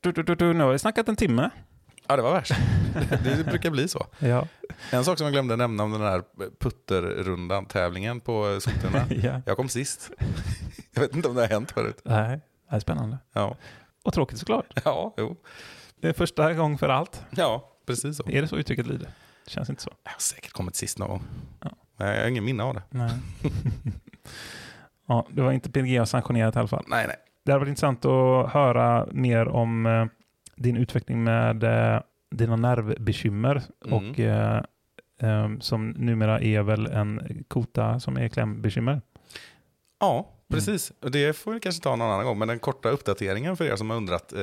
du, 0.00 0.12
du, 0.12 0.22
du, 0.22 0.34
du, 0.34 0.52
nu 0.54 0.64
har 0.64 0.72
vi 0.72 0.78
snackat 0.78 1.08
en 1.08 1.16
timme. 1.16 1.50
Ja, 2.06 2.16
det 2.16 2.22
var 2.22 2.32
värst. 2.32 2.52
det 3.24 3.46
brukar 3.46 3.70
bli 3.70 3.88
så. 3.88 4.06
Ja. 4.18 4.46
En 4.90 5.04
sak 5.04 5.18
som 5.18 5.24
jag 5.24 5.32
glömde 5.32 5.56
nämna 5.56 5.82
om 5.82 5.92
den 5.92 6.00
här 6.00 6.22
putterrundan, 6.60 7.66
tävlingen 7.66 8.20
på 8.20 8.60
Sotorna. 8.60 9.06
ja. 9.22 9.42
Jag 9.46 9.56
kom 9.56 9.68
sist. 9.68 10.10
Jag 11.00 11.06
vet 11.08 11.16
inte 11.16 11.28
om 11.28 11.34
det 11.34 11.40
har 11.40 11.48
hänt 11.48 11.70
förut. 11.70 12.00
Nej, 12.04 12.40
det 12.70 12.76
är 12.76 12.80
spännande. 12.80 13.18
Ja, 13.32 13.56
Och 14.04 14.12
tråkigt 14.12 14.38
såklart. 14.38 14.80
ja, 14.84 15.14
jo. 15.18 15.36
Det 16.00 16.08
är 16.08 16.12
första 16.12 16.54
gång 16.54 16.78
för 16.78 16.88
allt. 16.88 17.22
ja 17.30 17.72
precis 17.86 18.16
så. 18.16 18.22
Är 18.30 18.42
det 18.42 18.48
så 18.48 18.56
uttrycket 18.56 18.86
lyder? 18.86 19.08
Det 19.44 19.50
känns 19.50 19.70
inte 19.70 19.82
så. 19.82 19.90
Jag 20.04 20.10
har 20.10 20.18
säkert 20.20 20.52
kommit 20.52 20.76
sist 20.76 20.98
någon 20.98 21.08
gång. 21.08 21.22
Ja. 21.60 21.70
Jag 21.96 22.06
har 22.22 22.28
ingen 22.28 22.44
minne 22.44 22.62
av 22.62 22.74
det. 22.74 22.82
Nej. 22.90 23.10
ja, 25.06 25.26
det 25.30 25.42
var 25.42 25.52
inte 25.52 25.70
PNG-sanktionerat 25.70 26.56
i 26.56 26.58
alla 26.58 26.68
fall. 26.68 26.84
Nej, 26.88 27.06
nej. 27.06 27.16
Det 27.44 27.52
hade 27.52 27.60
varit 27.60 27.68
intressant 27.68 28.04
att 28.04 28.50
höra 28.52 29.06
mer 29.12 29.48
om 29.48 29.86
eh, 29.86 30.06
din 30.56 30.76
utveckling 30.76 31.24
med 31.24 31.64
eh, 31.64 32.00
dina 32.30 32.56
nervbekymmer 32.56 33.62
Mm. 33.86 33.94
och 34.10 34.20
eh, 34.20 34.62
eh, 35.20 35.48
som 35.60 35.88
numera 35.90 36.40
är 36.40 36.62
väl 36.62 36.86
en 36.86 37.44
kota 37.48 38.00
som 38.00 38.16
är 38.16 38.28
klämbekymmer. 38.28 39.00
Ja, 40.00 40.30
precis. 40.48 40.92
Och 41.00 41.10
det 41.10 41.32
får 41.36 41.52
vi 41.52 41.60
kanske 41.60 41.82
ta 41.82 41.96
någon 41.96 42.10
annan 42.10 42.24
gång. 42.24 42.38
Men 42.38 42.48
den 42.48 42.58
korta 42.58 42.88
uppdateringen 42.88 43.56
för 43.56 43.64
er 43.64 43.76
som 43.76 43.90
har 43.90 43.96
undrat 43.96 44.32
eh, 44.32 44.40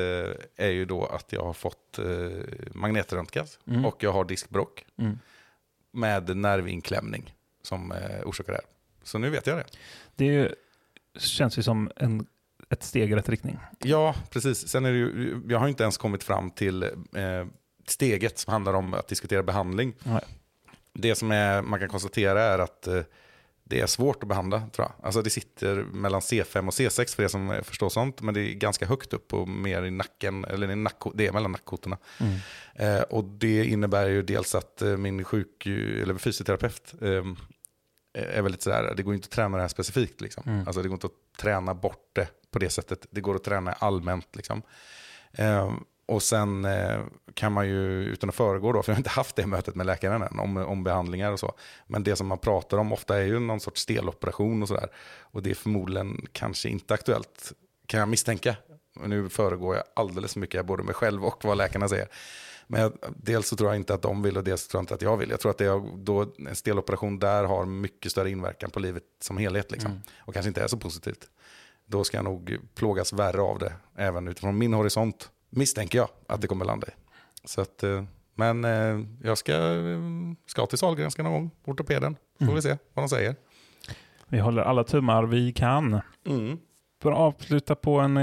är 0.55 0.69
ju 0.69 0.85
då 0.85 1.05
att 1.05 1.31
jag 1.33 1.43
har 1.43 1.53
fått 1.53 1.99
eh, 1.99 2.05
magnetröntgas 2.73 3.59
Mm. 3.67 3.85
och 3.85 4.03
jag 4.03 4.11
har 4.13 4.25
diskbråck 4.25 4.85
Mm. 4.97 5.19
med 5.91 6.37
nervinklämning 6.37 7.33
som 7.61 7.91
eh, 7.91 8.21
orsakar 8.25 8.51
det 8.53 8.57
här. 8.57 8.65
Så 9.03 9.17
nu 9.17 9.29
vet 9.29 9.47
jag 9.47 9.57
det. 9.57 9.65
Det 10.15 10.25
ju- 10.25 10.55
känns 11.17 11.57
ju 11.57 11.63
som 11.63 11.91
en, 11.95 12.27
ett 12.69 12.83
steg 12.83 13.11
i 13.11 13.15
rätt 13.15 13.29
riktning. 13.29 13.57
Ja, 13.79 14.15
precis. 14.29 14.67
Sen 14.67 14.85
är 14.85 14.91
det 14.91 14.97
ju, 14.97 15.41
jag 15.49 15.59
har 15.59 15.67
inte 15.67 15.83
ens 15.83 15.97
kommit 15.97 16.23
fram 16.23 16.51
till 16.51 16.83
eh, 16.83 16.91
steget 17.87 18.39
som 18.39 18.51
handlar 18.53 18.73
om 18.73 18.93
att 18.93 19.07
diskutera 19.07 19.43
behandling. 19.43 19.93
Nej. 20.03 20.21
Det 20.93 21.15
som 21.15 21.31
är, 21.31 21.61
man 21.61 21.79
kan 21.79 21.89
konstatera 21.89 22.41
är 22.43 22.59
att 22.59 22.87
eh, 22.87 23.01
det 23.67 23.79
är 23.79 23.87
svårt 23.87 24.23
att 24.23 24.29
behandla, 24.29 24.59
tror 24.59 24.87
jag. 24.87 25.05
Alltså 25.05 25.21
det 25.21 25.29
sitter 25.29 25.75
mellan 25.75 26.21
C5 26.21 26.67
och 26.67 26.73
C6 26.73 27.15
för 27.15 27.23
er 27.23 27.27
som 27.27 27.61
förstår 27.63 27.89
sånt, 27.89 28.21
men 28.21 28.33
det 28.33 28.41
är 28.41 28.53
ganska 28.53 28.85
högt 28.85 29.13
upp 29.13 29.33
och 29.33 29.47
mer 29.47 29.83
i 29.83 29.91
nacken, 29.91 30.45
eller 30.45 30.71
i 30.71 30.75
nack, 30.75 31.03
det 31.13 31.27
är 31.27 31.31
mellan 31.31 31.51
nackkotorna. 31.51 31.97
Mm. 32.19 32.39
Eh, 32.75 33.01
och 33.01 33.23
det 33.23 33.65
innebär 33.65 34.07
ju 34.07 34.21
dels 34.21 34.55
att 34.55 34.81
eh, 34.81 34.97
min 34.97 35.23
sjuk, 35.23 35.65
eller 35.65 36.17
fysioterapeut 36.17 36.93
eh, 37.01 37.23
är 38.13 38.41
väldigt 38.41 38.61
sådär, 38.61 38.93
det 38.97 39.03
går 39.03 39.13
inte 39.13 39.25
att 39.25 39.31
träna 39.31 39.57
det 39.57 39.63
här 39.63 39.67
specifikt. 39.67 40.21
Liksom. 40.21 40.43
Mm. 40.47 40.67
Alltså 40.67 40.81
det 40.81 40.87
går 40.87 40.95
inte 40.95 41.07
att 41.07 41.37
träna 41.37 41.73
bort 41.73 42.09
det 42.13 42.27
på 42.51 42.59
det 42.59 42.69
sättet. 42.69 43.07
Det 43.09 43.21
går 43.21 43.35
att 43.35 43.43
träna 43.43 43.73
allmänt. 43.73 44.35
Liksom. 44.35 44.61
Eh, 45.31 45.71
och 46.05 46.23
sen 46.23 46.65
eh, 46.65 46.99
kan 47.33 47.51
man 47.51 47.67
ju, 47.67 48.03
utan 48.03 48.29
att 48.29 48.35
föregå 48.35 48.71
då, 48.71 48.83
för 48.83 48.91
jag 48.91 48.95
har 48.95 48.99
inte 48.99 49.09
haft 49.09 49.35
det 49.35 49.47
mötet 49.47 49.75
med 49.75 49.85
läkaren 49.85 50.21
än, 50.21 50.39
om, 50.39 50.57
om 50.57 50.83
behandlingar 50.83 51.31
och 51.31 51.39
så. 51.39 51.53
Men 51.87 52.03
det 52.03 52.15
som 52.15 52.27
man 52.27 52.37
pratar 52.37 52.77
om 52.77 52.91
ofta 52.91 53.17
är 53.17 53.23
ju 53.23 53.39
någon 53.39 53.59
sorts 53.59 53.81
steloperation 53.81 54.61
och 54.61 54.67
sådär. 54.67 54.89
Och 55.19 55.43
det 55.43 55.49
är 55.49 55.55
förmodligen 55.55 56.27
kanske 56.31 56.69
inte 56.69 56.93
aktuellt, 56.93 57.53
kan 57.87 57.99
jag 57.99 58.09
misstänka. 58.09 58.55
Nu 59.05 59.29
föregår 59.29 59.75
jag 59.75 59.83
alldeles 59.95 60.33
för 60.33 60.39
mycket, 60.39 60.65
både 60.65 60.83
mig 60.83 60.93
själv 60.93 61.25
och 61.25 61.45
vad 61.45 61.57
läkarna 61.57 61.89
säger. 61.89 62.07
Men 62.67 62.81
jag, 62.81 62.93
dels 63.15 63.47
så 63.47 63.55
tror 63.55 63.69
jag 63.69 63.75
inte 63.75 63.93
att 63.93 64.01
de 64.01 64.21
vill 64.21 64.37
och 64.37 64.43
dels 64.43 64.67
tror 64.67 64.79
jag 64.79 64.83
inte 64.83 64.93
att 64.93 65.01
jag 65.01 65.17
vill. 65.17 65.29
Jag 65.29 65.39
tror 65.39 65.51
att 65.51 65.57
det 65.57 65.65
är, 65.65 65.97
då, 66.03 66.33
en 66.37 66.55
steloperation 66.55 67.19
där 67.19 67.43
har 67.43 67.65
mycket 67.65 68.11
större 68.11 68.29
inverkan 68.29 68.69
på 68.69 68.79
livet 68.79 69.03
som 69.21 69.37
helhet. 69.37 69.71
Liksom. 69.71 69.91
Mm. 69.91 70.03
Och 70.17 70.33
kanske 70.33 70.47
inte 70.47 70.63
är 70.63 70.67
så 70.67 70.77
positivt. 70.77 71.29
Då 71.85 72.03
ska 72.03 72.17
jag 72.17 72.23
nog 72.23 72.57
plågas 72.75 73.13
värre 73.13 73.41
av 73.41 73.59
det. 73.59 73.73
Även 73.95 74.27
utifrån 74.27 74.57
min 74.57 74.73
horisont 74.73 75.29
misstänker 75.55 75.97
jag 75.97 76.09
att 76.27 76.41
det 76.41 76.47
kommer 76.47 76.65
landa 76.65 76.87
i. 76.87 76.91
Så 77.45 77.61
att, 77.61 77.83
eh, 77.83 78.03
men 78.35 78.65
eh, 78.65 78.99
jag 79.23 79.37
ska, 79.37 79.53
eh, 79.53 79.99
ska 80.45 80.65
till 80.65 80.77
Sahlgrenska 80.77 81.23
någon 81.23 81.31
gång, 81.33 81.51
ortopeden. 81.65 82.15
Får 82.39 82.43
Mm. 82.45 82.55
vi 82.55 82.61
se 82.61 82.77
vad 82.93 83.03
de 83.03 83.09
säger. 83.09 83.35
Vi 84.27 84.39
håller 84.39 84.61
alla 84.61 84.83
tummar 84.83 85.23
vi 85.23 85.53
kan. 85.53 86.01
För 87.01 87.11
att 87.11 87.17
avsluta 87.17 87.75
på 87.75 87.99
en 87.99 88.17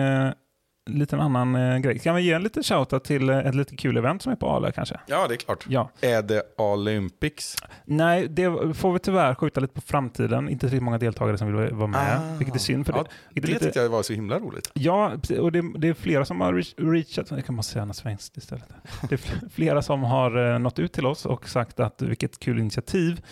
liten 0.87 1.21
annan 1.21 1.55
eh, 1.55 1.79
grej. 1.79 1.99
Kan 1.99 2.15
vi 2.15 2.23
ge 2.23 2.33
en 2.33 2.43
liten 2.43 2.63
shoutout 2.63 3.05
till 3.05 3.29
eh, 3.31 3.39
ett 3.39 3.55
lite 3.55 3.77
kul 3.77 3.97
event 3.97 4.23
som 4.23 4.33
är 4.33 4.37
på 4.37 4.49
Ale 4.51 4.73
kanske? 4.73 5.01
Ja, 5.07 5.29
det 5.29 5.35
är 5.35 5.37
klart. 5.37 5.67
Ja. 5.69 5.91
Är 6.01 6.23
det 6.23 6.43
Olympics? 6.59 7.57
Nej, 7.85 8.29
det 8.29 8.75
får 8.77 8.93
vi 8.93 8.99
tyvärr 8.99 9.35
skjuta 9.35 9.61
lite 9.61 9.75
på 9.75 9.81
framtiden. 9.81 10.49
Inte 10.49 10.71
så 10.71 10.77
många 10.81 10.99
deltagare 10.99 11.39
som 11.39 11.47
vill 11.57 11.75
vara 11.75 11.87
med, 11.87 12.17
Ah. 12.19 12.37
vilket 12.39 12.55
är 12.55 12.59
synd. 12.59 12.87
För 12.87 12.93
Ja, 12.93 13.03
det, 13.03 13.41
Det 13.41 13.47
är 13.47 13.49
lite, 13.53 13.65
tyckte 13.65 13.81
jag 13.81 13.89
var 13.89 14.03
så 14.03 14.13
himla 14.13 14.39
roligt. 14.39 14.71
Ja, 14.75 15.13
och 15.41 15.53
det, 15.53 15.63
det 15.79 15.89
är 15.89 15.95
flera 15.95 16.25
som 16.25 16.41
har 16.41 16.53
reach- 16.53 16.93
reachat, 16.93 17.31
jag 17.31 17.47
kan 17.47 17.57
bara 17.57 17.63
säga 17.63 17.85
något 17.85 17.97
svenskt 17.97 18.37
istället. 18.37 18.69
Det 19.09 19.15
är 19.15 19.17
fl- 19.19 19.51
flera 19.55 19.83
som 19.83 20.03
har 20.03 20.53
eh, 20.53 20.59
nått 20.59 20.79
ut 20.79 20.93
till 20.93 21.07
oss 21.07 21.27
och 21.27 21.49
sagt 21.49 21.81
att 21.81 22.03
vilket 22.03 22.39
kul 22.39 22.59
initiativ. 22.59 23.23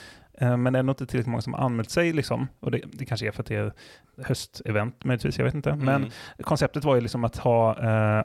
Eh, 0.40 0.56
Men 0.56 0.72
det 0.72 0.78
är 0.78 0.82
nog 0.82 0.92
inte 0.92 1.06
tillräckligt 1.06 1.30
många 1.30 1.42
som 1.42 1.54
har 1.54 1.60
anmält 1.64 1.90
sig. 1.90 2.12
Liksom. 2.12 2.48
Och 2.60 2.70
det, 2.70 2.80
det 2.92 3.04
kanske 3.04 3.26
är 3.26 3.30
för 3.32 3.42
att 3.42 3.46
det 3.48 3.56
är 3.56 3.72
höstevent 4.24 5.04
möjligtvis, 5.04 5.38
jag 5.38 5.44
vet 5.44 5.54
inte. 5.54 5.74
Men 5.74 5.88
Mm. 6.02 6.10
konceptet 6.42 6.84
var 6.84 6.94
ju 6.94 7.00
liksom 7.00 7.24
att 7.24 7.36
ha 7.36 7.70
eh, 8.18 8.24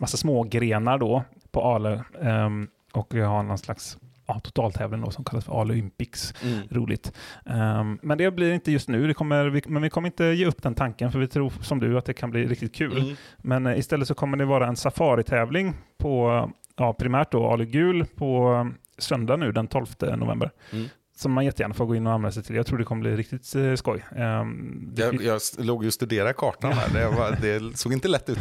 massa 0.00 0.16
små 0.16 0.42
grenar 0.42 0.98
då 0.98 1.24
på 1.50 1.60
Ale 1.62 2.04
ehm, 2.22 2.68
och 2.92 3.14
ha 3.14 3.42
någon 3.42 3.58
slags 3.58 3.98
ja, 4.26 4.38
totaltävling 4.40 5.00
då, 5.00 5.10
som 5.10 5.24
kallas 5.24 5.44
för 5.44 5.60
Ale 5.60 5.72
Olympics. 5.72 6.34
Mm. 6.44 6.68
Roligt. 6.70 7.12
Ehm, 7.46 7.98
men 8.02 8.18
det 8.18 8.30
blir 8.30 8.52
inte 8.52 8.72
just 8.72 8.88
nu, 8.88 9.06
det 9.06 9.14
kommer, 9.14 9.44
vi, 9.48 9.62
men 9.66 9.82
vi 9.82 9.90
kommer 9.90 10.08
inte 10.08 10.24
ge 10.24 10.46
upp 10.46 10.62
den 10.62 10.74
tanken 10.74 11.12
för 11.12 11.18
vi 11.18 11.28
tror 11.28 11.50
som 11.60 11.80
du 11.80 11.98
att 11.98 12.04
det 12.04 12.14
kan 12.14 12.30
bli 12.30 12.46
riktigt 12.46 12.74
kul. 12.74 12.98
Mm. 13.02 13.16
Men 13.38 13.66
eh, 13.66 13.78
istället 13.78 14.08
så 14.08 14.14
kommer 14.14 14.36
det 14.36 14.44
vara 14.44 14.66
en 14.66 14.76
safaritävling 14.76 15.74
på 15.98 16.50
ja, 16.76 16.92
primärt 16.92 17.32
då 17.32 17.46
Ale 17.50 17.64
Gul 17.64 18.04
på 18.16 18.54
eh, 18.54 18.78
söndag 18.98 19.36
nu 19.36 19.52
den 19.52 19.66
12 19.68 19.86
november. 20.16 20.50
Mm. 20.72 20.88
Som 21.22 21.32
man 21.32 21.44
jättegärna 21.44 21.74
får 21.74 21.86
gå 21.86 21.96
in 21.96 22.06
och 22.06 22.12
anmäla 22.12 22.32
sig 22.32 22.42
till. 22.42 22.56
Jag 22.56 22.66
tror 22.66 22.78
det 22.78 22.84
kommer 22.84 23.00
bli 23.00 23.16
riktigt 23.16 23.54
eh, 23.54 23.74
skoj. 23.74 24.04
Ehm, 24.16 24.92
Jag, 24.96 25.22
jag 25.22 25.40
låg 25.58 25.82
ju 25.84 25.86
och 25.88 25.94
studerade 25.94 26.32
kartan 26.32 26.72
här. 26.72 26.88
Det, 26.94 27.08
var, 27.16 27.36
det 27.40 27.78
såg 27.78 27.92
inte 27.92 28.08
lätt 28.08 28.28
ut. 28.28 28.38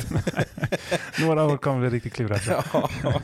Några 1.22 1.44
år 1.46 1.58
kommer 1.58 1.80
bli 1.80 1.90
riktigt 1.90 2.14
klurigt. 2.14 2.48
ja. 2.48 2.84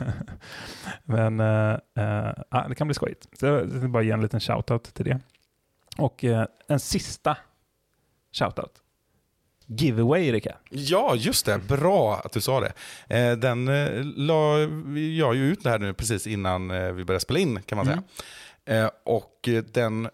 Men 1.04 1.40
eh, 1.40 1.70
eh, 1.98 2.32
ja, 2.50 2.66
det 2.68 2.74
kan 2.74 2.86
bli 2.86 2.94
skojigt. 2.94 3.26
Så 3.38 3.46
jag 3.46 3.64
vill 3.64 3.88
bara 3.90 4.02
ge 4.02 4.10
en 4.10 4.22
liten 4.22 4.40
shoutout 4.40 4.94
till 4.94 5.04
det. 5.04 5.20
Och 5.96 6.24
eh, 6.24 6.46
en 6.68 6.80
sista 6.80 7.36
shoutout. 8.32 8.72
Giveaway, 9.66 10.32
Rickard. 10.32 10.56
ja, 10.70 11.14
just 11.16 11.46
det. 11.46 11.58
Bra 11.58 12.20
att 12.24 12.32
du 12.32 12.40
sa 12.40 12.60
det. 12.60 12.72
Eh, 13.18 13.36
den 13.36 13.64
la 14.16 14.58
jag 15.16 15.34
ju 15.34 15.52
ut 15.52 15.62
det 15.62 15.70
här 15.70 15.78
nu 15.78 15.94
precis 15.94 16.26
innan 16.26 16.68
vi 16.96 17.04
började 17.04 17.20
spela 17.20 17.38
in 17.40 17.62
kan 17.62 17.76
man 17.76 17.86
säga. 17.86 18.02
Eh, 18.68 18.90
och 19.04 19.48
den 19.72 20.08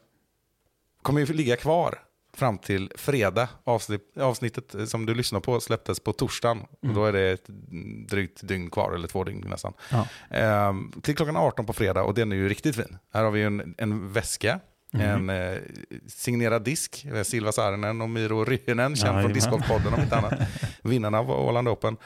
kommer 1.03 1.21
ju 1.21 1.33
ligga 1.33 1.57
kvar 1.57 1.99
fram 2.37 2.59
till 2.59 2.93
fredag. 2.97 3.49
Avsnitt, 3.65 4.19
avsnittet 4.19 4.89
som 4.89 5.07
du 5.07 5.15
lyssnar 5.15 5.41
på 5.41 5.61
släpptes 5.61 6.01
på 6.01 6.13
torsdagen. 6.13 6.61
Och 6.83 6.95
då 6.95 7.05
är 7.05 7.13
det 7.13 7.31
ett 7.31 7.49
mm, 7.49 8.07
drygt 8.07 8.49
dygn 8.49 8.71
kvar, 8.71 8.93
eller 8.93 9.09
två 9.09 9.25
dygn 9.25 9.47
nästan. 9.51 9.73
Ja. 9.91 10.07
Eh, 10.39 10.75
till 11.03 11.17
klockan 11.17 11.37
18 11.37 11.67
på 11.67 11.73
fredag 11.73 12.03
och 12.03 12.15
den 12.15 12.33
är 12.33 12.37
ju 12.37 12.49
riktigt 12.49 12.77
fin. 12.77 12.99
Här 13.13 13.25
har 13.25 13.31
vi 13.31 13.43
en, 13.43 13.75
en 13.79 14.13
väska, 14.13 14.61
en 14.93 15.31
eh, 15.31 15.59
signerad 16.07 16.63
disk, 16.63 17.05
eh, 17.05 17.23
Silva 17.23 17.53
Saarinen 17.53 18.01
och 18.01 18.11
Miro 18.11 18.45
Ryhinen, 18.45 18.97
känd 18.97 18.97
Jajamän. 18.97 19.23
från 19.23 19.33
Discgolfpodden 19.33 19.95
om 19.95 20.01
inte 20.01 20.17
annat. 20.17 20.35
Vinnarna 20.83 21.19
av 21.19 21.31
Åland 21.31 21.69
Open. 21.69 21.97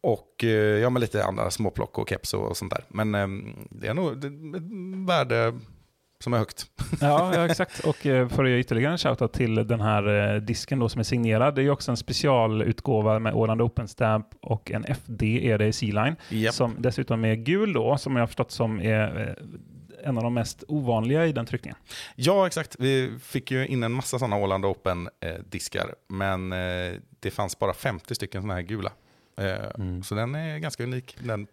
Och 0.00 0.44
eh, 0.44 0.50
ja, 0.50 0.90
med 0.90 1.00
lite 1.00 1.24
andra 1.24 1.50
småplock 1.50 1.98
och 1.98 2.08
keps 2.08 2.34
och, 2.34 2.48
och 2.48 2.56
sånt 2.56 2.72
där. 2.72 2.84
Men 2.88 3.14
eh, 3.14 3.28
det 3.70 3.86
är 3.86 3.94
nog 3.94 4.18
det, 4.18 4.30
värde 5.06 5.60
som 6.20 6.34
är 6.34 6.38
högt. 6.38 6.66
Ja, 7.00 7.34
ja, 7.34 7.44
exakt. 7.46 7.80
Och 7.84 8.06
eh, 8.06 8.28
för 8.28 8.44
att 8.44 8.50
ge 8.50 8.58
ytterligare 8.58 8.92
en 8.92 8.98
shoutout 8.98 9.32
till 9.32 9.54
den 9.54 9.80
här 9.80 10.34
eh, 10.34 10.40
disken 10.40 10.78
då 10.78 10.88
som 10.88 10.98
är 10.98 11.02
signerad. 11.04 11.54
Det 11.54 11.60
är 11.60 11.62
ju 11.64 11.70
också 11.70 11.90
en 11.90 11.96
specialutgåva 11.96 13.18
med 13.18 13.34
Åland 13.34 13.62
Open 13.62 13.88
Stamp 13.88 14.26
och 14.42 14.70
en 14.70 14.84
FD 14.84 15.50
är 15.52 15.58
det 15.58 15.66
i 15.66 15.72
C-line. 15.72 16.16
Japp. 16.28 16.54
Som 16.54 16.76
dessutom 16.78 17.24
är 17.24 17.34
gul 17.34 17.72
då, 17.72 17.98
som 17.98 18.16
jag 18.16 18.22
har 18.22 18.26
förstått 18.26 18.50
som 18.50 18.80
är 18.80 19.38
en 20.04 20.16
av 20.16 20.22
de 20.24 20.34
mest 20.34 20.64
ovanliga 20.68 21.26
i 21.26 21.32
den 21.32 21.46
tryckningen. 21.46 21.78
Ja, 22.16 22.46
exakt. 22.46 22.76
Vi 22.78 23.12
fick 23.22 23.50
ju 23.50 23.66
in 23.66 23.82
en 23.82 23.92
massa 23.92 24.18
sådana 24.18 24.36
Åland 24.36 24.64
Open-diskar, 24.64 25.94
men 26.08 26.52
eh, 26.52 26.58
det 27.20 27.30
fanns 27.30 27.58
bara 27.58 27.74
50 27.74 28.14
stycken 28.14 28.42
sådana 28.42 28.54
här 28.54 28.62
gula. 28.62 28.92
Eh, 29.38 30.00
Så 30.04 30.14
den 30.14 30.34
är 30.34 30.58
ganska 30.58 30.82
unik, 30.84 31.16
den, 31.20 31.46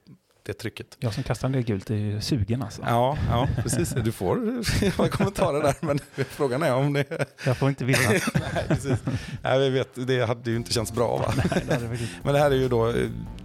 det 0.46 0.54
trycket. 0.54 0.88
Jag 1.00 1.14
som 1.14 1.24
kastar 1.24 1.50
del 1.50 1.62
gult 1.64 1.90
är 1.90 1.96
ju 1.96 2.22
sugen 2.22 2.62
alltså. 2.62 2.82
Ja, 2.86 3.18
ja, 3.30 3.48
precis. 3.56 3.90
Du 4.04 4.12
får 4.12 4.40
göra 4.82 5.08
kommentarer 5.12 5.64
där, 5.64 5.76
men 5.82 6.00
frågan 6.16 6.64
är 6.64 6.74
om 6.76 6.94
det... 6.94 7.06
Jag 7.46 7.58
får 7.58 7.70
inte 7.70 7.86
vinna. 7.86 8.00
Nej, 8.10 8.64
precis. 8.68 9.00
Nej, 9.44 9.60
vi 9.60 9.70
vet, 9.70 10.08
det 10.08 10.26
hade 10.28 10.50
ju 10.52 10.56
inte 10.58 10.74
känts 10.74 10.94
bra 10.94 11.18
va? 11.18 11.34
Nej, 11.38 11.64
det 11.68 11.74
hade. 11.74 11.98
Men 12.24 12.34
det 12.34 12.40
här 12.40 12.52
är 12.52 12.56
ju 12.56 12.68
då 12.68 12.90
eh, 12.90 12.96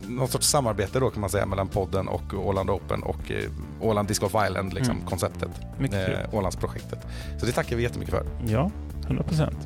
någon 0.08 0.28
sorts 0.28 0.46
samarbete 0.48 1.00
då 1.00 1.10
kan 1.10 1.20
man 1.20 1.30
säga 1.30 1.46
mellan 1.46 1.68
podden 1.68 2.08
och 2.08 2.34
Åland 2.34 2.70
Open 2.70 3.02
och 3.02 3.30
eh, 3.30 3.50
Åland 3.80 4.08
Disc 4.08 4.20
Golf 4.20 4.34
Island, 4.48 4.74
liksom 4.74 4.94
Mm. 4.96 5.06
konceptet. 5.06 5.50
Eh, 5.92 6.34
Ålandsprojektet. 6.34 7.06
Så 7.40 7.46
det 7.46 7.52
tackar 7.52 7.76
vi 7.76 7.82
jättemycket 7.82 8.14
för. 8.14 8.26
Ja, 8.46 8.70
100 9.06 9.22
procent. 9.24 9.58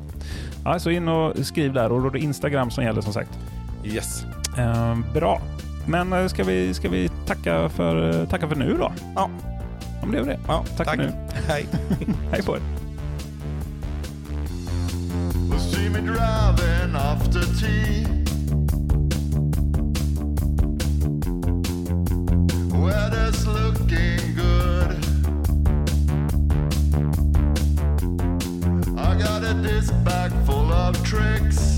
Ja, 0.65 0.79
så 0.79 0.89
in 0.89 1.07
och 1.07 1.45
skriv 1.45 1.73
där 1.73 1.91
och 1.91 2.01
då 2.01 2.07
är 2.07 2.11
det 2.11 2.19
Instagram 2.19 2.71
som 2.71 2.83
gäller 2.83 3.01
som 3.01 3.13
sagt. 3.13 3.29
Yes. 3.85 4.23
Eh, 4.57 4.97
bra. 5.13 5.41
Men 5.87 6.13
eh, 6.13 6.27
ska 6.27 6.43
vi, 6.43 6.73
ska 6.73 6.89
vi 6.89 7.09
tacka, 7.25 7.69
för, 7.69 8.21
eh, 8.21 8.27
tacka 8.27 8.47
för 8.47 8.55
nu 8.55 8.77
då? 8.79 8.91
Ja, 9.15 9.29
Om 10.03 10.11
det 10.11 10.17
är 10.19 10.23
det. 10.23 10.39
ja 10.47 10.65
Tack 10.77 10.87
tack. 10.87 10.97
nu. 10.97 11.11
Hej. 11.47 11.65
Hej 12.31 12.41
på 12.43 12.55
er. 12.55 12.61
See 15.59 15.89
me 15.89 15.99
driving 15.99 16.95
after 16.95 17.41
tea. 17.59 18.07
Weather's 22.71 23.45
looking 23.47 24.35
good. 24.35 24.97
I 28.97 29.15
got 29.15 29.43
a 29.43 29.53
disc 29.63 29.93
bag 30.05 30.31
full 30.45 30.71
of 30.71 30.95
tricks. 31.03 31.77